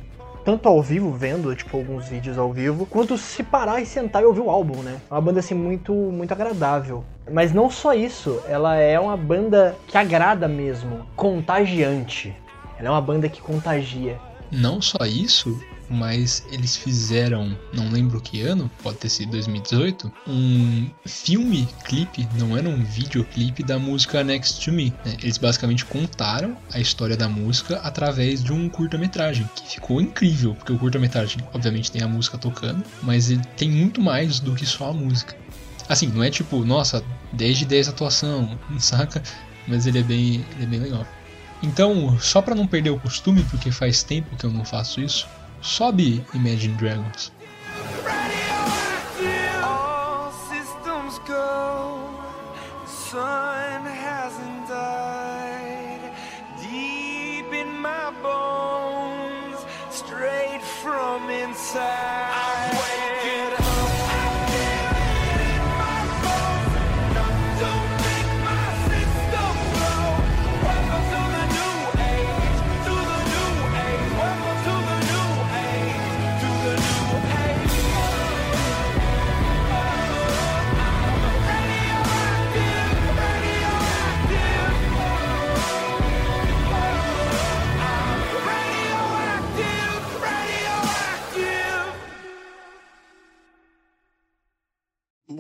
Tanto 0.49 0.67
ao 0.67 0.81
vivo, 0.81 1.13
vendo, 1.13 1.55
tipo, 1.55 1.77
alguns 1.77 2.09
vídeos 2.09 2.39
ao 2.39 2.51
vivo, 2.51 2.87
quanto 2.87 3.19
se 3.19 3.43
parar 3.43 3.83
e 3.83 3.85
sentar 3.85 4.23
e 4.23 4.25
ouvir 4.25 4.41
o 4.41 4.49
álbum, 4.49 4.83
né? 4.83 4.99
É 5.11 5.13
uma 5.13 5.21
banda, 5.21 5.41
assim, 5.41 5.55
muito, 5.55 5.93
muito 5.93 6.33
agradável. 6.33 7.05
Mas 7.31 7.53
não 7.53 7.69
só 7.69 7.93
isso, 7.93 8.41
ela 8.49 8.75
é 8.75 8.99
uma 8.99 9.15
banda 9.15 9.77
que 9.87 9.99
agrada 9.99 10.49
mesmo, 10.49 11.05
contagiante. 11.15 12.35
Ela 12.79 12.89
é 12.89 12.91
uma 12.91 13.01
banda 13.03 13.29
que 13.29 13.43
contagia. 13.43 14.19
Não 14.51 14.81
só 14.81 15.05
isso, 15.05 15.61
mas 15.89 16.45
eles 16.51 16.77
fizeram, 16.77 17.57
não 17.73 17.91
lembro 17.91 18.21
que 18.21 18.41
ano, 18.43 18.71
pode 18.83 18.99
ter 18.99 19.09
sido 19.09 19.33
2018, 19.33 20.11
um 20.27 20.89
filme 21.07 21.69
clipe, 21.85 22.29
não 22.39 22.57
era 22.57 22.69
um 22.69 22.83
videoclipe 22.85 23.63
da 23.63 23.79
música 23.79 24.23
Next 24.23 24.65
to 24.65 24.73
Me. 24.73 24.93
né? 25.05 25.17
Eles 25.23 25.39
basicamente 25.39 25.85
contaram 25.85 26.57
a 26.73 26.81
história 26.81 27.17
da 27.17 27.29
música 27.29 27.77
através 27.77 28.43
de 28.43 28.53
um 28.53 28.69
curta-metragem, 28.69 29.49
que 29.55 29.75
ficou 29.75 30.01
incrível, 30.01 30.55
porque 30.55 30.73
o 30.73 30.79
curta-metragem, 30.79 31.39
obviamente, 31.53 31.91
tem 31.91 32.03
a 32.03 32.09
música 32.09 32.37
tocando, 32.39 32.85
mas 33.03 33.31
ele 33.31 33.43
tem 33.57 33.71
muito 33.71 34.01
mais 34.01 34.41
do 34.41 34.55
que 34.55 34.67
só 34.67 34.91
a 34.91 34.93
música. 34.93 35.37
Assim, 35.89 36.09
não 36.09 36.23
é 36.23 36.31
tipo, 36.31 36.65
nossa, 36.65 37.03
10 37.33 37.59
de 37.59 37.65
10 37.65 37.89
atuação, 37.89 38.59
saca? 38.79 39.23
Mas 39.67 39.87
ele 39.87 39.99
é 39.99 40.03
bem, 40.03 40.45
ele 40.57 40.65
é 40.65 40.67
bem 40.67 40.81
legal. 40.81 41.07
Então, 41.63 42.19
só 42.21 42.41
pra 42.41 42.55
não 42.55 42.67
perder 42.67 42.91
o 42.91 43.01
costume, 43.01 43.43
porque 43.45 43.71
faz 43.71 44.03
tempo 44.03 44.37
que 44.37 44.45
eu 44.45 44.51
não 44.51 44.65
faço 44.65 45.01
isso, 45.01 45.27
sobe 45.61 46.25
Imagine 46.35 46.75
Dragons. 46.75 47.33
All 62.01 62.28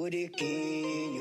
Botequinho. 0.08 1.17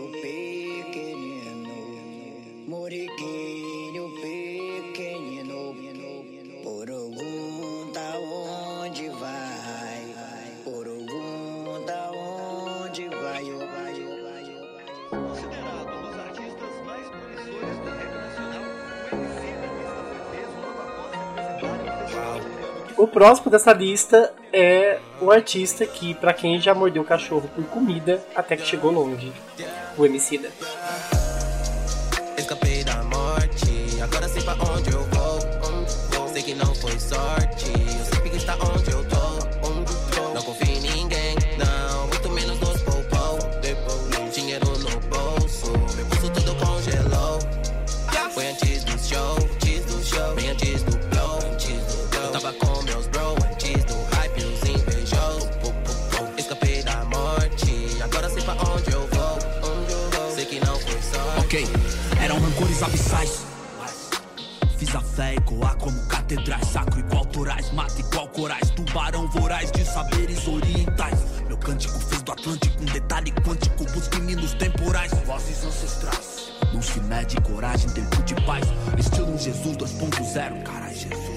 O 22.97 23.07
próximo 23.07 23.51
dessa 23.51 23.71
lista 23.71 24.33
é 24.51 24.97
o 25.21 25.29
artista 25.29 25.85
que, 25.85 26.15
pra 26.15 26.33
quem 26.33 26.59
já 26.59 26.73
mordeu 26.73 27.03
cachorro 27.03 27.47
por 27.55 27.63
comida, 27.65 28.25
até 28.35 28.57
que 28.57 28.65
chegou 28.65 28.91
longe. 28.91 29.31
O 29.95 30.03
Emicida. 30.03 30.49
Eram 62.21 62.39
rancores 62.39 62.83
abissais. 62.83 63.45
Fiz 64.77 64.95
a 64.95 65.01
fé 65.01 65.35
ecoar 65.35 65.75
como 65.77 65.99
catedrais, 66.07 66.67
sacro 66.67 66.99
igual 66.99 67.25
torais, 67.25 67.71
mata 67.71 67.99
igual 67.99 68.27
corais, 68.29 68.69
tubarão 68.71 69.27
voraz 69.31 69.71
de 69.71 69.83
saberes 69.83 70.47
orientais. 70.47 71.19
Meu 71.47 71.57
cântico 71.57 71.97
fez 71.99 72.21
do 72.21 72.31
Atlântico 72.31 72.81
um 72.81 72.85
detalhe 72.85 73.31
quântico, 73.31 73.83
busque 73.91 74.19
nos 74.19 74.53
temporais, 74.53 75.11
vozes 75.25 75.65
ancestrais. 75.65 76.51
Não 76.73 76.81
se 76.81 76.99
mede 77.01 77.37
coragem, 77.41 77.89
tempo 77.89 78.21
de 78.23 78.35
paz, 78.45 78.65
estilo 78.97 79.37
Jesus 79.37 79.77
2.0, 79.77 80.63
carai, 80.63 80.93
Jesus 80.93 81.36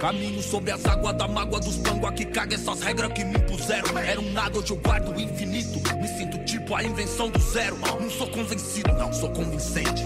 Caminho 0.00 0.42
sobre 0.42 0.70
as 0.70 0.82
águas 0.86 1.14
da 1.14 1.28
mágoa 1.28 1.60
dos 1.60 1.76
pangua 1.76 2.10
que 2.10 2.24
caga 2.24 2.54
essas 2.54 2.80
regras 2.80 3.12
que 3.12 3.22
me 3.22 3.36
impuseram. 3.36 3.98
Era 3.98 4.18
um 4.18 4.32
nada, 4.32 4.58
hoje 4.58 4.70
eu 4.70 4.76
guardo 4.78 5.14
o 5.14 5.20
infinito. 5.20 5.78
Me 6.00 6.08
sinto 6.08 6.38
tipo 6.46 6.74
a 6.74 6.82
invenção 6.82 7.28
do 7.28 7.38
zero. 7.38 7.76
Não 8.00 8.08
sou 8.08 8.26
convencido, 8.28 8.94
não 8.94 9.12
sou 9.12 9.28
convincente. 9.28 10.02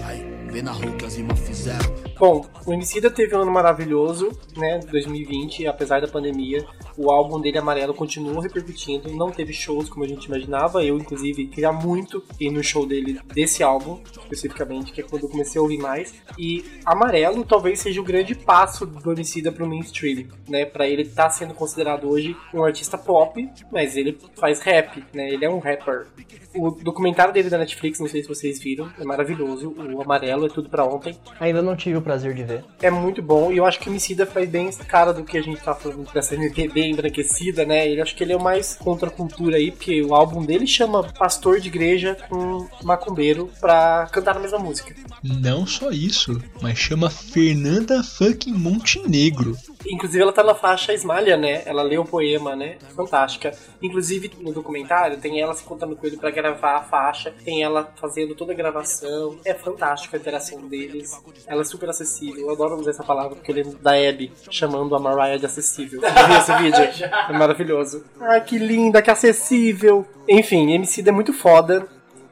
Na 0.61 0.71
rua 0.71 0.91
que 0.93 1.05
as 1.05 1.15
fizeram. 1.45 2.05
Bom, 2.17 2.45
o 2.65 2.71
Emicida 2.71 3.11
teve 3.11 3.35
um 3.35 3.41
ano 3.41 3.51
maravilhoso, 3.51 4.31
né, 4.55 4.79
2020, 4.89 5.67
apesar 5.67 5.99
da 5.99 6.07
pandemia. 6.07 6.65
O 6.97 7.11
álbum 7.11 7.41
dele, 7.41 7.57
Amarelo, 7.57 7.93
continuou 7.93 8.39
repercutindo, 8.39 9.11
não 9.11 9.29
teve 9.29 9.51
shows 9.51 9.89
como 9.89 10.05
a 10.05 10.07
gente 10.07 10.25
imaginava. 10.25 10.81
Eu, 10.81 10.97
inclusive, 10.97 11.47
queria 11.47 11.73
muito 11.73 12.23
ir 12.39 12.51
no 12.51 12.63
show 12.63 12.85
dele, 12.85 13.19
desse 13.33 13.63
álbum, 13.63 13.99
especificamente, 14.21 14.93
que 14.93 15.01
é 15.01 15.03
quando 15.03 15.23
eu 15.23 15.29
comecei 15.29 15.59
a 15.59 15.61
ouvir 15.61 15.77
mais. 15.77 16.13
E 16.39 16.63
Amarelo 16.85 17.43
talvez 17.43 17.79
seja 17.79 17.99
o 17.99 18.03
grande 18.03 18.33
passo 18.33 18.85
do 18.85 19.11
Emicida 19.11 19.51
pro 19.51 19.67
mainstream, 19.67 20.27
né, 20.47 20.63
pra 20.63 20.87
ele 20.87 21.01
estar 21.01 21.29
sendo 21.31 21.53
considerado 21.53 22.09
hoje 22.09 22.35
um 22.53 22.63
artista 22.63 22.97
pop, 22.97 23.45
mas 23.69 23.97
ele 23.97 24.17
faz 24.39 24.61
rap, 24.61 25.03
né, 25.13 25.29
ele 25.29 25.43
é 25.43 25.49
um 25.49 25.59
rapper. 25.59 26.07
O 26.55 26.71
documentário 26.71 27.33
dele 27.33 27.49
da 27.49 27.57
Netflix, 27.57 27.99
não 27.99 28.07
sei 28.07 28.21
se 28.21 28.29
vocês 28.29 28.57
viram, 28.57 28.89
é 28.97 29.03
maravilhoso. 29.03 29.75
O 29.77 30.01
Amarelo 30.01 30.44
é 30.45 30.49
tudo 30.49 30.69
pra 30.69 30.85
ontem. 30.85 31.17
Ainda 31.39 31.61
não 31.61 31.75
tive 31.75 31.97
o 31.97 32.01
prazer 32.01 32.33
de 32.33 32.43
ver. 32.43 32.63
É 32.81 32.89
muito 32.89 33.21
bom 33.21 33.51
e 33.51 33.57
eu 33.57 33.65
acho 33.65 33.79
que 33.79 33.89
o 33.89 33.91
Emicida 33.91 34.25
faz 34.25 34.49
bem 34.49 34.67
essa 34.67 34.83
cara 34.83 35.13
do 35.13 35.23
que 35.23 35.37
a 35.37 35.41
gente 35.41 35.61
tá 35.61 35.73
falando 35.73 36.11
dessa 36.13 36.35
MPB 36.35 36.85
embranquecida, 36.85 37.65
né? 37.65 37.87
Ele 37.87 38.01
acho 38.01 38.15
que 38.15 38.23
ele 38.23 38.33
é 38.33 38.37
o 38.37 38.41
mais 38.41 38.75
contra 38.75 39.09
a 39.09 39.11
cultura 39.11 39.57
aí, 39.57 39.71
porque 39.71 40.01
o 40.01 40.13
álbum 40.13 40.45
dele 40.45 40.67
chama 40.67 41.03
Pastor 41.03 41.59
de 41.59 41.67
Igreja 41.67 42.17
com 42.29 42.67
Macumbeiro 42.83 43.49
pra 43.59 44.07
cantar 44.11 44.37
a 44.37 44.39
mesma 44.39 44.59
música. 44.59 44.95
Não 45.23 45.65
só 45.65 45.91
isso, 45.91 46.41
mas 46.61 46.77
chama 46.77 47.09
Fernanda 47.09 48.03
fucking 48.03 48.53
Montenegro. 48.53 49.57
Inclusive 49.87 50.21
ela 50.21 50.33
tá 50.33 50.43
na 50.43 50.55
faixa 50.55 50.93
Esmalha, 50.93 51.37
né? 51.37 51.63
Ela 51.65 51.83
lê 51.83 51.97
o 51.97 52.05
poema, 52.05 52.55
né? 52.55 52.77
Fantástica. 52.95 53.51
Inclusive 53.81 54.31
no 54.39 54.51
documentário 54.51 55.17
tem 55.17 55.41
ela 55.41 55.53
se 55.53 55.63
contando 55.63 55.95
com 55.95 56.05
ele 56.05 56.17
pra 56.17 56.31
gravar 56.31 56.77
a 56.77 56.81
faixa, 56.81 57.33
tem 57.43 57.63
ela 57.63 57.91
fazendo 57.95 58.35
toda 58.35 58.53
a 58.53 58.55
gravação. 58.55 59.39
É 59.45 59.53
fantástico 59.53 60.15
a 60.15 60.19
interação 60.19 60.67
deles. 60.67 61.11
Ela 61.47 61.61
é 61.61 61.65
super 61.65 61.89
acessível. 61.89 62.47
Eu 62.47 62.51
adoro 62.51 62.75
usar 62.75 62.91
essa 62.91 63.03
palavra 63.03 63.35
porque 63.35 63.51
eu 63.51 63.55
lembro 63.55 63.77
da 63.79 63.91
Abby 63.91 64.31
chamando 64.49 64.95
a 64.95 64.99
Mariah 64.99 65.37
de 65.37 65.45
acessível. 65.45 66.01
Viu 66.01 66.37
esse 66.37 66.53
vídeo? 66.57 66.75
É 67.27 67.33
maravilhoso. 67.33 68.03
Ai, 68.19 68.41
que 68.41 68.57
linda, 68.57 69.01
que 69.01 69.09
acessível. 69.09 70.05
Enfim, 70.27 70.73
MC 70.73 71.07
é 71.07 71.11
muito 71.11 71.33
foda. 71.33 71.87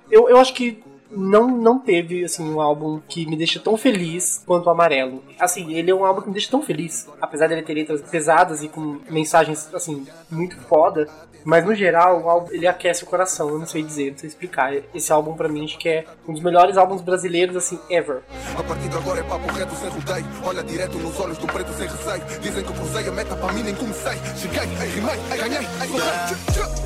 Eu, 0.10 0.30
eu 0.30 0.38
acho 0.38 0.54
que 0.54 0.84
não, 1.16 1.48
não 1.48 1.80
teve, 1.80 2.24
assim, 2.24 2.44
um 2.44 2.60
álbum 2.60 3.02
que 3.08 3.26
me 3.26 3.36
deixa 3.36 3.60
tão 3.60 3.78
feliz 3.78 4.42
quanto 4.46 4.68
o 4.68 4.70
Amarelo. 4.70 5.24
Assim, 5.40 5.74
ele 5.74 5.92
é 5.92 5.96
um 5.96 6.06
álbum 6.06 6.22
que 6.22 6.28
me 6.28 6.34
deixa 6.34 6.50
tão 6.50 6.62
feliz. 6.62 7.08
Apesar 7.22 7.48
dele 7.48 7.62
ter 7.62 7.74
letras 7.74 8.02
pesadas 8.02 8.64
e 8.64 8.68
com 8.68 9.00
mensagens, 9.10 9.74
assim, 9.74 10.06
muito 10.30 10.58
foda. 10.62 11.08
Mas, 11.46 11.66
no 11.66 11.76
geral, 11.76 12.22
o 12.24 12.30
álbum, 12.30 12.52
ele 12.52 12.66
aquece 12.66 13.04
o 13.04 13.06
coração. 13.06 13.50
Eu 13.50 13.60
não 13.60 13.66
sei 13.66 13.84
dizer, 13.84 14.12
não 14.12 14.18
sei 14.18 14.30
explicar. 14.30 14.74
Esse 14.96 15.12
álbum, 15.12 15.34
pra 15.34 15.50
mim, 15.50 15.66
acho 15.66 15.78
que 15.78 15.90
é 15.90 16.06
um 16.28 16.34
dos 16.34 16.42
melhores 16.42 16.78
álbuns 16.78 17.02
brasileiros, 17.02 17.56
assim, 17.56 17.78
ever. 17.90 18.22
A 18.58 18.64
partir 18.64 18.88
de 18.88 18.96
agora 18.96 19.20
é 19.20 19.24
papo 19.24 19.52
reto 19.52 19.76
sem 19.76 19.90
rodeio. 19.90 20.26
Olha 20.44 20.64
direto 20.64 20.98
nos 20.98 21.20
olhos 21.20 21.38
do 21.38 21.48
preto 21.48 21.74
sem 21.74 21.88
receio. 21.88 22.24
Dizem 22.42 22.64
que 22.64 22.70
eu 22.70 22.76
cruzei 22.76 23.08
a 23.08 23.12
meta 23.12 23.36
para 23.36 23.52
mim, 23.54 23.64
nem 23.64 23.76
comecei. 23.76 24.18
Cheguei, 24.38 24.60
ai, 24.80 24.88
rimei, 24.88 25.20
ai, 25.32 25.38
ganhei, 25.38 25.68
ai, 25.80 25.88
correi. 25.88 26.84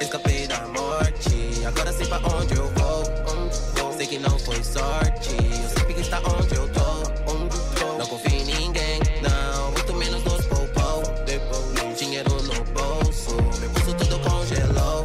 Escapei 0.00 0.46
da 0.48 0.66
morte, 0.66 1.66
agora 1.66 1.92
sei 1.92 2.06
pra 2.06 2.18
onde 2.18 2.56
eu 2.56 2.66
vou. 2.66 2.79
Que 4.10 4.18
não 4.18 4.36
foi 4.40 4.56
sorte, 4.64 5.30
eu 5.30 5.68
sei 5.68 5.94
que 5.94 6.00
está 6.00 6.18
onde 6.18 6.56
eu 6.56 6.68
tô. 6.72 7.32
Hum, 7.32 7.48
Não 7.96 8.04
confio 8.06 8.32
em 8.40 8.44
ninguém, 8.44 8.98
não, 9.22 9.70
muito 9.70 9.94
menos 9.94 10.24
nos 10.24 10.44
poupou. 10.46 11.02
Dinheiro 11.96 12.28
no 12.42 12.64
bolso, 12.72 13.36
meu 13.60 13.70
bolso 13.70 13.94
tudo 13.94 14.18
congelou. 14.28 15.04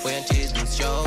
Foi 0.00 0.14
antes 0.14 0.52
do 0.52 0.64
show, 0.64 1.04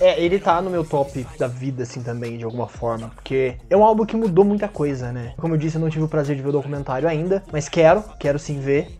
É, 0.00 0.20
ele 0.22 0.38
tá 0.38 0.62
no 0.62 0.70
meu 0.70 0.84
top 0.84 1.26
da 1.38 1.48
vida, 1.48 1.82
assim, 1.82 2.02
também, 2.02 2.38
de 2.38 2.44
alguma 2.44 2.68
forma. 2.68 3.10
Porque 3.14 3.56
é 3.68 3.76
um 3.76 3.84
álbum 3.84 4.06
que 4.06 4.16
mudou 4.16 4.44
muita 4.44 4.68
coisa, 4.68 5.12
né? 5.12 5.34
Como 5.36 5.54
eu 5.54 5.58
disse, 5.58 5.76
eu 5.76 5.80
não 5.80 5.90
tive 5.90 6.04
o 6.04 6.08
prazer 6.08 6.36
de 6.36 6.42
ver 6.42 6.50
o 6.50 6.52
documentário 6.52 7.08
ainda, 7.08 7.42
mas 7.52 7.68
quero, 7.68 8.04
quero 8.18 8.38
sim 8.38 8.60
ver. 8.60 8.96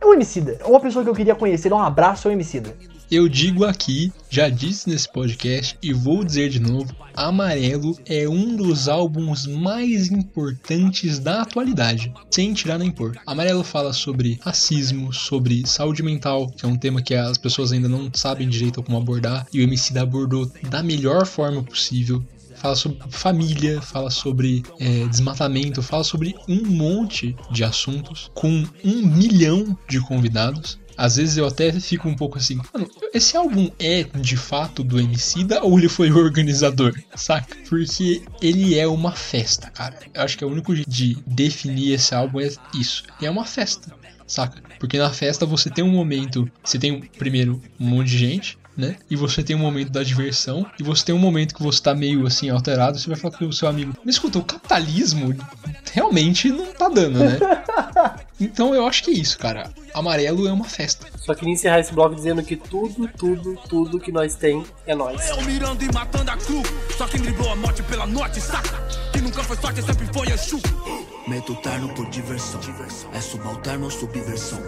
É 0.00 0.06
o 0.06 0.14
Emicida. 0.14 0.58
É 0.60 0.64
uma 0.64 0.80
pessoa 0.80 1.04
que 1.04 1.10
eu 1.10 1.14
queria 1.14 1.34
conhecer. 1.34 1.72
Um 1.72 1.80
abraço 1.80 2.28
ao 2.28 2.32
Emicida. 2.32 2.74
Eu 3.10 3.26
digo 3.26 3.64
aqui, 3.64 4.12
já 4.28 4.50
disse 4.50 4.86
nesse 4.86 5.10
podcast 5.10 5.78
e 5.82 5.94
vou 5.94 6.22
dizer 6.22 6.50
de 6.50 6.60
novo: 6.60 6.94
Amarelo 7.16 7.98
é 8.04 8.28
um 8.28 8.54
dos 8.54 8.86
álbuns 8.86 9.46
mais 9.46 10.10
importantes 10.10 11.18
da 11.18 11.40
atualidade, 11.40 12.12
sem 12.30 12.52
tirar 12.52 12.76
nem 12.76 12.90
pôr. 12.90 13.18
Amarelo 13.26 13.64
fala 13.64 13.94
sobre 13.94 14.38
racismo, 14.42 15.10
sobre 15.10 15.66
saúde 15.66 16.02
mental, 16.02 16.48
que 16.48 16.66
é 16.66 16.68
um 16.68 16.76
tema 16.76 17.00
que 17.00 17.14
as 17.14 17.38
pessoas 17.38 17.72
ainda 17.72 17.88
não 17.88 18.10
sabem 18.12 18.46
direito 18.46 18.82
como 18.82 18.98
abordar, 18.98 19.46
e 19.54 19.60
o 19.60 19.62
MC 19.62 19.96
abordou 19.98 20.44
da 20.68 20.82
melhor 20.82 21.24
forma 21.24 21.62
possível. 21.62 22.22
Fala 22.56 22.76
sobre 22.76 22.98
família, 23.08 23.80
fala 23.80 24.10
sobre 24.10 24.62
é, 24.80 25.06
desmatamento, 25.06 25.80
fala 25.80 26.04
sobre 26.04 26.34
um 26.46 26.66
monte 26.66 27.34
de 27.50 27.64
assuntos, 27.64 28.30
com 28.34 28.64
um 28.84 29.06
milhão 29.06 29.78
de 29.88 29.98
convidados. 30.00 30.78
Às 30.98 31.14
vezes 31.14 31.36
eu 31.36 31.46
até 31.46 31.70
fico 31.72 32.08
um 32.08 32.16
pouco 32.16 32.38
assim, 32.38 32.56
mano, 32.56 32.90
esse 33.14 33.36
álbum 33.36 33.70
é 33.78 34.02
de 34.02 34.36
fato 34.36 34.82
do 34.82 34.98
Emicida 34.98 35.62
ou 35.62 35.78
ele 35.78 35.88
foi 35.88 36.10
o 36.10 36.18
organizador, 36.18 36.92
saca? 37.14 37.56
Porque 37.68 38.20
ele 38.42 38.76
é 38.76 38.84
uma 38.84 39.12
festa, 39.12 39.70
cara. 39.70 39.96
Eu 40.12 40.22
acho 40.22 40.36
que 40.36 40.42
é 40.42 40.46
o 40.46 40.50
único 40.50 40.74
jeito 40.74 40.90
de 40.90 41.16
definir 41.24 41.92
esse 41.92 42.16
álbum 42.16 42.40
é 42.40 42.50
isso. 42.74 43.04
E 43.20 43.26
é 43.26 43.30
uma 43.30 43.44
festa, 43.44 43.94
saca? 44.26 44.60
Porque 44.80 44.98
na 44.98 45.10
festa 45.10 45.46
você 45.46 45.70
tem 45.70 45.84
um 45.84 45.92
momento, 45.92 46.50
você 46.64 46.80
tem 46.80 47.00
primeiro 47.00 47.62
um 47.78 47.86
monte 47.86 48.08
de 48.08 48.18
gente, 48.18 48.58
né? 48.76 48.96
E 49.08 49.14
você 49.14 49.42
tem 49.42 49.54
um 49.54 49.60
momento 49.60 49.90
da 49.90 50.02
diversão, 50.02 50.64
e 50.78 50.82
você 50.84 51.04
tem 51.04 51.14
um 51.14 51.18
momento 51.18 51.54
que 51.54 51.62
você 51.62 51.82
tá 51.82 51.94
meio 51.94 52.26
assim 52.26 52.48
alterado, 52.48 52.98
você 52.98 53.08
vai 53.08 53.16
falar 53.16 53.36
com 53.36 53.44
o 53.46 53.52
seu 53.52 53.68
amigo, 53.68 53.92
mas 54.04 54.14
escuta, 54.14 54.38
o 54.38 54.44
capitalismo 54.44 55.34
realmente 55.92 56.48
não 56.48 56.72
tá 56.72 56.88
dando, 56.88 57.18
né? 57.18 57.38
Então 58.40 58.74
eu 58.74 58.86
acho 58.86 59.02
que 59.02 59.10
é 59.10 59.14
isso, 59.14 59.38
cara. 59.38 59.70
Amarelo 59.92 60.46
é 60.46 60.52
uma 60.52 60.64
festa. 60.64 61.06
Só 61.16 61.34
queria 61.34 61.54
encerrar 61.54 61.80
esse 61.80 61.92
blog 61.92 62.14
dizendo 62.14 62.42
que 62.42 62.56
tudo, 62.56 63.08
tudo, 63.08 63.56
tudo 63.68 63.98
que 63.98 64.12
nós 64.12 64.34
tem 64.34 64.64
é 64.86 64.94
nós. 64.94 65.28
Eu 65.28 65.42
mirando 65.42 65.82
e 65.82 65.92
matando 65.92 66.30
a 66.30 66.36
cru. 66.36 66.62
Só 66.96 67.06
quem 67.08 67.20
driblou 67.20 67.50
a 67.50 67.56
morte 67.56 67.82
pela 67.82 68.06
norte, 68.06 68.40
saca? 68.40 68.80
Que 69.12 69.20
nunca 69.20 69.42
foi 69.42 69.56
sorte, 69.56 69.82
sempre 69.82 70.06
foi 70.12 70.28
Exu. 70.28 70.60
Meto 71.26 71.54
terno 71.56 71.88
por 71.94 72.08
diversão. 72.08 72.60
É 73.12 73.20
subalterno 73.20 73.84
ou 73.84 73.90
subversão. 73.90 74.62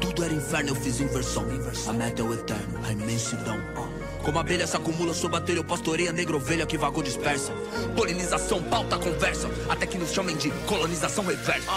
Tudo 0.00 0.22
era 0.22 0.32
inferno, 0.32 0.70
eu 0.70 0.74
fiz 0.76 1.00
inversão. 1.00 1.44
A 1.88 1.92
meta 1.92 2.22
é 2.22 2.24
o 2.24 2.32
eterno, 2.34 2.78
a 2.84 2.92
imensidão. 2.92 3.58
Como 4.22 4.38
abelha 4.38 4.66
se 4.66 4.76
acumula 4.76 5.12
sob 5.12 5.36
a 5.36 5.40
telha, 5.40 5.58
eu 5.58 5.64
pastoreia 5.64 6.12
negra 6.12 6.36
ovelha 6.36 6.66
que 6.66 6.78
vagou 6.78 7.02
dispersa. 7.02 7.52
Polinização, 7.96 8.62
pauta, 8.62 8.96
conversa. 8.96 9.50
Até 9.68 9.86
que 9.86 9.98
nos 9.98 10.12
chamem 10.12 10.36
de 10.36 10.50
colonização 10.66 11.24
reversa. 11.24 11.70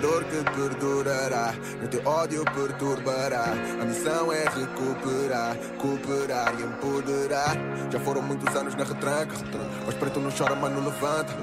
Dor 0.00 0.24
que 0.24 0.42
perdurará, 0.50 1.54
não 1.80 1.88
tem 1.88 2.06
ódio 2.06 2.42
perturbará. 2.44 3.44
A 3.80 3.84
missão 3.84 4.32
é 4.32 4.44
recuperar, 4.44 5.56
cooperar 5.78 6.54
e 6.58 6.62
empoderar. 6.62 7.56
Já 7.90 8.00
foram 8.00 8.22
muitos 8.22 8.54
anos 8.56 8.74
na 8.74 8.84
retranca, 8.84 9.36
mas 9.84 9.94
preto 9.96 10.20
não 10.20 10.30
chora, 10.30 10.54
mano, 10.54 10.82
levanta. 10.82 11.34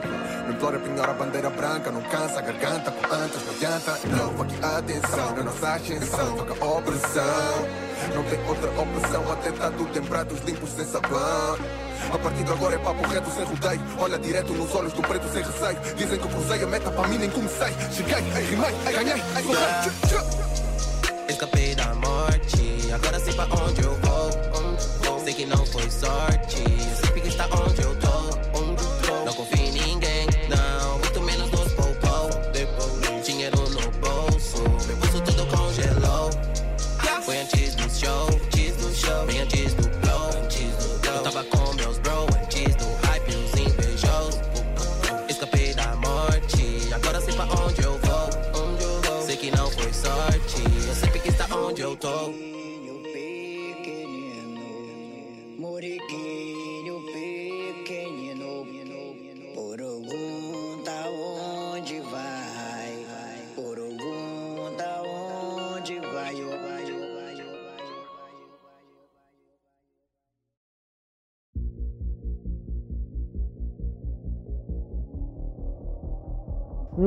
Não 0.45 0.53
implora 0.53 0.79
penhora 0.79 1.11
a 1.11 1.13
bandeira 1.13 1.49
branca, 1.51 1.91
não 1.91 2.01
cansa 2.01 2.39
a 2.39 2.41
garganta 2.41 2.91
com 2.91 3.13
antas, 3.13 3.45
não 3.45 3.53
adianta. 3.53 3.99
Não, 4.07 4.41
aqui 4.41 4.55
atenção, 4.63 5.35
na 5.35 5.43
nossa 5.43 5.73
ascensão, 5.73 6.37
toca 6.37 6.65
a 6.65 6.67
opressão. 6.67 7.87
Não 8.15 8.23
tem 8.23 8.47
outra 8.47 8.71
opção, 8.81 9.31
atentado 9.31 9.85
tem 9.93 10.01
pratos 10.03 10.39
limpos 10.41 10.69
sem 10.71 10.85
sabão. 10.85 11.86
A 12.13 12.17
partir 12.17 12.43
de 12.43 12.51
agora 12.51 12.75
é 12.75 12.77
papo 12.77 13.07
reto 13.07 13.29
sem 13.31 13.43
rodeio. 13.43 13.81
Olha 13.99 14.17
direto 14.19 14.53
nos 14.53 14.73
olhos 14.75 14.93
do 14.93 15.01
preto 15.01 15.27
sem 15.31 15.43
receio. 15.43 15.77
Dizem 15.95 16.19
que 16.19 16.25
eu 16.25 16.29
cruzei 16.29 16.63
a 16.63 16.67
meta 16.67 16.91
para 16.91 17.07
mim, 17.07 17.17
nem 17.17 17.29
comecei. 17.29 17.73
Cheguei, 17.91 18.15
ai, 18.15 18.43
rimei, 18.43 18.75
ai, 18.85 18.93
ganhei. 18.93 19.21
Tchu, 19.83 20.07
tchu. 20.07 21.27
Escapei 21.29 21.75
da 21.75 21.93
morte, 21.95 22.91
agora 22.93 23.19
sei 23.19 23.33
pra 23.33 23.45
onde 23.45 23.83
eu 23.83 23.93
vou. 24.01 24.46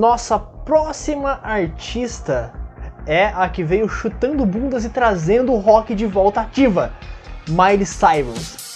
Nossa 0.00 0.38
próxima 0.38 1.40
artista 1.42 2.54
é 3.06 3.26
a 3.26 3.46
que 3.50 3.62
veio 3.62 3.86
chutando 3.86 4.46
bundas 4.46 4.86
e 4.86 4.88
trazendo 4.88 5.52
o 5.52 5.58
rock 5.58 5.94
de 5.94 6.06
volta 6.06 6.40
ativa, 6.40 6.94
Miley 7.46 7.84
Cyrus. 7.84 8.69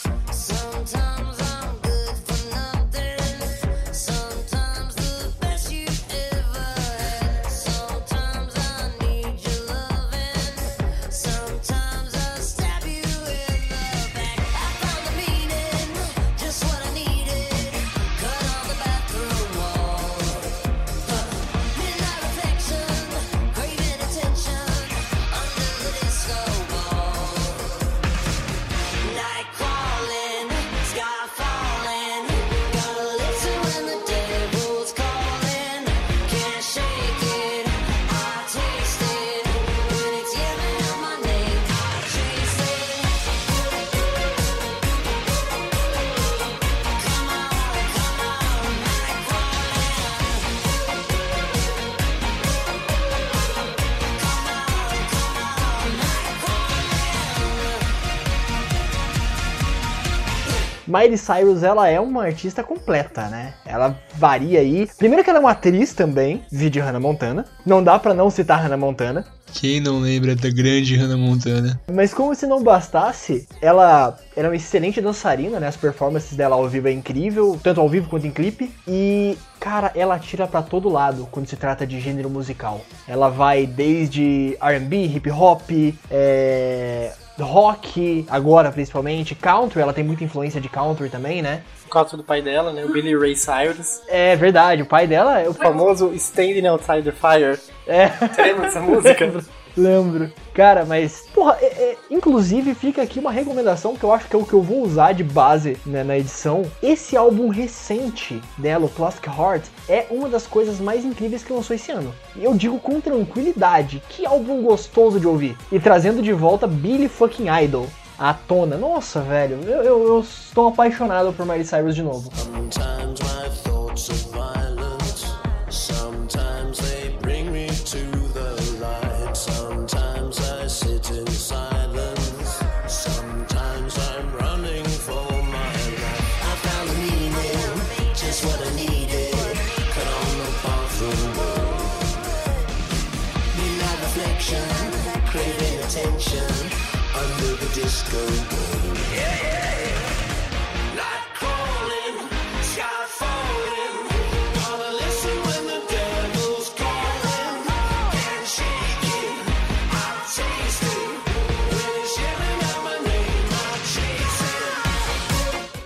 Miley 61.05 61.19
Cyrus, 61.19 61.63
ela 61.63 61.87
é 61.87 62.01
uma 62.01 62.25
artista 62.25 62.65
completa, 62.65 63.29
né? 63.29 63.53
Ela 63.67 63.99
varia 64.15 64.61
aí. 64.61 64.89
Primeiro 64.97 65.23
que 65.23 65.29
ela 65.29 65.39
é 65.39 65.41
uma 65.41 65.51
atriz 65.51 65.93
também, 65.93 66.43
vídeo 66.51 66.83
Hannah 66.83 66.99
Montana. 66.99 67.45
Não 67.67 67.85
dá 67.85 67.99
pra 67.99 68.15
não 68.15 68.31
citar 68.31 68.63
Hannah 68.63 68.79
Montana. 68.79 69.27
Quem 69.53 69.81
não 69.81 70.01
lembra 70.01 70.35
da 70.35 70.49
grande 70.49 70.97
Hannah 70.97 71.19
Montana? 71.19 71.79
Mas 71.93 72.15
como 72.15 72.35
se 72.35 72.47
não 72.47 72.63
bastasse, 72.63 73.47
ela 73.61 74.19
era 74.35 74.49
uma 74.49 74.57
excelente 74.57 75.01
dançarina, 75.01 75.61
né? 75.61 75.69
As 75.69 75.77
performances 75.77 76.35
dela 76.37 76.57
ao 76.57 76.67
vivo 76.69 76.89
é 76.89 76.93
incrível, 76.93 77.61
tanto 77.63 77.83
ao 77.83 77.89
vivo 77.89 78.09
quanto 78.09 78.27
em 78.27 78.31
clipe. 78.31 78.73
E, 78.89 79.37
cara, 79.61 79.93
ela 79.95 80.19
tira 80.19 80.47
pra 80.47 80.63
todo 80.63 80.89
lado 80.89 81.29
quando 81.31 81.47
se 81.47 81.57
trata 81.57 81.87
de 81.87 82.01
gênero 82.01 82.31
musical. 82.31 82.81
Ela 83.07 83.29
vai 83.29 83.67
desde 83.67 84.57
R&B, 84.59 85.05
hip 85.05 85.31
hop, 85.31 85.71
é 86.11 87.13
rock, 87.39 88.25
agora 88.29 88.71
principalmente, 88.71 89.35
country, 89.35 89.81
ela 89.81 89.93
tem 89.93 90.05
muita 90.05 90.25
influência 90.25 90.61
de 90.61 90.69
country 90.69 91.09
também, 91.09 91.43
né? 91.43 91.63
Por 91.85 91.91
causa 91.91 92.17
do 92.17 92.23
pai 92.23 92.41
dela, 92.43 92.73
né? 92.73 92.85
O 92.85 92.93
Billy 92.93 93.17
Ray 93.17 93.35
Cyrus. 93.37 94.03
É 94.09 94.37
verdade, 94.37 94.83
o 94.83 94.87
pai 94.87 95.07
dela 95.07 95.41
é 95.41 95.49
o 95.49 95.51
O 95.51 95.55
famoso 95.55 96.13
Standing 96.15 96.67
Outside 96.67 97.03
the 97.03 97.13
Fire. 97.13 97.59
É. 97.87 98.09
Você 98.09 98.43
lembra 98.43 98.63
dessa 98.63 98.81
música? 98.81 99.45
Lembro. 99.77 100.33
Cara, 100.53 100.85
mas, 100.85 101.25
porra, 101.35 101.57
é- 101.61 101.65
é- 101.67 101.97
inclusive 102.11 102.75
fica 102.75 103.03
aqui 103.03 103.19
uma 103.19 103.33
recomendação 103.33 103.97
que 103.97 104.05
eu 104.05 104.13
acho 104.13 104.29
que 104.29 104.37
é 104.37 104.39
o 104.39 104.45
que 104.45 104.53
eu 104.53 104.63
vou 104.63 104.83
usar 104.83 105.13
de 105.13 105.25
base 105.25 105.77
né, 105.85 106.05
na 106.05 106.17
edição. 106.17 106.63
Esse 106.83 107.17
álbum 107.17 107.49
recente 107.49 108.41
dela, 108.57 108.87
o 108.87 108.89
Plastic 108.89 109.27
Heart, 109.27 109.65
é 109.89 110.07
uma 110.11 110.29
das 110.29 110.47
coisas 110.47 110.79
mais 110.79 111.05
incríveis 111.05 111.43
que 111.43 111.53
lançou 111.53 111.75
esse 111.75 111.91
ano. 111.91 112.15
E 112.37 112.45
eu 112.45 112.55
digo 112.55 112.79
com 112.79 113.01
tranquilidade, 113.01 114.03
que 114.09 114.25
álbum 114.25 114.63
gostoso 114.63 115.19
de 115.19 115.27
ouvir. 115.27 115.57
E 115.73 115.81
trazendo 115.81 116.23
de 116.23 116.33
volta 116.33 116.67
Billy 116.67 117.09
Fucking 117.09 117.47
Idol 117.65 117.87
à 118.17 118.33
tona. 118.33 118.77
Nossa, 118.77 119.21
velho, 119.23 119.59
eu, 119.65 119.83
eu, 119.83 120.07
eu 120.09 120.21
estou 120.21 120.69
apaixonado 120.69 121.33
por 121.33 121.45
Miley 121.45 121.65
Cyrus 121.65 121.97
de 121.97 122.03
novo. 122.03 122.31
Sometimes 122.35 123.21
my 123.21 123.51
thoughts 123.65 124.09
are 124.11 124.19
violent. 124.31 125.04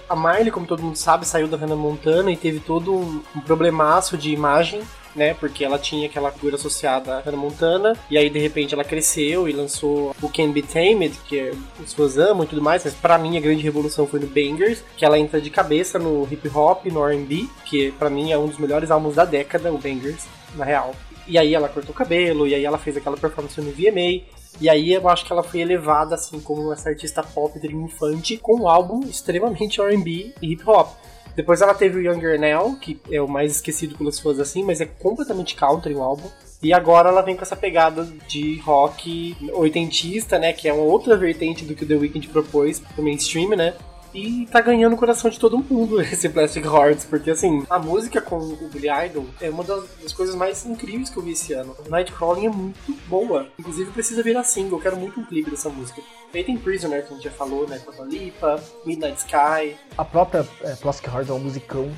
A 0.09 0.17
Miley, 0.17 0.51
como 0.51 0.67
todo 0.67 0.83
mundo 0.83 0.97
sabe, 0.97 1.27
saiu 1.27 1.47
da 1.49 1.57
Hannah 1.57 1.77
Montana 1.77 2.31
e 2.31 2.37
teve 2.37 2.61
todo 2.61 2.95
um, 2.95 3.23
um 3.37 3.41
problemaço 3.41 4.17
de 4.17 4.31
imagem, 4.33 4.81
né? 5.15 5.35
Porque 5.35 5.63
ela 5.65 5.79
tinha 5.79 6.07
aquela 6.07 6.31
figura 6.31 6.57
associada 6.57 7.17
à 7.17 7.21
Hannah 7.21 7.37
Montana, 7.37 7.95
e 8.11 8.17
aí 8.17 8.31
de 8.31 8.39
repente 8.39 8.73
ela 8.73 8.85
cresceu 8.85 9.47
e 9.49 9.53
lançou 9.53 10.15
o 10.23 10.29
Can 10.31 10.51
Be 10.53 10.63
Tamed, 10.63 11.15
que 11.29 11.39
é- 11.39 11.51
as 11.51 11.91
pessoas 11.93 12.17
amam 12.17 12.45
e 12.45 12.47
tudo 12.47 12.63
mais, 12.63 12.85
mas 12.85 12.95
pra 12.95 13.19
mim 13.19 13.37
a 13.37 13.41
grande 13.41 13.63
revolução 13.63 14.07
foi 14.07 14.21
no 14.21 14.27
Bangers, 14.27 14.83
que 14.97 15.05
ela 15.05 15.19
entra 15.19 15.41
de 15.41 15.51
cabeça 15.51 15.99
no 15.99 16.27
hip 16.31 16.49
hop, 16.55 16.87
no 16.87 17.05
R&B, 17.07 17.47
que 17.67 17.93
pra 17.93 18.09
mim 18.09 18.33
é 18.33 18.39
um 18.39 18.47
dos 18.47 18.59
melhores 18.59 18.91
álbuns 18.91 19.15
da 19.15 19.27
década, 19.27 19.71
o 19.73 19.77
Bangers, 19.79 20.25
na 20.55 20.65
real. 20.65 20.95
E 21.29 21.37
aí 21.37 21.55
ela 21.55 21.69
cortou 21.69 21.91
o 21.91 21.95
cabelo, 21.95 22.49
e 22.49 22.55
aí 22.55 22.65
ela 22.65 22.79
fez 22.79 22.97
aquela 22.97 23.17
performance 23.17 23.61
no 23.61 23.71
VMA, 23.71 24.25
e 24.61 24.69
aí 24.69 24.93
eu 24.93 25.09
acho 25.09 25.25
que 25.25 25.33
ela 25.33 25.43
foi 25.43 25.61
elevada 25.61 26.15
assim 26.15 26.41
como 26.41 26.73
essa 26.73 26.89
artista 26.89 27.23
pop 27.23 27.59
triunfante 27.61 28.37
com 28.39 28.63
um 28.63 28.69
álbum 28.69 29.01
extremamente 29.01 29.81
R&B 29.81 30.33
e 30.41 30.53
hip 30.53 30.63
hop. 30.67 30.97
Depois 31.37 31.61
ela 31.61 31.75
teve 31.75 31.99
o 31.99 32.01
Younger 32.01 32.41
Now, 32.41 32.75
que 32.77 33.01
é 33.13 33.23
o 33.23 33.29
mais 33.29 33.53
esquecido 33.53 33.97
pelas 33.97 34.17
pessoas 34.17 34.41
assim, 34.41 34.65
mas 34.65 34.81
é 34.81 34.87
completamente 34.87 35.55
country 35.55 35.95
o 35.95 36.03
álbum. 36.03 36.29
E 36.61 36.73
agora 36.73 37.11
ela 37.11 37.23
vem 37.23 37.37
com 37.37 37.43
essa 37.43 37.55
pegada 37.55 38.05
de 38.27 38.59
rock 38.59 39.37
oitentista, 39.53 40.37
né, 40.37 40.53
que 40.53 40.69
é 40.69 40.73
uma 40.73 40.83
outra 40.83 41.17
vertente 41.17 41.65
do 41.65 41.77
que 41.77 41.85
o 41.85 41.87
The 41.87 41.95
Weeknd 41.95 42.27
propôs 42.29 42.81
pro 42.81 43.05
mainstream, 43.05 43.51
né? 43.51 43.75
E 44.15 44.47
tá 44.51 44.61
ganhando 44.61 44.95
o 44.95 44.97
coração 44.97 45.31
de 45.31 45.39
todo 45.39 45.59
mundo 45.59 46.01
esse 46.03 46.29
Plastic 46.29 46.65
Hearts, 46.65 47.05
porque 47.05 47.31
assim, 47.31 47.65
a 47.69 47.79
música 47.79 48.21
com 48.21 48.39
o 48.39 48.69
Billy 48.69 48.89
Idol 49.07 49.27
é 49.41 49.51
uma 49.51 49.65
das, 49.65 50.13
coisas 50.13 50.35
mais 50.35 50.65
incríveis 50.67 51.11
que 51.11 51.17
eu 51.17 51.23
vi 51.23 51.33
esse 51.33 51.53
ano. 51.53 51.77
Nightcrawling 51.89 52.47
é 52.47 52.51
muito 52.51 52.93
boa, 53.07 53.49
inclusive 53.59 53.91
precisa 53.91 54.23
virar 54.23 54.45
single, 54.45 54.79
eu 54.79 54.83
quero 54.83 54.97
muito 54.97 55.21
um 55.21 55.25
clipe 55.25 55.51
dessa 55.51 55.69
música. 55.69 56.03
Feita 56.31 56.51
em 56.51 56.59
Prisoner, 56.59 57.07
que 57.07 57.13
a 57.13 57.17
gente 57.17 57.25
já 57.25 57.31
falou, 57.31 57.67
né, 57.67 57.79
com 57.79 58.03
a 58.03 58.05
Lipa, 58.05 58.63
Midnight 58.85 59.19
Sky, 59.19 59.77
A 59.97 60.05
própria 60.05 60.47
é, 60.63 60.75
Plastic 60.75 61.07
Heart 61.09 61.29
é 61.29 61.33
um 61.33 61.39
musicão. 61.39 61.91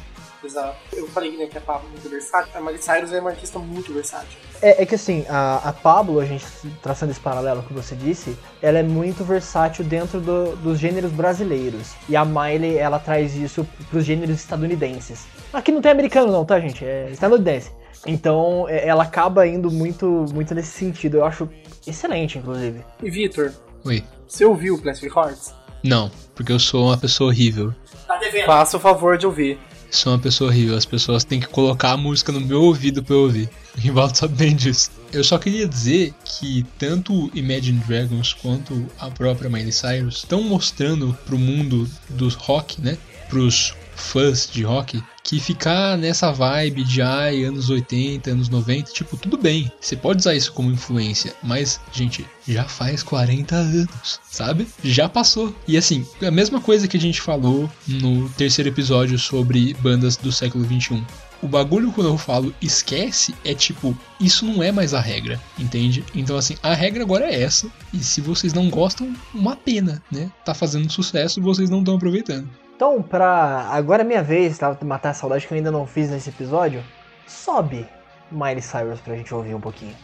Exato. 0.45 0.77
Eu 0.93 1.07
falei 1.09 1.37
né, 1.37 1.47
que 1.47 1.59
a 1.59 1.61
Pablo 1.61 1.87
é 1.89 1.91
muito 1.93 2.09
versátil, 2.09 2.51
a 2.55 2.61
Miley 2.61 2.83
Cyrus 2.83 3.13
é 3.13 3.21
uma 3.21 3.31
artista 3.31 3.59
muito 3.59 3.93
versátil. 3.93 4.39
É, 4.63 4.83
é 4.83 4.87
que 4.87 4.95
assim, 4.95 5.25
a, 5.29 5.57
a 5.69 5.73
Pablo, 5.73 6.21
a 6.21 6.25
gente 6.27 6.45
traçando 6.83 7.11
esse 7.13 7.21
paralelo 7.21 7.63
que 7.63 7.73
você 7.73 7.95
disse, 7.95 8.37
ela 8.61 8.79
é 8.79 8.83
muito 8.83 9.25
versátil 9.25 9.85
dentro 9.85 10.21
do- 10.21 10.57
dos 10.57 10.79
gêneros 10.79 11.13
brasileiros. 11.13 11.93
E 12.09 12.17
a 12.17 12.25
Miley, 12.25 12.77
ela 12.77 12.99
traz 12.99 13.35
isso 13.37 13.67
pros 13.91 14.05
gêneros 14.05 14.37
estadunidenses. 14.37 15.27
Aqui 15.53 15.73
não 15.73 15.81
tem 15.81 15.91
americano 15.93 16.31
não, 16.31 16.45
tá, 16.45 16.59
gente? 16.61 16.85
É 16.85 17.09
estadunidense. 17.11 17.71
Então, 18.07 18.67
é- 18.69 18.87
ela 18.87 19.03
acaba 19.05 19.47
indo 19.47 19.71
muito, 19.71 20.27
muito 20.33 20.55
nesse 20.55 20.71
sentido. 20.73 21.19
Eu 21.19 21.25
acho 21.25 21.49
excelente, 21.87 22.39
inclusive. 22.39 22.85
E 23.03 23.11
Vitor, 23.11 23.53
Oi. 23.85 24.05
você 24.27 24.45
ouviu 24.45 24.75
o 24.75 24.81
Plastic 24.81 25.15
Hearts? 25.15 25.55
Não, 25.83 26.11
porque 26.35 26.53
eu 26.53 26.59
sou 26.59 26.87
uma 26.87 26.99
pessoa 26.99 27.31
horrível. 27.31 27.75
Tá 28.07 28.17
devendo. 28.19 28.45
Faça 28.47 28.77
o 28.77 28.81
favor 28.81 29.17
de 29.17 29.25
ouvir. 29.27 29.59
Sou 29.91 30.13
uma 30.13 30.19
pessoa 30.19 30.51
horrível. 30.51 30.77
As 30.77 30.85
pessoas 30.85 31.25
têm 31.25 31.41
que 31.41 31.49
colocar 31.49 31.93
a 31.93 31.97
música 31.97 32.31
no 32.31 32.41
meu 32.41 32.63
ouvido 32.63 33.03
pra 33.03 33.15
eu 33.15 33.23
ouvir. 33.23 33.51
O 33.77 33.81
Rivaldo 33.81 34.17
sabe 34.17 34.35
bem 34.35 34.55
disso. 34.55 34.91
Eu 35.13 35.25
só 35.25 35.37
queria 35.37 35.67
dizer 35.67 36.15
que 36.25 36.65
tanto 36.79 37.31
Imagine 37.35 37.83
Dragons 37.87 38.33
quanto 38.33 38.87
a 38.99 39.11
própria 39.11 39.51
Miley 39.51 39.73
Cyrus 39.73 40.19
estão 40.19 40.43
mostrando 40.43 41.17
pro 41.27 41.39
mundo 41.39 41.89
dos 42.11 42.35
rock, 42.35 42.81
né? 42.81 42.97
Pros 43.29 43.75
fãs 43.97 44.49
de 44.51 44.63
rock, 44.63 45.03
que 45.23 45.41
ficar 45.41 45.97
nessa 45.97 46.31
vibe 46.31 46.85
de 46.85 47.03
ai, 47.03 47.45
anos 47.45 47.71
80, 47.71 48.31
anos 48.31 48.49
90, 48.49 48.93
tipo, 48.93 49.17
tudo 49.17 49.37
bem. 49.37 49.71
Você 49.81 49.97
pode 49.97 50.21
usar 50.21 50.35
isso 50.35 50.53
como 50.53 50.71
influência, 50.71 51.35
mas, 51.43 51.81
gente, 51.93 52.27
já 52.47 52.65
faz 52.65 53.03
40 53.03 53.55
anos, 53.55 54.21
sabe? 54.29 54.67
Já 54.83 55.09
passou. 55.09 55.55
E 55.69 55.77
assim, 55.77 56.07
a 56.23 56.31
mesma 56.31 56.61
coisa 56.61 56.89
que 56.89 56.97
a 56.97 57.01
gente 57.01 57.21
falou 57.21 57.71
no 57.87 58.29
terceiro 58.31 58.69
episódio 58.71 59.19
sobre 59.19 59.75
bandas 59.75 60.17
do 60.17 60.33
século 60.33 60.65
21. 60.65 61.05
O 61.43 61.49
bagulho 61.49 61.91
quando 61.91 62.09
eu 62.09 62.19
falo 62.19 62.55
esquece 62.61 63.35
é 63.45 63.55
tipo, 63.55 63.97
isso 64.21 64.45
não 64.45 64.63
é 64.63 64.71
mais 64.71 64.93
a 64.93 65.01
regra, 65.01 65.41
entende? 65.59 66.05
Então 66.15 66.37
assim, 66.37 66.57
a 66.63 66.75
regra 66.75 67.03
agora 67.03 67.25
é 67.25 67.43
essa, 67.43 67.71
e 67.95 67.99
se 67.99 68.21
vocês 68.21 68.53
não 68.53 68.69
gostam, 68.69 69.15
uma 69.33 69.57
pena, 69.57 70.03
né? 70.13 70.31
Tá 70.45 70.53
fazendo 70.53 70.93
sucesso 70.93 71.41
vocês 71.41 71.71
não 71.71 71.79
estão 71.79 71.97
aproveitando. 71.97 72.49
Então, 72.81 73.03
pra. 73.03 73.69
Agora 73.73 74.01
é 74.01 74.05
minha 74.07 74.23
vez, 74.23 74.57
tá? 74.57 74.75
Matar 74.83 75.11
a 75.11 75.13
saudade 75.13 75.47
que 75.47 75.53
eu 75.53 75.57
ainda 75.59 75.71
não 75.71 75.87
fiz 75.87 76.09
nesse 76.09 76.31
episódio. 76.31 76.83
Sobe 77.27 77.87
Miley 78.33 78.63
Cyrus 78.63 78.99
pra 79.03 79.15
gente 79.15 79.35
ouvir 79.35 79.55
um 79.55 79.61
pouquinho. 79.61 79.95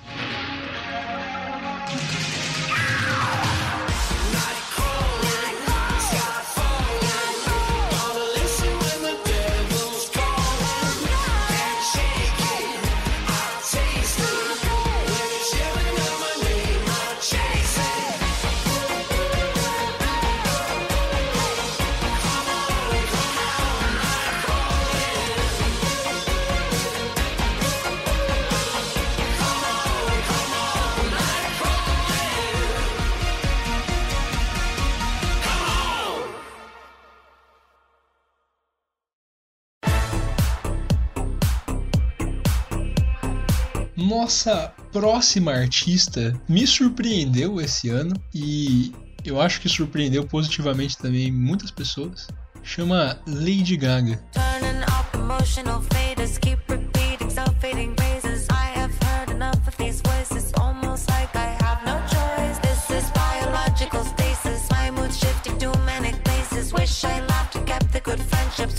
Nossa 44.19 44.73
próxima 44.91 45.53
artista 45.53 46.33
me 46.49 46.67
surpreendeu 46.67 47.61
esse 47.61 47.91
ano 47.91 48.15
e 48.35 48.91
eu 49.23 49.39
acho 49.39 49.61
que 49.61 49.69
surpreendeu 49.69 50.27
positivamente 50.27 50.97
também 50.97 51.31
muitas 51.31 51.71
pessoas. 51.71 52.27
Chama 52.63 53.21
Lady 53.27 53.77
Gaga. 53.77 54.19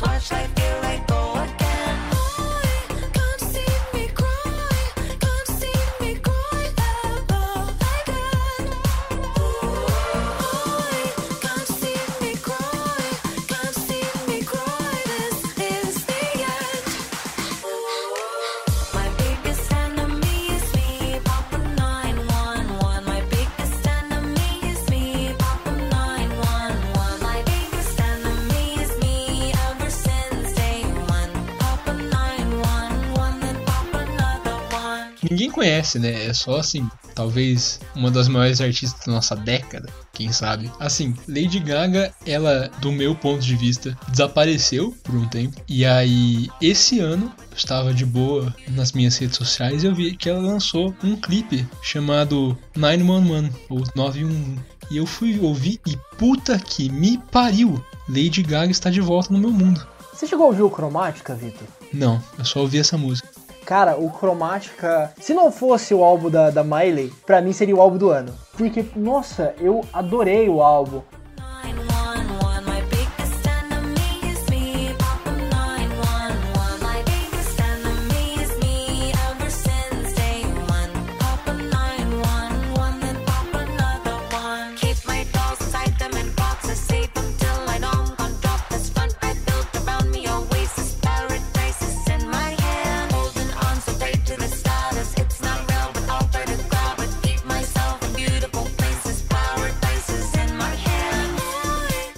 Watch 0.01 0.29
feel 0.29 0.86
conhece, 35.77 35.99
né? 35.99 36.25
É 36.25 36.33
só 36.33 36.57
assim, 36.57 36.89
talvez 37.13 37.79
uma 37.95 38.09
das 38.09 38.27
maiores 38.27 38.59
artistas 38.61 39.05
da 39.05 39.13
nossa 39.13 39.35
década, 39.35 39.89
quem 40.13 40.31
sabe. 40.31 40.71
Assim, 40.79 41.15
Lady 41.27 41.59
Gaga, 41.59 42.13
ela, 42.25 42.69
do 42.79 42.91
meu 42.91 43.15
ponto 43.15 43.41
de 43.41 43.55
vista, 43.55 43.97
desapareceu 44.09 44.95
por 45.03 45.15
um 45.15 45.27
tempo. 45.27 45.61
E 45.67 45.85
aí, 45.85 46.49
esse 46.61 46.99
ano, 46.99 47.31
eu 47.51 47.57
estava 47.57 47.93
de 47.93 48.05
boa 48.05 48.53
nas 48.69 48.91
minhas 48.91 49.17
redes 49.17 49.37
sociais 49.37 49.83
e 49.83 49.87
eu 49.87 49.95
vi 49.95 50.15
que 50.15 50.29
ela 50.29 50.39
lançou 50.39 50.93
um 51.03 51.15
clipe 51.15 51.67
chamado 51.81 52.57
911 52.75 53.51
ou 53.69 53.83
911. 53.95 54.59
E 54.89 54.97
eu 54.97 55.05
fui 55.05 55.37
ouvir 55.39 55.79
e 55.85 55.97
puta 56.17 56.57
que 56.57 56.89
me 56.89 57.17
pariu! 57.31 57.83
Lady 58.07 58.41
Gaga 58.41 58.71
está 58.71 58.89
de 58.89 59.01
volta 59.01 59.33
no 59.33 59.39
meu 59.39 59.51
mundo. 59.51 59.85
Você 60.13 60.25
chegou 60.25 60.45
a 60.45 60.49
ouvir 60.49 60.63
o 60.63 60.69
Cromática, 60.69 61.35
Vitor? 61.35 61.67
Não, 61.93 62.23
eu 62.39 62.45
só 62.45 62.61
ouvi 62.61 62.79
essa 62.79 62.97
música. 62.97 63.36
Cara, 63.67 63.97
o 63.97 64.09
Cromática, 64.09 65.11
se 65.19 65.33
não 65.33 65.51
fosse 65.51 65.93
o 65.93 66.01
álbum 66.01 66.29
da, 66.29 66.49
da 66.49 66.63
Miley, 66.63 67.11
pra 67.25 67.41
mim 67.41 67.51
seria 67.51 67.75
o 67.75 67.81
álbum 67.81 67.97
do 67.97 68.09
ano. 68.09 68.33
Porque, 68.53 68.85
nossa, 68.95 69.53
eu 69.59 69.83
adorei 69.91 70.47
o 70.47 70.61
álbum. 70.61 71.01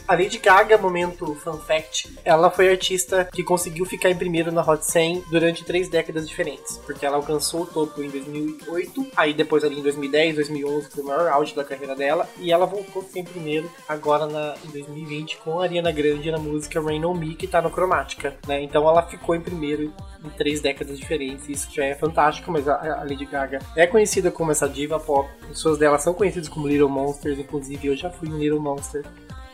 A 0.10 0.16
Lady 0.16 0.40
Gaga, 0.40 0.76
momento 0.76 1.36
fun 1.36 1.60
fact, 1.60 2.18
ela 2.26 2.50
foi 2.50 2.68
a 2.68 2.72
artista 2.72 3.30
que 3.32 3.44
conseguiu 3.44 3.86
ficar 3.86 4.10
em 4.10 4.16
primeiro 4.16 4.52
na 4.52 4.64
Hot 4.64 4.84
100 4.84 5.26
durante 5.30 5.64
três 5.64 5.88
décadas 5.88 6.28
diferentes, 6.28 6.78
porque 6.78 7.06
ela 7.06 7.18
alcançou 7.18 7.62
o 7.62 7.66
topo 7.68 8.02
em 8.02 8.10
2008, 8.10 9.06
aí 9.16 9.36
depois 9.36 9.64
ali 9.64 9.78
em 9.78 9.84
2010, 9.84 10.34
2011 10.34 10.90
foi 10.90 11.04
o 11.04 11.06
maior 11.06 11.28
auge 11.28 11.54
da 11.54 11.64
carreira 11.64 11.96
dela, 11.96 12.28
e 12.40 12.52
ela 12.52 12.66
voltou 12.66 13.04
a 13.04 13.20
em 13.20 13.24
primeiro 13.24 13.70
agora 13.88 14.26
na, 14.26 14.56
em 14.66 14.72
2020 14.72 15.38
com 15.38 15.60
a 15.60 15.66
Ariana 15.66 15.92
Grande 15.92 16.32
na 16.32 16.40
música 16.40 16.82
Rain 16.82 17.06
On 17.06 17.14
Me, 17.14 17.36
que 17.36 17.46
tá 17.46 17.62
no 17.62 17.70
Cromática, 17.70 18.36
né? 18.48 18.64
Então 18.64 18.90
ela 18.90 19.04
ficou 19.04 19.36
em 19.36 19.42
primeiro 19.42 19.94
em 20.26 20.30
três 20.32 20.60
décadas 20.60 20.98
diferentes, 20.98 21.48
isso 21.48 21.68
já 21.72 21.86
é 21.86 21.94
fantástico, 21.94 22.52
mas 22.52 22.68
a, 22.68 23.00
a 23.00 23.04
Lady 23.04 23.26
Gaga 23.26 23.60
é 23.76 23.86
conhecida 23.86 24.32
como 24.32 24.50
essa 24.50 24.68
diva 24.68 25.00
pop, 25.00 25.30
as 25.44 25.50
pessoas 25.50 25.78
dela 25.78 26.00
são 26.00 26.16
conhecidas 26.16 26.50
como 26.50 26.68
Little 26.68 26.90
Monsters, 26.90 27.38
inclusive 27.38 27.90
eu 27.90 27.96
já 27.96 28.10
fui 28.10 28.28
um 28.28 28.40
Little 28.40 28.60
Monster. 28.60 29.06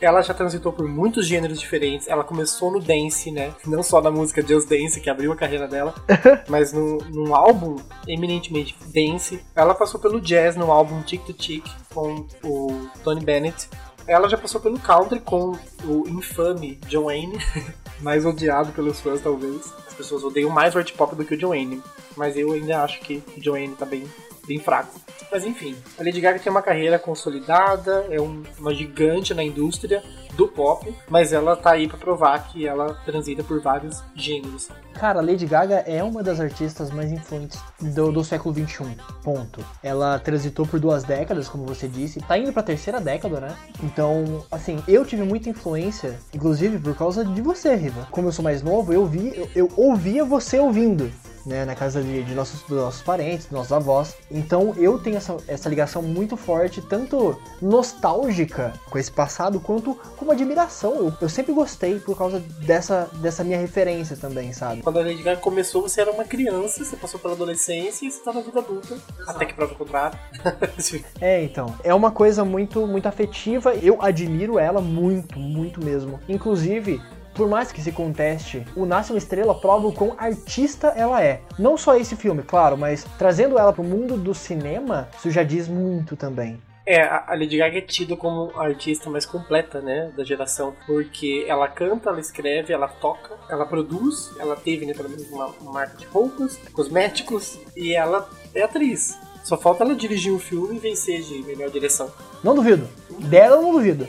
Ela 0.01 0.21
já 0.21 0.33
transitou 0.33 0.73
por 0.73 0.87
muitos 0.87 1.25
gêneros 1.25 1.59
diferentes. 1.59 2.07
Ela 2.07 2.23
começou 2.23 2.71
no 2.71 2.79
dance, 2.79 3.31
né? 3.31 3.53
Não 3.65 3.81
só 3.81 4.01
na 4.01 4.11
música 4.11 4.45
Just 4.45 4.67
Dance, 4.67 4.99
que 4.99 5.09
abriu 5.09 5.31
a 5.31 5.35
carreira 5.35 5.67
dela, 5.67 5.93
mas 6.49 6.73
no, 6.73 6.97
num 7.09 7.33
álbum 7.33 7.77
eminentemente 8.07 8.75
dance. 8.93 9.41
Ela 9.55 9.73
passou 9.73 9.99
pelo 9.99 10.19
jazz 10.19 10.55
no 10.55 10.71
álbum 10.71 11.01
Tick 11.01 11.23
to 11.25 11.33
Tick 11.33 11.65
com 11.93 12.27
o 12.43 12.87
Tony 13.03 13.23
Bennett. 13.23 13.69
Ela 14.07 14.29
já 14.29 14.37
passou 14.37 14.61
pelo 14.61 14.79
country 14.79 15.19
com 15.19 15.57
o 15.83 16.07
infame 16.07 16.79
John 16.87 17.05
Wayne, 17.05 17.39
mais 18.01 18.25
odiado 18.25 18.71
pelos 18.71 18.99
fãs, 18.99 19.21
talvez. 19.21 19.73
As 19.87 19.93
pessoas 19.95 20.23
odeiam 20.23 20.51
mais 20.51 20.75
o 20.75 20.77
art 20.77 20.93
pop 20.93 21.15
do 21.15 21.25
que 21.25 21.33
o 21.33 21.37
John 21.37 21.49
Wayne, 21.49 21.81
mas 22.15 22.37
eu 22.37 22.51
ainda 22.51 22.83
acho 22.83 22.99
que 22.99 23.23
o 23.35 23.41
John 23.41 23.53
Wayne 23.53 23.75
tá 23.75 23.85
bem, 23.85 24.03
bem 24.47 24.59
fraco. 24.59 24.99
Mas 25.31 25.43
enfim, 25.43 25.75
a 25.99 26.03
Lady 26.03 26.21
Gaga 26.21 26.39
tem 26.39 26.51
uma 26.51 26.61
carreira 26.61 26.97
consolidada, 26.99 28.05
é 28.09 28.21
um- 28.21 28.43
uma 28.59 28.73
gigante 28.73 29.33
na 29.33 29.43
indústria 29.43 30.03
do 30.35 30.47
pop, 30.47 30.93
mas 31.09 31.31
ela 31.33 31.55
tá 31.55 31.71
aí 31.71 31.87
pra 31.87 31.97
provar 31.97 32.47
que 32.49 32.67
ela 32.67 32.93
transita 33.05 33.43
por 33.43 33.61
vários 33.61 34.03
gêneros. 34.15 34.67
Cara, 34.93 35.21
Lady 35.21 35.45
Gaga 35.45 35.75
é 35.87 36.03
uma 36.03 36.21
das 36.21 36.39
artistas 36.39 36.89
mais 36.91 37.11
influentes 37.11 37.59
do, 37.81 38.11
do 38.11 38.23
século 38.23 38.53
XXI. 38.53 38.97
Ponto. 39.23 39.63
Ela 39.83 40.19
transitou 40.19 40.65
por 40.65 40.79
duas 40.79 41.03
décadas, 41.03 41.49
como 41.49 41.65
você 41.65 41.87
disse. 41.87 42.19
Tá 42.21 42.37
indo 42.37 42.51
pra 42.53 42.63
terceira 42.63 42.99
década, 43.01 43.39
né? 43.41 43.55
Então, 43.83 44.45
assim, 44.51 44.81
eu 44.87 45.05
tive 45.05 45.23
muita 45.23 45.49
influência, 45.49 46.17
inclusive 46.33 46.79
por 46.79 46.95
causa 46.95 47.25
de 47.25 47.41
você, 47.41 47.75
Riva. 47.75 48.07
Como 48.11 48.27
eu 48.27 48.31
sou 48.31 48.43
mais 48.43 48.61
novo, 48.61 48.93
eu 48.93 49.05
vi, 49.05 49.33
eu, 49.35 49.49
eu 49.55 49.71
ouvia 49.75 50.23
você 50.23 50.59
ouvindo. 50.59 51.11
Né, 51.45 51.63
na 51.63 51.75
casa 51.75 52.01
de, 52.01 52.23
de 52.23 52.33
nossos, 52.33 52.61
dos 52.63 52.77
nossos 52.77 53.01
parentes, 53.03 53.45
dos 53.45 53.51
nossos 53.53 53.71
avós. 53.71 54.15
Então 54.31 54.73
eu 54.77 54.97
tenho 54.97 55.17
essa, 55.17 55.37
essa 55.47 55.69
ligação 55.69 56.01
muito 56.01 56.35
forte, 56.35 56.81
tanto 56.81 57.39
nostálgica 57.61 58.73
com 58.89 58.97
esse 58.97 59.11
passado, 59.11 59.59
quanto 59.59 59.93
como 60.17 60.31
admiração. 60.31 60.95
Eu, 60.95 61.13
eu 61.21 61.29
sempre 61.29 61.53
gostei 61.53 61.99
por 61.99 62.17
causa 62.17 62.39
dessa, 62.39 63.09
dessa 63.15 63.43
minha 63.43 63.59
referência 63.59 64.17
também, 64.17 64.53
sabe? 64.53 64.81
Quando 64.81 64.97
a 64.97 65.01
Lady 65.01 65.21
Gaga 65.21 65.39
começou, 65.39 65.83
você 65.83 66.01
era 66.01 66.11
uma 66.11 66.23
criança, 66.23 66.83
você 66.83 66.95
passou 66.95 67.19
pela 67.19 67.33
adolescência 67.33 68.07
e 68.07 68.11
você 68.11 68.23
tá 68.23 68.33
na 68.33 68.41
vida 68.41 68.59
adulta, 68.59 68.97
até 69.27 69.45
que 69.45 69.53
prova 69.53 69.73
o 69.73 69.77
contrário. 69.77 70.17
É, 71.19 71.43
então. 71.43 71.75
É 71.83 71.93
uma 71.93 72.11
coisa 72.11 72.43
muito, 72.45 72.85
muito 72.85 73.07
afetiva. 73.07 73.73
Eu 73.75 74.01
admiro 74.01 74.59
ela 74.59 74.81
muito, 74.81 75.39
muito 75.39 75.83
mesmo. 75.83 76.19
Inclusive, 76.27 77.01
Por 77.35 77.49
mais 77.49 77.69
que 77.69 77.81
se 77.81 77.91
conteste, 77.91 78.65
o 78.77 78.85
Nasce 78.85 79.11
uma 79.11 79.17
Estrela 79.17 79.53
prova 79.53 79.87
o 79.87 79.91
quão 79.91 80.15
artista 80.17 80.87
ela 80.95 81.21
é. 81.21 81.41
Não 81.59 81.77
só 81.77 81.97
esse 81.97 82.15
filme, 82.15 82.41
claro, 82.41 82.77
mas 82.77 83.05
trazendo 83.17 83.59
ela 83.59 83.73
pro 83.73 83.83
mundo 83.83 84.15
do 84.15 84.33
cinema, 84.33 85.09
isso 85.17 85.29
já 85.29 85.43
diz 85.43 85.67
muito 85.67 86.15
também. 86.15 86.57
É, 86.87 87.01
a 87.01 87.31
Lady 87.31 87.57
Gaga 87.57 87.79
é 87.79 87.81
tida 87.81 88.15
como 88.15 88.51
a 88.55 88.65
artista 88.65 89.09
mais 89.09 89.25
completa, 89.25 89.81
né, 89.81 90.13
da 90.15 90.23
geração, 90.23 90.73
porque 90.85 91.43
ela 91.47 91.67
canta, 91.67 92.09
ela 92.09 92.19
escreve, 92.19 92.71
ela 92.71 92.87
toca, 92.87 93.35
ela 93.49 93.65
produz, 93.65 94.31
ela 94.39 94.55
teve, 94.55 94.85
né, 94.85 94.93
pelo 94.93 95.09
menos 95.09 95.27
uma, 95.29 95.47
uma 95.59 95.71
marca 95.73 95.97
de 95.97 96.05
roupas, 96.05 96.57
cosméticos, 96.71 97.59
e 97.75 97.95
ela 97.95 98.29
é 98.53 98.61
atriz. 98.61 99.17
Só 99.43 99.57
falta 99.57 99.83
ela 99.83 99.95
dirigir 99.95 100.31
um 100.31 100.39
filme 100.39 100.75
e 100.77 100.79
vencer 100.79 101.21
de 101.21 101.41
melhor 101.43 101.69
direção. 101.69 102.09
Não 102.43 102.55
duvido. 102.55 102.87
Dela 103.19 103.57
eu 103.57 103.61
não 103.63 103.71
duvido. 103.73 104.07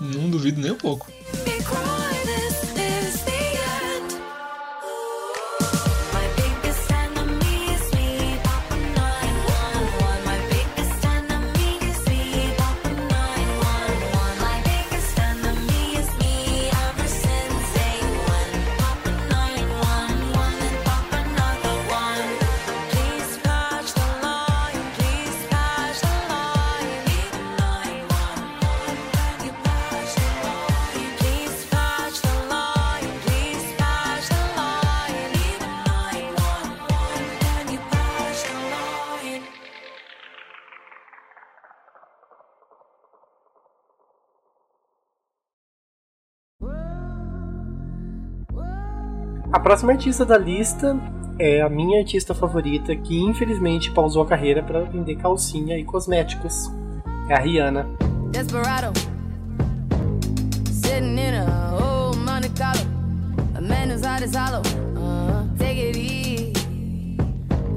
Não 0.00 0.30
duvido 0.30 0.60
nem 0.60 0.72
um 0.72 0.78
pouco. 0.78 1.06
A 49.54 49.60
próxima 49.60 49.92
artista 49.92 50.24
da 50.24 50.36
lista 50.36 50.98
é 51.38 51.62
a 51.62 51.68
minha 51.68 52.00
artista 52.00 52.34
favorita, 52.34 52.96
que 52.96 53.16
infelizmente 53.16 53.88
pausou 53.92 54.24
a 54.24 54.26
carreira 54.26 54.64
para 54.64 54.80
vender 54.80 55.14
calcinha 55.14 55.78
e 55.78 55.84
cosméticos. 55.84 56.72
É 57.28 57.34
a 57.34 57.38
Rihanna. 57.38 57.86
Desperado. 58.32 58.92
Sitting 60.68 61.20
in 61.20 61.34
a 61.36 61.72
old 61.72 62.18
Monte 62.18 62.48
Carlo. 62.58 62.82
A 63.56 63.60
man 63.60 63.92
whose 63.92 64.04
heart 64.04 64.24
is 64.24 64.34
hollow. 64.34 64.60
Uh, 64.96 65.46
take 65.56 65.78
it 65.78 65.96
easy. 65.96 66.52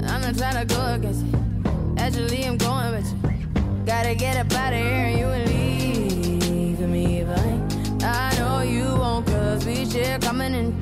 I'm 0.02 0.20
not 0.20 0.36
trying 0.36 0.66
to 0.66 0.74
go 0.74 0.94
against 0.94 1.24
you. 1.24 1.32
Actually, 1.96 2.44
I'm 2.44 2.58
going 2.58 2.90
with 2.90 3.06
you. 3.06 3.84
Gotta 3.86 4.16
get 4.16 4.36
up 4.36 4.52
out 4.58 4.72
of 4.72 4.80
here 4.80 5.06
and 5.06 5.16
you 5.16 5.26
will 5.26 5.46
leave 5.46 6.80
me 6.80 7.22
behind. 7.22 8.02
I 8.02 8.36
know 8.36 8.62
you 8.62 8.96
won't, 8.98 9.24
cause 9.28 9.64
we 9.64 9.86
share 9.88 10.18
common 10.18 10.56
interest. 10.56 10.77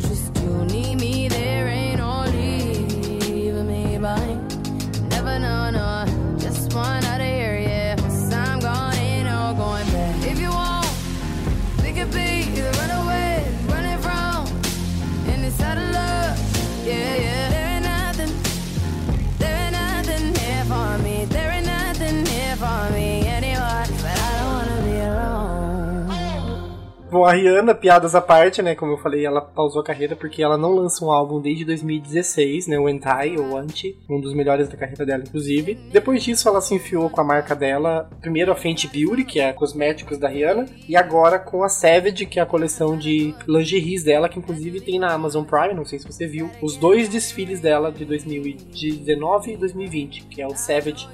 Bom, 27.16 27.24
a 27.24 27.32
Rihanna, 27.32 27.74
piadas 27.74 28.14
à 28.14 28.20
parte, 28.20 28.60
né? 28.60 28.74
Como 28.74 28.92
eu 28.92 28.98
falei, 28.98 29.24
ela 29.24 29.40
pausou 29.40 29.80
a 29.80 29.84
carreira 29.84 30.14
porque 30.14 30.42
ela 30.42 30.58
não 30.58 30.74
lança 30.74 31.02
um 31.02 31.10
álbum 31.10 31.40
desde 31.40 31.64
2016, 31.64 32.66
né? 32.66 32.78
O 32.78 32.86
Anti, 32.86 33.40
ou 33.40 33.56
Anti, 33.56 33.98
um 34.06 34.20
dos 34.20 34.34
melhores 34.34 34.68
da 34.68 34.76
carreira 34.76 35.06
dela, 35.06 35.24
inclusive. 35.26 35.78
Depois 35.90 36.22
disso, 36.22 36.46
ela 36.46 36.60
se 36.60 36.74
enfiou 36.74 37.08
com 37.08 37.18
a 37.18 37.24
marca 37.24 37.56
dela, 37.56 38.06
primeiro 38.20 38.52
a 38.52 38.54
Fenty 38.54 38.86
Beauty, 38.86 39.24
que 39.24 39.40
é 39.40 39.50
cosméticos 39.54 40.18
da 40.18 40.28
Rihanna, 40.28 40.66
e 40.86 40.94
agora 40.94 41.38
com 41.38 41.64
a 41.64 41.70
Savage, 41.70 42.26
que 42.26 42.38
é 42.38 42.42
a 42.42 42.44
coleção 42.44 42.98
de 42.98 43.34
lingeries 43.48 44.04
dela, 44.04 44.28
que 44.28 44.38
inclusive 44.38 44.82
tem 44.82 44.98
na 44.98 45.14
Amazon 45.14 45.42
Prime, 45.42 45.72
não 45.72 45.86
sei 45.86 45.98
se 45.98 46.04
você 46.04 46.26
viu, 46.26 46.50
os 46.60 46.76
dois 46.76 47.08
desfiles 47.08 47.62
dela 47.62 47.90
de 47.90 48.04
2019 48.04 49.54
e 49.54 49.56
2020, 49.56 50.24
que 50.24 50.42
é 50.42 50.46
o 50.46 50.54
Savage 50.54 51.08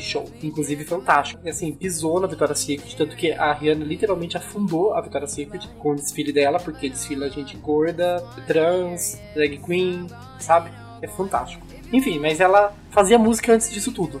Show. 0.00 0.24
Inclusive 0.42 0.84
fantástico. 0.84 1.40
E 1.44 1.50
assim, 1.50 1.72
pisou 1.72 2.20
na 2.20 2.26
Victoria's 2.26 2.60
Secret, 2.60 2.96
tanto 2.96 3.16
que 3.16 3.32
a 3.32 3.52
Rihanna 3.52 3.84
literalmente 3.84 4.36
afundou 4.36 4.94
a 4.94 5.00
Victoria's 5.00 5.32
Secret 5.32 5.68
com 5.78 5.92
o 5.92 5.96
desfile 5.96 6.32
dela, 6.32 6.58
porque 6.58 6.88
desfila 6.88 7.30
gente 7.30 7.56
gorda, 7.56 8.22
trans, 8.46 9.20
drag 9.34 9.58
queen, 9.58 10.06
sabe? 10.38 10.70
É 11.00 11.08
fantástico. 11.08 11.66
Enfim, 11.92 12.18
mas 12.18 12.40
ela 12.40 12.72
fazia 12.90 13.18
música 13.18 13.52
antes 13.52 13.70
disso 13.70 13.92
tudo. 13.92 14.18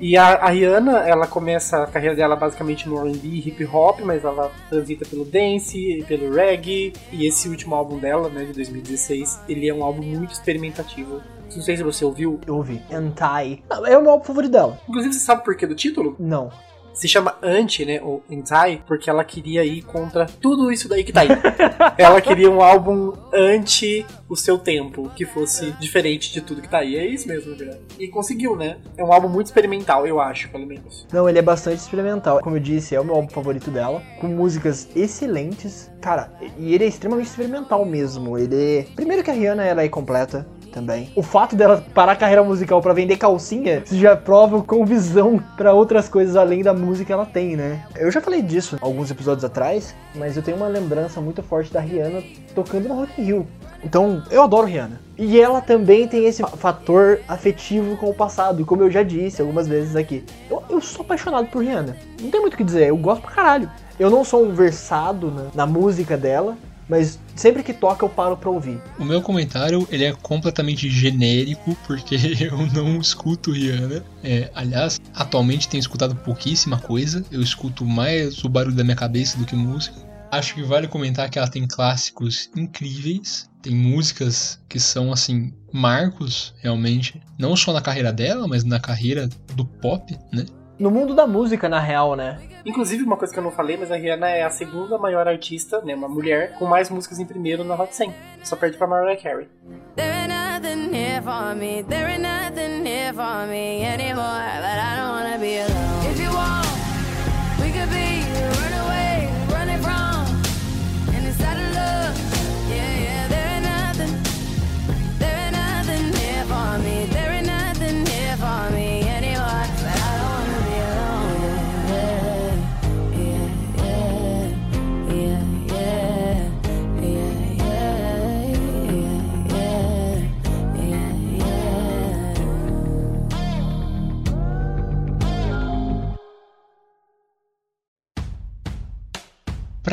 E 0.00 0.16
a, 0.16 0.34
a 0.34 0.50
Rihanna, 0.50 1.00
ela 1.08 1.26
começa 1.26 1.82
a 1.82 1.86
carreira 1.86 2.16
dela 2.16 2.34
basicamente 2.34 2.88
no 2.88 2.98
R&B 2.98 3.28
e 3.28 3.48
hip 3.48 3.64
hop, 3.64 4.00
mas 4.00 4.24
ela 4.24 4.50
transita 4.68 5.06
pelo 5.06 5.24
dance, 5.24 6.04
pelo 6.08 6.34
reggae, 6.34 6.92
e 7.12 7.26
esse 7.26 7.48
último 7.48 7.74
álbum 7.74 7.98
dela, 7.98 8.28
né, 8.28 8.44
de 8.44 8.52
2016, 8.52 9.40
ele 9.48 9.68
é 9.68 9.74
um 9.74 9.84
álbum 9.84 10.02
muito 10.02 10.32
experimentativo. 10.32 11.22
Não 11.54 11.62
sei 11.62 11.76
se 11.76 11.82
você 11.82 12.04
ouviu. 12.04 12.40
Eu 12.46 12.56
ouvi. 12.56 12.80
Anti. 12.92 13.62
É 13.86 13.96
o 13.96 14.02
meu 14.02 14.10
álbum 14.12 14.24
favorito 14.24 14.52
dela. 14.52 14.80
Inclusive, 14.88 15.14
você 15.14 15.20
sabe 15.20 15.42
o 15.42 15.44
porquê 15.44 15.66
do 15.66 15.74
título? 15.74 16.16
Não. 16.18 16.50
Se 16.94 17.08
chama 17.08 17.36
Anti, 17.42 17.84
né, 17.84 18.00
ou 18.00 18.22
Anti, 18.30 18.80
porque 18.86 19.10
ela 19.10 19.24
queria 19.24 19.64
ir 19.64 19.82
contra 19.82 20.26
tudo 20.26 20.70
isso 20.70 20.88
daí 20.88 21.02
que 21.02 21.12
tá 21.12 21.22
aí. 21.22 21.28
ela 21.98 22.20
queria 22.20 22.48
um 22.48 22.62
álbum 22.62 23.12
anti 23.32 24.06
o 24.28 24.36
seu 24.36 24.56
tempo, 24.56 25.10
que 25.14 25.26
fosse 25.26 25.72
diferente 25.72 26.32
de 26.32 26.40
tudo 26.40 26.62
que 26.62 26.68
tá 26.68 26.78
aí. 26.78 26.96
É 26.96 27.04
isso 27.04 27.26
mesmo, 27.26 27.50
na 27.50 27.56
verdade. 27.56 27.80
E 27.98 28.06
conseguiu, 28.06 28.56
né? 28.56 28.76
É 28.96 29.02
um 29.02 29.12
álbum 29.12 29.28
muito 29.28 29.46
experimental, 29.46 30.06
eu 30.06 30.20
acho, 30.20 30.48
pelo 30.50 30.66
menos. 30.66 31.04
Não, 31.12 31.28
ele 31.28 31.40
é 31.40 31.42
bastante 31.42 31.78
experimental. 31.78 32.40
Como 32.40 32.56
eu 32.56 32.60
disse, 32.60 32.94
é 32.94 33.00
o 33.00 33.04
meu 33.04 33.16
álbum 33.16 33.28
favorito 33.28 33.72
dela. 33.72 34.00
Com 34.20 34.28
músicas 34.28 34.88
excelentes. 34.94 35.90
Cara, 36.00 36.32
e 36.56 36.74
ele 36.74 36.84
é 36.84 36.86
extremamente 36.86 37.26
experimental 37.26 37.84
mesmo. 37.84 38.38
Ele. 38.38 38.86
Primeiro 38.94 39.24
que 39.24 39.30
a 39.30 39.34
Rihanna 39.34 39.64
ela 39.64 39.82
é 39.82 39.88
completa. 39.88 40.46
Também. 40.74 41.08
O 41.14 41.22
fato 41.22 41.54
dela 41.54 41.84
parar 41.94 42.12
a 42.12 42.16
carreira 42.16 42.42
musical 42.42 42.82
pra 42.82 42.92
vender 42.92 43.16
calcinha 43.16 43.84
isso 43.86 43.96
já 43.96 44.16
prova 44.16 44.60
com 44.60 44.84
visão 44.84 45.40
pra 45.56 45.72
outras 45.72 46.08
coisas 46.08 46.34
além 46.34 46.64
da 46.64 46.74
música 46.74 47.06
que 47.06 47.12
ela 47.12 47.24
tem, 47.24 47.54
né? 47.54 47.86
Eu 47.94 48.10
já 48.10 48.20
falei 48.20 48.42
disso 48.42 48.76
alguns 48.80 49.08
episódios 49.08 49.44
atrás, 49.44 49.94
mas 50.16 50.36
eu 50.36 50.42
tenho 50.42 50.56
uma 50.56 50.66
lembrança 50.66 51.20
muito 51.20 51.44
forte 51.44 51.72
da 51.72 51.78
Rihanna 51.78 52.24
tocando 52.56 52.88
no 52.88 52.96
Rock 52.96 53.20
in 53.20 53.24
Rio. 53.24 53.46
Então, 53.84 54.22
eu 54.32 54.42
adoro 54.42 54.66
Rihanna. 54.66 55.00
E 55.16 55.40
ela 55.40 55.60
também 55.60 56.08
tem 56.08 56.24
esse 56.24 56.42
fator 56.42 57.20
afetivo 57.28 57.96
com 57.96 58.10
o 58.10 58.14
passado, 58.14 58.64
como 58.64 58.82
eu 58.82 58.90
já 58.90 59.04
disse 59.04 59.40
algumas 59.40 59.68
vezes 59.68 59.94
aqui. 59.94 60.24
Eu, 60.50 60.60
eu 60.68 60.80
sou 60.80 61.02
apaixonado 61.02 61.46
por 61.48 61.62
Rihanna. 61.62 61.96
Não 62.20 62.30
tem 62.30 62.40
muito 62.40 62.54
o 62.54 62.56
que 62.56 62.64
dizer, 62.64 62.88
eu 62.88 62.96
gosto 62.96 63.22
pra 63.22 63.30
caralho. 63.30 63.70
Eu 63.96 64.10
não 64.10 64.24
sou 64.24 64.44
um 64.44 64.52
versado 64.52 65.30
na, 65.30 65.44
na 65.54 65.66
música 65.66 66.16
dela, 66.16 66.56
mas 66.88 67.18
sempre 67.34 67.62
que 67.62 67.72
toca 67.72 68.04
eu 68.04 68.08
paro 68.08 68.36
pra 68.36 68.50
ouvir. 68.50 68.80
O 68.98 69.04
meu 69.04 69.22
comentário 69.22 69.86
ele 69.90 70.04
é 70.04 70.12
completamente 70.12 70.88
genérico, 70.90 71.76
porque 71.86 72.16
eu 72.40 72.66
não 72.72 73.00
escuto 73.00 73.52
Rihanna. 73.52 74.04
É, 74.22 74.50
aliás, 74.54 75.00
atualmente 75.14 75.68
tenho 75.68 75.80
escutado 75.80 76.14
pouquíssima 76.16 76.78
coisa. 76.78 77.24
Eu 77.30 77.40
escuto 77.40 77.84
mais 77.84 78.42
o 78.44 78.48
barulho 78.48 78.76
da 78.76 78.84
minha 78.84 78.96
cabeça 78.96 79.38
do 79.38 79.44
que 79.44 79.56
música. 79.56 79.96
Acho 80.30 80.54
que 80.54 80.62
vale 80.64 80.88
comentar 80.88 81.30
que 81.30 81.38
ela 81.38 81.46
tem 81.46 81.66
clássicos 81.66 82.50
incríveis. 82.56 83.48
Tem 83.62 83.74
músicas 83.74 84.60
que 84.68 84.80
são, 84.80 85.12
assim, 85.12 85.54
marcos, 85.72 86.54
realmente. 86.60 87.22
Não 87.38 87.56
só 87.56 87.72
na 87.72 87.80
carreira 87.80 88.12
dela, 88.12 88.48
mas 88.48 88.64
na 88.64 88.80
carreira 88.80 89.28
do 89.54 89.64
pop, 89.64 90.12
né? 90.32 90.44
No 90.78 90.90
mundo 90.90 91.14
da 91.14 91.26
música, 91.26 91.68
na 91.68 91.78
real, 91.78 92.16
né? 92.16 92.40
Inclusive, 92.66 93.04
uma 93.04 93.16
coisa 93.16 93.32
que 93.32 93.38
eu 93.38 93.44
não 93.44 93.50
falei, 93.50 93.76
mas 93.76 93.92
a 93.92 93.96
Rihanna 93.96 94.28
é 94.28 94.42
a 94.42 94.50
segunda 94.50 94.98
maior 94.98 95.28
artista, 95.28 95.80
né, 95.82 95.94
uma 95.94 96.08
mulher, 96.08 96.58
com 96.58 96.66
mais 96.66 96.90
músicas 96.90 97.18
em 97.18 97.26
primeiro 97.26 97.62
na 97.62 97.74
Hot 97.74 97.94
100. 97.94 98.12
Só 98.42 98.56
perde 98.56 98.76
pra 98.76 98.86
Mariah 98.86 99.20
Carey. 99.20 99.48
There 99.94 100.24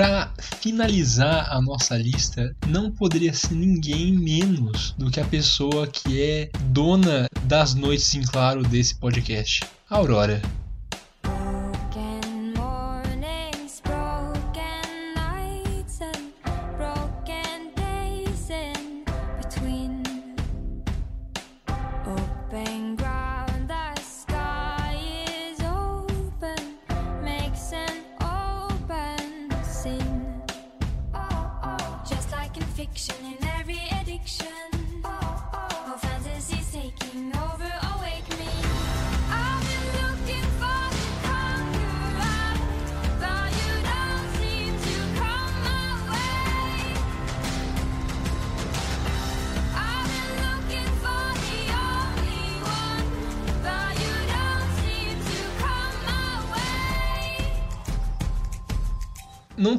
Pra 0.02 0.34
finalizar 0.60 1.48
a 1.54 1.62
nossa 1.62 1.96
lista, 1.96 2.56
não 2.66 2.90
poderia 2.90 3.32
ser 3.36 3.54
ninguém 3.54 4.12
menos 4.12 4.96
do 4.98 5.12
que 5.12 5.20
a 5.20 5.24
pessoa 5.24 5.86
que 5.86 6.24
é 6.24 6.50
dona 6.72 7.28
das 7.44 7.76
noites 7.76 8.16
em 8.16 8.24
claro 8.24 8.64
desse 8.64 8.96
podcast, 8.96 9.60
Aurora. 9.88 10.42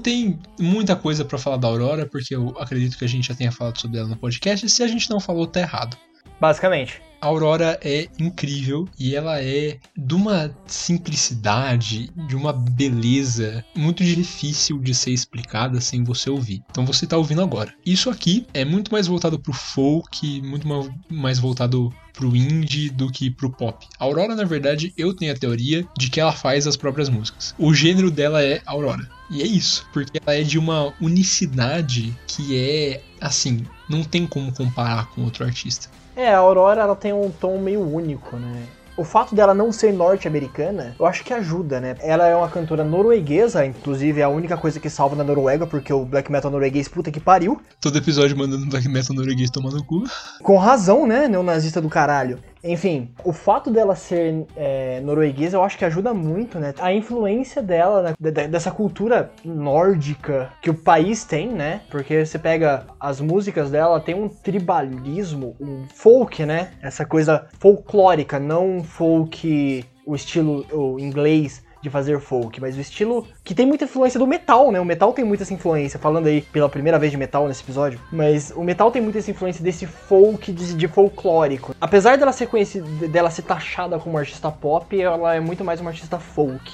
Tem 0.03 0.39
muita 0.59 0.97
coisa 0.97 1.25
pra 1.25 1.39
falar 1.39 1.57
da 1.57 1.69
Aurora, 1.69 2.07
porque 2.07 2.35
eu 2.35 2.55
acredito 2.59 2.99
que 2.99 3.05
a 3.05 3.09
gente 3.09 3.29
já 3.29 3.35
tenha 3.35 3.53
falado 3.53 3.81
sobre 3.81 3.99
ela 3.99 4.09
no 4.09 4.17
podcast, 4.17 4.67
e 4.67 4.69
se 4.69 4.83
a 4.83 4.87
gente 4.89 5.09
não 5.09 5.21
falou, 5.21 5.47
tá 5.47 5.61
errado. 5.61 5.97
Basicamente. 6.43 7.01
A 7.21 7.27
Aurora 7.29 7.79
é 7.85 8.09
incrível 8.19 8.89
e 8.99 9.15
ela 9.15 9.41
é 9.41 9.79
de 9.97 10.13
uma 10.13 10.53
simplicidade, 10.67 12.11
de 12.27 12.35
uma 12.35 12.53
beleza 12.53 13.65
muito 13.77 14.03
difícil 14.03 14.81
de 14.81 14.93
ser 14.93 15.13
explicada 15.13 15.81
sem 15.81 16.03
você 16.03 16.29
ouvir. 16.29 16.65
Então 16.69 16.85
você 16.85 17.07
tá 17.07 17.17
ouvindo 17.17 17.41
agora. 17.43 17.73
Isso 17.87 18.11
aqui 18.11 18.45
é 18.53 18.65
muito 18.65 18.91
mais 18.91 19.07
voltado 19.07 19.39
pro 19.39 19.53
folk, 19.53 20.43
muito 20.43 20.67
ma- 20.67 20.93
mais 21.09 21.39
voltado 21.39 21.95
pro 22.13 22.35
indie 22.35 22.91
do 22.91 23.09
que 23.09 23.31
pro 23.31 23.49
pop. 23.51 23.87
A 24.01 24.05
Aurora, 24.05 24.35
na 24.35 24.45
verdade, 24.45 24.93
eu 24.97 25.15
tenho 25.15 25.31
a 25.33 25.39
teoria 25.39 25.87
de 25.97 26.11
que 26.11 26.19
ela 26.21 26.33
faz 26.33 26.67
as 26.67 26.77
próprias 26.77 27.09
músicas. 27.09 27.55
O 27.57 27.73
gênero 27.73 28.11
dela 28.11 28.43
é 28.43 28.61
Aurora. 28.67 29.09
E 29.31 29.41
é 29.43 29.47
isso, 29.47 29.87
porque 29.93 30.19
ela 30.27 30.37
é 30.37 30.43
de 30.43 30.59
uma 30.59 30.93
unicidade 31.01 32.13
que 32.27 32.59
é 32.59 33.01
assim, 33.21 33.65
não 33.89 34.03
tem 34.03 34.27
como 34.27 34.53
comparar 34.53 35.07
com 35.07 35.23
outro 35.23 35.45
artista. 35.45 35.89
É, 36.15 36.33
a 36.33 36.39
Aurora 36.39 36.83
ela 36.83 36.95
tem 36.95 37.13
um 37.13 37.31
tom 37.31 37.59
meio 37.59 37.81
único, 37.81 38.37
né? 38.37 38.65
O 38.95 39.05
fato 39.05 39.35
dela 39.35 39.55
não 39.55 39.73
ser 39.73 39.91
norte-americana, 39.91 40.95
eu 40.99 41.07
acho 41.07 41.25
que 41.25 41.33
ajuda, 41.33 41.81
né? 41.81 41.97
Ela 42.01 42.27
é 42.29 42.37
uma 42.37 42.49
cantora 42.49 42.85
norueguesa, 42.85 43.65
inclusive 43.65 44.21
é 44.21 44.25
a 44.25 44.29
única 44.29 44.55
coisa 44.59 44.79
que 44.79 44.91
salva 44.91 45.17
na 45.17 45.25
Noruega, 45.25 45.67
porque 45.67 45.91
o 45.91 46.05
black 46.05 46.31
metal 46.31 46.51
norueguês 46.51 46.89
puta 46.89 47.11
que 47.11 47.19
pariu. 47.19 47.59
Todo 47.81 47.97
episódio 47.97 48.37
mandando 48.37 48.67
black 48.67 48.87
metal 48.89 49.17
norueguês 49.17 49.51
tomar 49.51 49.71
no 49.71 49.83
cu. 49.83 50.05
Com 50.43 50.59
razão, 50.59 51.07
né, 51.07 51.27
neonazista 51.27 51.81
do 51.81 51.89
caralho. 51.89 52.39
Enfim, 52.65 53.11
o 53.25 53.33
fato 53.33 53.71
dela 53.71 53.97
ser 53.97 54.47
é, 54.57 55.01
norueguesa 55.01 55.57
eu 55.57 55.63
acho 55.65 55.77
que 55.77 55.85
ajuda 55.85 56.15
muito, 56.15 56.59
né? 56.61 56.73
A 56.79 56.93
influência 56.93 57.61
dela, 57.63 58.03
né, 58.03 58.15
de- 58.19 58.31
de- 58.31 58.49
dessa 58.49 58.71
cultura 58.71 59.33
nórdica 59.45 60.51
que 60.63 60.71
o 60.71 60.75
país 60.75 61.25
tem, 61.25 61.49
né? 61.49 61.81
Porque 61.91 62.25
você 62.25 62.39
pega 62.39 62.87
as 63.01 63.21
músicas 63.21 63.71
dela, 63.71 64.01
tem 64.01 64.15
um 64.15 64.29
tribalismo, 64.29 65.57
um 65.61 65.85
folk, 65.93 66.45
né? 66.47 66.71
Essa 66.81 67.05
coisa 67.05 67.47
folclórica, 67.59 68.39
não 68.39 68.83
folk, 68.85 69.85
o 70.07 70.15
estilo 70.15 70.65
o 70.73 70.99
inglês 70.99 71.63
de 71.83 71.91
fazer 71.91 72.21
folk, 72.21 72.61
mas 72.61 72.77
o 72.77 72.81
estilo 72.81 73.27
que 73.43 73.55
tem 73.55 73.67
muita 73.67 73.85
influência 73.85 74.19
do 74.19 74.27
metal, 74.27 74.71
né? 74.71 74.79
O 74.81 74.85
metal 74.85 75.13
tem 75.13 75.25
muita 75.25 75.43
essa 75.43 75.53
influência, 75.53 75.99
falando 75.99 76.29
aí 76.29 76.41
pela 76.41 76.69
primeira 76.69 76.99
vez 76.99 77.11
de 77.11 77.19
metal 77.19 77.49
nesse 77.49 77.63
episódio, 77.63 78.01
mas 78.13 78.53
o 78.55 78.63
metal 78.63 78.91
tem 78.91 79.03
muita 79.03 79.19
essa 79.19 79.31
influência 79.31 79.63
desse 79.63 79.87
folk 79.87 80.53
de, 80.53 80.75
de 80.75 80.89
folclórico. 80.89 81.75
Apesar 81.81 82.17
dela 82.17 82.33
ser 82.33 82.47
conhecida, 82.47 82.87
dela 83.09 83.31
ser 83.31 83.43
taxada 83.43 83.99
como 83.99 84.17
artista 84.17 84.51
pop, 84.51 84.99
ela 84.99 85.35
é 85.35 85.41
muito 85.41 85.65
mais 85.65 85.81
uma 85.81 85.91
artista 85.91 86.19
folk. 86.19 86.73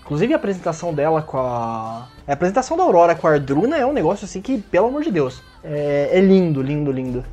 Inclusive 0.00 0.32
a 0.32 0.36
apresentação 0.36 0.92
dela 0.92 1.22
com 1.22 1.38
a. 1.38 2.08
A 2.26 2.32
apresentação 2.32 2.76
da 2.76 2.82
Aurora 2.82 3.14
com 3.14 3.26
a 3.26 3.32
Ardruna 3.32 3.76
é 3.76 3.86
um 3.86 3.92
negócio 3.92 4.24
assim 4.24 4.40
que, 4.40 4.58
pelo 4.58 4.86
amor 4.86 5.02
de 5.02 5.10
Deus, 5.10 5.42
é, 5.62 6.10
é 6.12 6.20
lindo, 6.20 6.62
lindo, 6.62 6.90
lindo. 6.90 7.24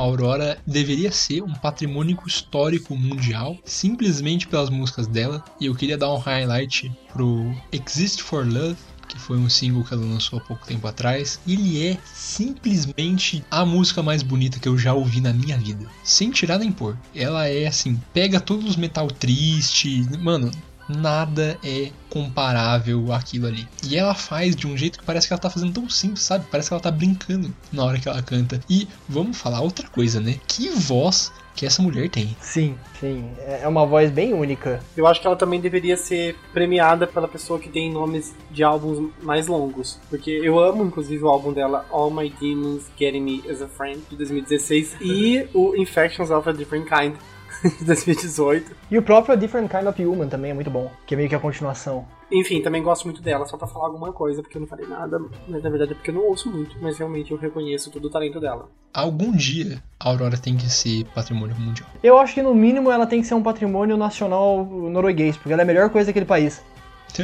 A 0.00 0.02
Aurora 0.02 0.56
deveria 0.66 1.12
ser 1.12 1.42
um 1.42 1.52
patrimônio 1.52 2.18
histórico 2.26 2.96
mundial 2.96 3.58
simplesmente 3.66 4.48
pelas 4.48 4.70
músicas 4.70 5.06
dela. 5.06 5.44
E 5.60 5.66
eu 5.66 5.74
queria 5.74 5.98
dar 5.98 6.10
um 6.10 6.16
highlight 6.16 6.90
pro 7.12 7.54
Exist 7.70 8.22
for 8.22 8.50
Love, 8.50 8.78
que 9.06 9.18
foi 9.18 9.36
um 9.36 9.50
single 9.50 9.84
que 9.84 9.92
ela 9.92 10.02
lançou 10.02 10.38
há 10.38 10.42
pouco 10.42 10.66
tempo 10.66 10.86
atrás. 10.86 11.38
Ele 11.46 11.86
é 11.86 11.98
simplesmente 12.14 13.44
a 13.50 13.66
música 13.66 14.02
mais 14.02 14.22
bonita 14.22 14.58
que 14.58 14.70
eu 14.70 14.78
já 14.78 14.94
ouvi 14.94 15.20
na 15.20 15.34
minha 15.34 15.58
vida, 15.58 15.84
sem 16.02 16.30
tirar 16.30 16.58
nem 16.58 16.72
pôr. 16.72 16.96
Ela 17.14 17.46
é 17.48 17.66
assim, 17.66 18.00
pega 18.14 18.40
todos 18.40 18.70
os 18.70 18.76
metal 18.76 19.06
triste, 19.06 20.06
mano, 20.18 20.50
nada 20.90 21.58
é 21.64 21.90
comparável 22.08 23.12
àquilo 23.12 23.46
ali. 23.46 23.66
E 23.84 23.96
ela 23.96 24.14
faz 24.14 24.56
de 24.56 24.66
um 24.66 24.76
jeito 24.76 24.98
que 24.98 25.04
parece 25.04 25.26
que 25.26 25.32
ela 25.32 25.40
tá 25.40 25.48
fazendo 25.48 25.72
tão 25.72 25.88
simples, 25.88 26.22
sabe? 26.22 26.44
Parece 26.50 26.68
que 26.68 26.74
ela 26.74 26.82
tá 26.82 26.90
brincando 26.90 27.54
na 27.72 27.84
hora 27.84 27.98
que 27.98 28.08
ela 28.08 28.22
canta. 28.22 28.60
E 28.68 28.88
vamos 29.08 29.38
falar 29.38 29.60
outra 29.60 29.88
coisa, 29.88 30.20
né? 30.20 30.38
Que 30.46 30.68
voz 30.70 31.32
que 31.54 31.66
essa 31.66 31.82
mulher 31.82 32.08
tem. 32.08 32.34
Sim, 32.40 32.74
sim. 32.98 33.30
É 33.38 33.66
uma 33.68 33.84
voz 33.84 34.10
bem 34.10 34.32
única. 34.32 34.80
Eu 34.96 35.06
acho 35.06 35.20
que 35.20 35.26
ela 35.26 35.36
também 35.36 35.60
deveria 35.60 35.96
ser 35.96 36.36
premiada 36.52 37.06
pela 37.06 37.28
pessoa 37.28 37.58
que 37.58 37.68
tem 37.68 37.92
nomes 37.92 38.34
de 38.50 38.62
álbuns 38.62 39.10
mais 39.22 39.46
longos. 39.46 40.00
Porque 40.08 40.30
eu 40.30 40.58
amo, 40.58 40.84
inclusive, 40.84 41.22
o 41.22 41.28
álbum 41.28 41.52
dela, 41.52 41.84
All 41.90 42.10
My 42.10 42.30
Demons 42.40 42.84
Getting 42.98 43.20
Me 43.20 43.44
as 43.50 43.60
a 43.60 43.68
Friend, 43.68 44.00
de 44.08 44.16
2016, 44.16 44.96
e 45.00 45.46
o 45.52 45.76
Infections 45.76 46.30
of 46.30 46.48
a 46.48 46.52
Different 46.52 46.88
Kind, 46.88 47.16
de 47.78 47.84
2018. 47.84 48.76
E 48.90 48.98
o 48.98 49.02
próprio 49.02 49.34
A 49.34 49.36
Different 49.36 49.70
Kind 49.70 49.86
of 49.86 50.04
Human 50.04 50.28
também 50.28 50.50
é 50.50 50.54
muito 50.54 50.70
bom, 50.70 50.90
que 51.06 51.14
é 51.14 51.16
meio 51.16 51.28
que 51.28 51.34
a 51.34 51.38
continuação. 51.38 52.06
Enfim, 52.32 52.62
também 52.62 52.82
gosto 52.82 53.04
muito 53.04 53.20
dela, 53.20 53.46
só 53.46 53.56
pra 53.56 53.66
falar 53.66 53.86
alguma 53.86 54.12
coisa, 54.12 54.40
porque 54.40 54.56
eu 54.56 54.60
não 54.60 54.68
falei 54.68 54.86
nada, 54.86 55.20
mas 55.48 55.62
na 55.62 55.68
verdade 55.68 55.92
é 55.92 55.94
porque 55.94 56.10
eu 56.10 56.14
não 56.14 56.28
ouço 56.28 56.50
muito, 56.50 56.76
mas 56.80 56.96
realmente 56.96 57.32
eu 57.32 57.38
reconheço 57.38 57.90
todo 57.90 58.04
o 58.04 58.10
talento 58.10 58.38
dela. 58.38 58.68
Algum 58.94 59.32
dia 59.32 59.82
a 59.98 60.08
Aurora 60.08 60.36
tem 60.36 60.56
que 60.56 60.70
ser 60.70 61.04
patrimônio 61.14 61.56
mundial. 61.56 61.88
Eu 62.02 62.18
acho 62.18 62.34
que 62.34 62.42
no 62.42 62.54
mínimo 62.54 62.90
ela 62.90 63.06
tem 63.06 63.20
que 63.20 63.26
ser 63.26 63.34
um 63.34 63.42
patrimônio 63.42 63.96
nacional 63.96 64.64
norueguês, 64.64 65.36
porque 65.36 65.52
ela 65.52 65.62
é 65.62 65.64
a 65.64 65.66
melhor 65.66 65.90
coisa 65.90 66.06
daquele 66.06 66.26
país. 66.26 66.62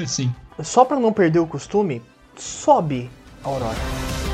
Sim. 0.06 0.34
Só 0.62 0.84
pra 0.84 0.98
não 0.98 1.12
perder 1.12 1.38
o 1.38 1.46
costume, 1.46 2.02
sobe 2.36 3.08
a 3.44 3.48
Aurora. 3.48 4.25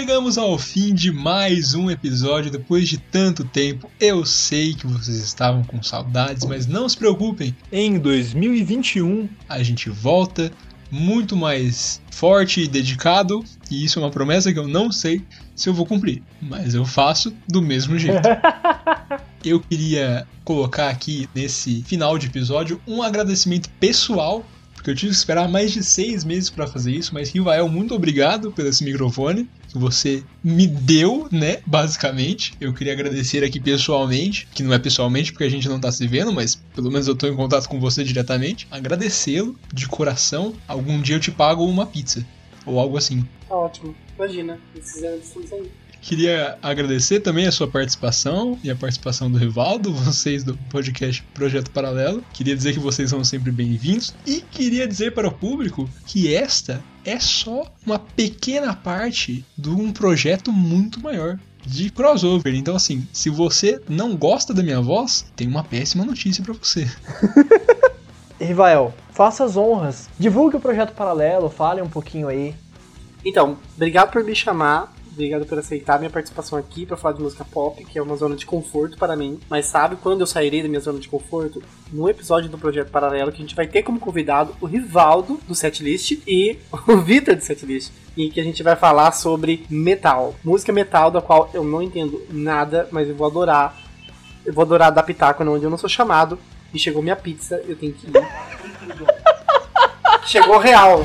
Chegamos 0.00 0.38
ao 0.38 0.56
fim 0.56 0.94
de 0.94 1.12
mais 1.12 1.74
um 1.74 1.90
episódio 1.90 2.50
depois 2.50 2.88
de 2.88 2.96
tanto 2.96 3.44
tempo. 3.44 3.90
Eu 4.00 4.24
sei 4.24 4.72
que 4.72 4.86
vocês 4.86 5.18
estavam 5.18 5.62
com 5.62 5.82
saudades, 5.82 6.46
mas 6.46 6.66
não 6.66 6.88
se 6.88 6.96
preocupem. 6.96 7.54
Em 7.70 7.98
2021 7.98 9.28
a 9.46 9.62
gente 9.62 9.90
volta 9.90 10.50
muito 10.90 11.36
mais 11.36 12.00
forte 12.10 12.62
e 12.62 12.66
dedicado, 12.66 13.44
e 13.70 13.84
isso 13.84 13.98
é 13.98 14.02
uma 14.02 14.10
promessa 14.10 14.50
que 14.50 14.58
eu 14.58 14.66
não 14.66 14.90
sei 14.90 15.22
se 15.54 15.68
eu 15.68 15.74
vou 15.74 15.84
cumprir, 15.84 16.22
mas 16.40 16.72
eu 16.72 16.86
faço 16.86 17.34
do 17.46 17.60
mesmo 17.60 17.98
jeito. 17.98 18.26
Eu 19.44 19.58
queria 19.58 20.26
colocar 20.44 20.90
aqui 20.90 21.28
nesse 21.34 21.82
final 21.82 22.18
de 22.18 22.26
episódio 22.26 22.80
um 22.86 23.02
agradecimento 23.02 23.70
pessoal 23.80 24.44
porque 24.74 24.90
eu 24.90 24.94
tive 24.94 25.12
que 25.12 25.18
esperar 25.18 25.46
mais 25.46 25.72
de 25.72 25.84
seis 25.84 26.24
meses 26.24 26.48
para 26.48 26.66
fazer 26.66 26.92
isso, 26.92 27.12
mas 27.12 27.28
Rivael, 27.28 27.68
muito 27.68 27.94
obrigado 27.94 28.50
pelo 28.50 28.68
esse 28.68 28.82
microfone 28.82 29.46
que 29.70 29.78
você 29.78 30.22
me 30.42 30.66
deu, 30.66 31.28
né, 31.30 31.58
basicamente. 31.66 32.54
Eu 32.60 32.74
queria 32.74 32.92
agradecer 32.92 33.44
aqui 33.44 33.60
pessoalmente, 33.60 34.48
que 34.52 34.62
não 34.62 34.72
é 34.72 34.78
pessoalmente 34.78 35.32
porque 35.32 35.44
a 35.44 35.50
gente 35.50 35.68
não 35.68 35.80
tá 35.80 35.90
se 35.92 36.06
vendo, 36.06 36.32
mas 36.32 36.56
pelo 36.74 36.90
menos 36.90 37.06
eu 37.06 37.14
tô 37.14 37.26
em 37.26 37.36
contato 37.36 37.68
com 37.68 37.78
você 37.78 38.02
diretamente. 38.04 38.66
Agradecê-lo 38.70 39.58
de 39.72 39.86
coração. 39.86 40.54
Algum 40.66 41.00
dia 41.00 41.16
eu 41.16 41.20
te 41.20 41.30
pago 41.30 41.64
uma 41.64 41.86
pizza 41.86 42.26
ou 42.66 42.78
algo 42.78 42.96
assim. 42.96 43.26
Tá 43.48 43.56
ótimo. 43.56 43.94
Imagina, 44.16 44.58
precisando 44.72 45.20
disso. 45.20 45.40
Queria 46.00 46.58
agradecer 46.62 47.20
também 47.20 47.46
a 47.46 47.52
sua 47.52 47.68
participação 47.68 48.58
e 48.64 48.70
a 48.70 48.76
participação 48.76 49.30
do 49.30 49.38
Rivaldo, 49.38 49.92
vocês 49.94 50.42
do 50.42 50.56
podcast 50.70 51.22
Projeto 51.34 51.70
Paralelo. 51.70 52.24
Queria 52.32 52.56
dizer 52.56 52.72
que 52.72 52.78
vocês 52.78 53.10
são 53.10 53.22
sempre 53.22 53.52
bem-vindos 53.52 54.14
e 54.26 54.40
queria 54.40 54.88
dizer 54.88 55.12
para 55.12 55.28
o 55.28 55.32
público 55.32 55.88
que 56.06 56.34
esta 56.34 56.82
é 57.04 57.20
só 57.20 57.70
uma 57.86 57.98
pequena 57.98 58.74
parte 58.74 59.44
de 59.56 59.68
um 59.68 59.92
projeto 59.92 60.50
muito 60.50 61.00
maior 61.00 61.38
de 61.66 61.90
crossover. 61.90 62.54
Então, 62.54 62.74
assim, 62.74 63.06
se 63.12 63.28
você 63.28 63.80
não 63.88 64.16
gosta 64.16 64.54
da 64.54 64.62
minha 64.62 64.80
voz, 64.80 65.26
tem 65.36 65.46
uma 65.46 65.62
péssima 65.62 66.04
notícia 66.04 66.42
para 66.42 66.54
você. 66.54 66.90
Rivael, 68.40 68.94
faça 69.12 69.44
as 69.44 69.56
honras. 69.56 70.08
Divulgue 70.18 70.56
o 70.56 70.60
projeto 70.60 70.94
paralelo, 70.94 71.50
fale 71.50 71.82
um 71.82 71.88
pouquinho 71.88 72.28
aí. 72.28 72.54
Então, 73.24 73.58
obrigado 73.76 74.10
por 74.10 74.24
me 74.24 74.34
chamar. 74.34 74.94
Obrigado 75.12 75.44
por 75.44 75.58
aceitar 75.58 75.98
minha 75.98 76.10
participação 76.10 76.56
aqui 76.56 76.86
para 76.86 76.96
falar 76.96 77.14
de 77.14 77.22
música 77.22 77.44
pop, 77.44 77.84
que 77.84 77.98
é 77.98 78.02
uma 78.02 78.16
zona 78.16 78.36
de 78.36 78.46
conforto 78.46 78.96
para 78.96 79.16
mim. 79.16 79.40
Mas 79.48 79.66
sabe 79.66 79.96
quando 79.96 80.20
eu 80.20 80.26
sairei 80.26 80.62
da 80.62 80.68
minha 80.68 80.80
zona 80.80 81.00
de 81.00 81.08
conforto? 81.08 81.62
No 81.92 82.08
episódio 82.08 82.48
do 82.48 82.56
Projeto 82.56 82.90
Paralelo, 82.90 83.32
que 83.32 83.38
a 83.38 83.40
gente 83.40 83.56
vai 83.56 83.66
ter 83.66 83.82
como 83.82 83.98
convidado 83.98 84.54
o 84.60 84.66
Rivaldo 84.66 85.40
do 85.48 85.54
Setlist 85.54 86.12
e 86.26 86.58
o 86.86 86.98
Vitor 86.98 87.34
do 87.34 87.42
Setlist. 87.42 87.90
E 88.16 88.30
que 88.30 88.40
a 88.40 88.44
gente 88.44 88.62
vai 88.62 88.76
falar 88.76 89.12
sobre 89.12 89.66
metal. 89.68 90.34
Música 90.44 90.72
metal, 90.72 91.10
da 91.10 91.20
qual 91.20 91.50
eu 91.52 91.64
não 91.64 91.82
entendo 91.82 92.24
nada, 92.30 92.88
mas 92.92 93.08
eu 93.08 93.14
vou 93.14 93.26
adorar. 93.26 93.76
Eu 94.44 94.52
vou 94.52 94.62
adorar 94.62 94.88
adaptar 94.88 95.34
quando 95.34 95.52
onde 95.52 95.64
eu 95.64 95.70
não 95.70 95.78
sou 95.78 95.88
chamado. 95.88 96.38
E 96.72 96.78
chegou 96.78 97.02
minha 97.02 97.16
pizza, 97.16 97.56
eu 97.66 97.76
tenho 97.76 97.92
que 97.92 98.06
ir. 98.06 98.12
chegou 100.26 100.58
real. 100.58 101.04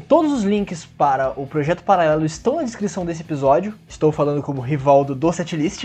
Todos 0.00 0.32
os 0.32 0.42
links 0.42 0.84
para 0.84 1.30
o 1.40 1.46
projeto 1.46 1.82
paralelo 1.82 2.24
estão 2.26 2.56
na 2.56 2.62
descrição 2.62 3.04
desse 3.04 3.22
episódio. 3.22 3.74
Estou 3.88 4.12
falando 4.12 4.42
como 4.42 4.60
Rivaldo 4.60 5.14
do 5.14 5.32
Setlist. 5.32 5.84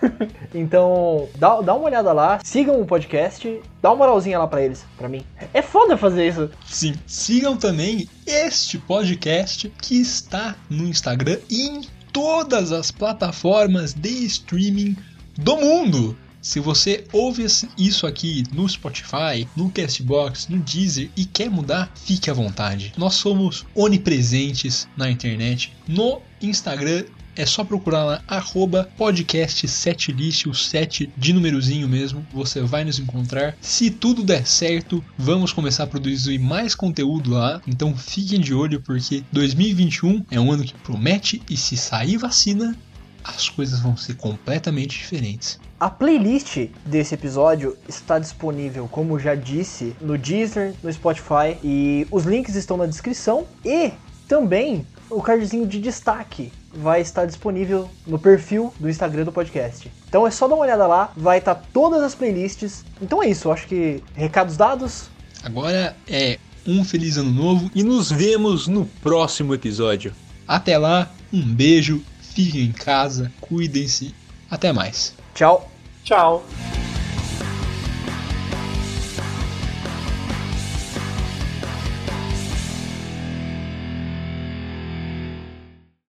então, 0.54 1.28
dá, 1.36 1.60
dá 1.60 1.74
uma 1.74 1.86
olhada 1.86 2.12
lá, 2.12 2.40
sigam 2.42 2.80
o 2.80 2.86
podcast, 2.86 3.60
dá 3.80 3.90
uma 3.90 3.96
moralzinha 3.96 4.38
lá 4.38 4.46
pra 4.46 4.62
eles, 4.62 4.84
pra 4.96 5.08
mim. 5.08 5.22
É 5.54 5.62
foda 5.62 5.96
fazer 5.96 6.28
isso. 6.28 6.50
Sim, 6.66 6.94
sigam 7.06 7.56
também 7.56 8.08
este 8.26 8.78
podcast 8.78 9.68
que 9.80 10.00
está 10.00 10.56
no 10.68 10.84
Instagram 10.84 11.38
e 11.48 11.68
em 11.68 11.80
todas 12.12 12.72
as 12.72 12.90
plataformas 12.90 13.94
de 13.94 14.26
streaming 14.26 14.96
do 15.36 15.56
mundo. 15.56 16.16
Se 16.46 16.60
você 16.60 17.02
ouve 17.12 17.44
isso 17.76 18.06
aqui 18.06 18.44
no 18.52 18.68
Spotify, 18.68 19.48
no 19.56 19.68
Castbox, 19.68 20.46
no 20.48 20.60
Deezer 20.60 21.10
e 21.16 21.24
quer 21.24 21.50
mudar, 21.50 21.92
fique 21.96 22.30
à 22.30 22.32
vontade. 22.32 22.92
Nós 22.96 23.16
somos 23.16 23.66
onipresentes 23.74 24.86
na 24.96 25.10
internet. 25.10 25.72
No 25.88 26.22
Instagram 26.40 27.02
é 27.36 27.44
só 27.44 27.62
procurar 27.62 28.04
lá, 28.04 28.22
arroba 28.26 28.88
podcast 28.96 29.68
setlist, 29.68 30.46
o 30.46 30.54
7 30.54 31.10
de 31.16 31.32
númerozinho 31.32 31.86
mesmo, 31.86 32.26
você 32.32 32.62
vai 32.62 32.82
nos 32.82 32.98
encontrar. 32.98 33.56
Se 33.60 33.90
tudo 33.90 34.24
der 34.24 34.46
certo, 34.46 35.04
vamos 35.18 35.52
começar 35.52 35.84
a 35.84 35.86
produzir 35.86 36.38
mais 36.38 36.74
conteúdo 36.74 37.30
lá, 37.30 37.60
então 37.66 37.94
fiquem 37.94 38.40
de 38.40 38.54
olho 38.54 38.80
porque 38.80 39.22
2021 39.32 40.24
é 40.30 40.40
um 40.40 40.50
ano 40.50 40.64
que 40.64 40.72
promete 40.74 41.42
e 41.50 41.56
se 41.56 41.76
sair 41.76 42.16
vacina, 42.16 42.74
as 43.26 43.48
coisas 43.48 43.80
vão 43.80 43.96
ser 43.96 44.14
completamente 44.14 44.98
diferentes. 44.98 45.58
A 45.78 45.90
playlist 45.90 46.68
desse 46.84 47.14
episódio 47.14 47.76
está 47.88 48.18
disponível, 48.18 48.88
como 48.88 49.18
já 49.18 49.34
disse, 49.34 49.94
no 50.00 50.16
Deezer, 50.16 50.74
no 50.82 50.92
Spotify 50.92 51.58
e 51.62 52.06
os 52.10 52.24
links 52.24 52.54
estão 52.54 52.76
na 52.76 52.86
descrição 52.86 53.46
e 53.64 53.92
também 54.28 54.86
o 55.10 55.20
cardzinho 55.20 55.66
de 55.66 55.80
destaque 55.80 56.52
vai 56.72 57.00
estar 57.00 57.26
disponível 57.26 57.88
no 58.06 58.18
perfil 58.18 58.72
do 58.78 58.88
Instagram 58.88 59.24
do 59.24 59.32
podcast. 59.32 59.90
Então 60.08 60.26
é 60.26 60.30
só 60.30 60.46
dar 60.46 60.54
uma 60.54 60.64
olhada 60.64 60.86
lá, 60.86 61.12
vai 61.16 61.38
estar 61.38 61.54
todas 61.72 62.02
as 62.02 62.14
playlists. 62.14 62.84
Então 63.00 63.22
é 63.22 63.28
isso, 63.28 63.50
acho 63.50 63.66
que 63.66 64.02
recados 64.14 64.56
dados. 64.56 65.08
Agora 65.42 65.96
é 66.08 66.38
um 66.66 66.84
feliz 66.84 67.16
ano 67.16 67.30
novo 67.30 67.70
e 67.74 67.82
nos 67.82 68.10
vemos 68.10 68.66
no 68.66 68.84
próximo 69.02 69.54
episódio. 69.54 70.12
Até 70.46 70.76
lá, 70.76 71.10
um 71.32 71.42
beijo, 71.42 72.02
fiquem 72.36 72.66
em 72.66 72.72
casa, 72.72 73.32
cuidem-se. 73.40 74.14
Até 74.50 74.70
mais. 74.70 75.14
Tchau. 75.34 75.72
Tchau. 76.04 76.46